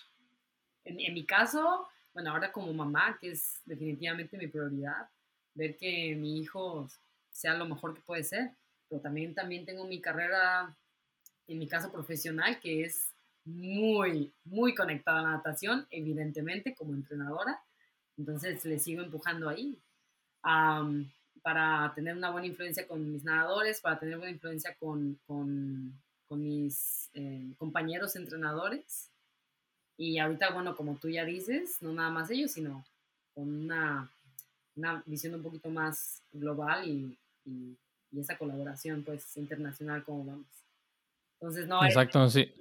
[0.86, 5.10] En, en mi caso, bueno, ahora como mamá, que es definitivamente mi prioridad,
[5.56, 6.88] ver que mi hijo
[7.30, 8.52] sea lo mejor que puede ser,
[8.88, 10.78] pero también, también tengo mi carrera
[11.48, 13.14] en mi caso profesional, que es
[13.46, 17.62] muy, muy conectada a la natación, evidentemente, como entrenadora.
[18.18, 19.82] Entonces le sigo empujando ahí
[21.42, 26.42] para tener una buena influencia con mis nadadores, para tener buena influencia con, con, con
[26.42, 29.13] mis eh, compañeros entrenadores
[29.98, 32.84] Y ahorita, bueno, como tú ya dices, no nada más ellos, sino
[33.34, 34.10] con una,
[34.76, 37.78] una visión un poquito más global y, y,
[38.20, 40.48] esa colaboración, pues, internacional, como vamos.
[41.40, 41.84] Entonces, no.
[41.84, 42.54] Exacto, sí.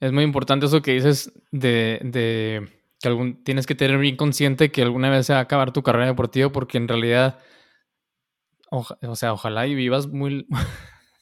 [0.00, 2.68] Es muy importante eso que dices de, de
[3.00, 5.84] que algún, tienes que tener bien consciente que alguna vez se va a acabar tu
[5.84, 7.38] carrera deportiva porque en realidad,
[8.70, 10.46] o sea, ojalá y vivas muy,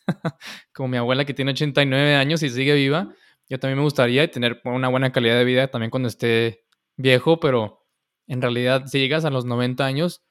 [0.73, 3.13] como mi abuela que tiene 89 años y sigue viva,
[3.51, 6.65] yo también me gustaría tener una buena calidad de vida también cuando esté
[6.97, 7.85] viejo, pero
[8.29, 10.25] en realidad si llegas a los 90 años,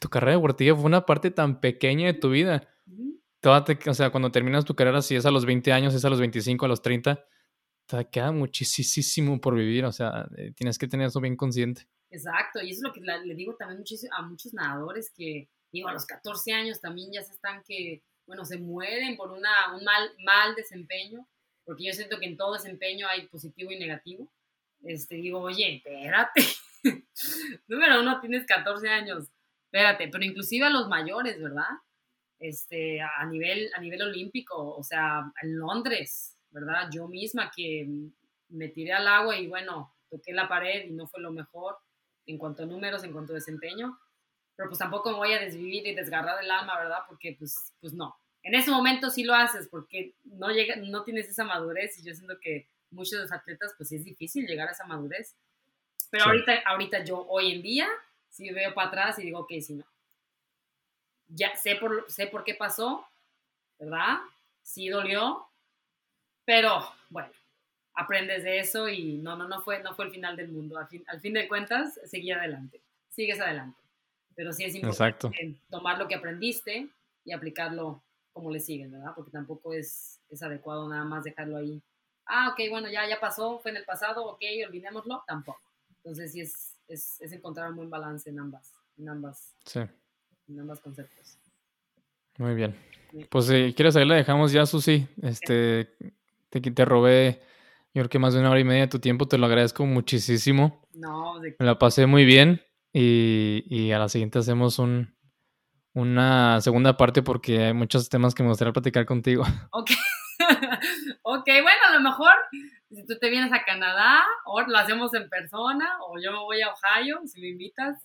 [0.00, 2.68] tu carrera deportiva fue una parte tan pequeña de tu vida.
[3.40, 6.08] Toda o sea, cuando terminas tu carrera, si es a los 20 años, es a
[6.08, 7.26] los 25, a los 30,
[7.86, 11.88] te queda muchísimo por vivir, o sea, eh, tienes que tener eso bien consciente.
[12.10, 15.88] Exacto, y eso es lo que le digo también muchísimo a muchos nadadores que, digo,
[15.88, 19.82] a los 14 años también ya se están que, bueno, se mueren por una, un
[19.82, 21.26] mal, mal desempeño
[21.64, 24.30] porque yo siento que en todo desempeño hay positivo y negativo.
[24.82, 26.42] Este, digo, oye, espérate.
[27.68, 29.28] Número uno, tienes 14 años.
[29.64, 31.70] Espérate, pero inclusive a los mayores, ¿verdad?
[32.38, 36.88] Este, a nivel, a nivel olímpico, o sea, en Londres, ¿verdad?
[36.92, 37.88] Yo misma que
[38.48, 41.76] me tiré al agua y bueno, toqué la pared y no fue lo mejor
[42.26, 43.98] en cuanto a números, en cuanto a desempeño,
[44.56, 46.98] pero pues tampoco me voy a desvivir y desgarrar el alma, ¿verdad?
[47.08, 51.28] Porque pues, pues no, en ese momento sí lo haces porque no, llega, no tienes
[51.28, 54.72] esa madurez y yo siento que muchos de los atletas pues es difícil llegar a
[54.72, 55.34] esa madurez.
[56.10, 57.88] Pero ahorita, ahorita yo hoy en día
[58.28, 59.84] sí veo para atrás y digo, ok, si no.
[61.28, 63.06] Ya sé por, sé por qué pasó,
[63.78, 64.18] ¿verdad?
[64.62, 65.46] Sí dolió,
[66.44, 67.30] pero bueno,
[67.94, 70.78] aprendes de eso y no, no, no fue, no fue el final del mundo.
[70.78, 73.78] Al fin, al fin de cuentas, seguí adelante, sigues adelante.
[74.34, 76.88] Pero sí es importante tomar lo que aprendiste
[77.24, 78.02] y aplicarlo
[78.32, 79.12] como le siguen, ¿verdad?
[79.14, 81.82] Porque tampoco es, es adecuado nada más dejarlo ahí.
[82.26, 85.60] Ah, ok, bueno, ya, ya pasó, fue en el pasado, ok, olvidémoslo, tampoco.
[85.96, 89.80] Entonces sí es, es, es encontrar un buen balance en ambas, en ambas, sí.
[90.48, 91.38] en ambas conceptos.
[92.38, 92.74] Muy bien.
[93.28, 95.06] Pues si quieres ahí la dejamos ya, Susi.
[95.20, 95.90] Este,
[96.48, 97.40] te, te robé,
[97.92, 99.84] yo creo que más de una hora y media de tu tiempo, te lo agradezco
[99.84, 100.82] muchísimo.
[100.94, 101.54] No, de...
[101.58, 105.14] Me la pasé muy bien y, y a la siguiente hacemos un,
[105.94, 109.44] una segunda parte porque hay muchos temas que me gustaría platicar contigo.
[109.72, 109.90] Ok,
[111.22, 112.32] ok, bueno, a lo mejor
[112.90, 116.60] si tú te vienes a Canadá o lo hacemos en persona o yo me voy
[116.62, 117.96] a Ohio, si me invitas.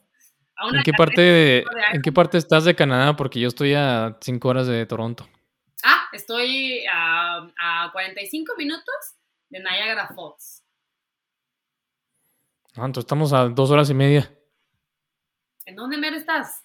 [0.74, 3.16] ¿En qué, parte, ¿En qué parte estás de Canadá?
[3.16, 5.28] Porque yo estoy a cinco horas de Toronto.
[5.84, 8.96] Ah, estoy a, a 45 minutos
[9.50, 10.64] de Niagara Falls.
[12.76, 14.32] Ah, entonces estamos a dos horas y media.
[15.66, 16.64] ¿En dónde mero estás?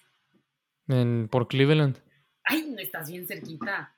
[0.93, 1.97] En, por Cleveland.
[2.43, 3.95] Ay, no estás bien cerquita.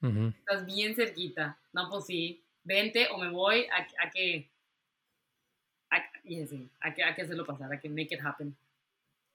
[0.00, 1.58] Estás bien cerquita.
[1.72, 2.44] No, pues sí.
[2.64, 4.50] Vente o me voy a, que.
[5.90, 6.02] A,
[6.94, 8.56] que, a que hacerlo pasar, a que make it happen.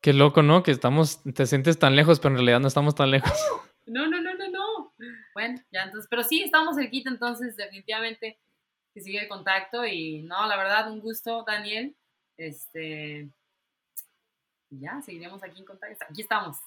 [0.02, 0.64] Qué loco, ¿no?
[0.64, 3.32] Que estamos, te sientes tan lejos, pero en realidad no estamos tan lejos.
[3.86, 4.94] No, no, no, no, no.
[5.34, 8.38] Bueno, ya entonces, pero sí, estamos cerquita, entonces definitivamente
[8.94, 11.96] que sigue el contacto y no, la verdad, un gusto, Daniel.
[12.36, 13.30] Este,
[14.70, 16.06] ya, seguiremos aquí en contacto.
[16.10, 16.58] Aquí estamos.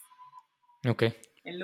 [0.86, 1.05] Ok.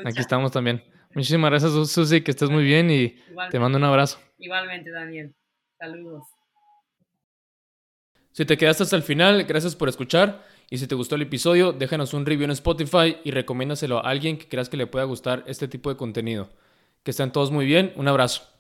[0.05, 0.83] Aquí estamos también.
[1.15, 3.17] Muchísimas gracias, Susi, que estés muy bien y
[3.51, 4.19] te mando un abrazo.
[4.39, 5.35] Igualmente, Daniel.
[5.79, 6.25] Saludos.
[8.33, 10.45] Si te quedaste hasta el final, gracias por escuchar.
[10.69, 14.37] Y si te gustó el episodio, déjanos un review en Spotify y recomiéndaselo a alguien
[14.37, 16.51] que creas que le pueda gustar este tipo de contenido.
[17.03, 17.93] Que estén todos muy bien.
[17.97, 18.53] Un abrazo.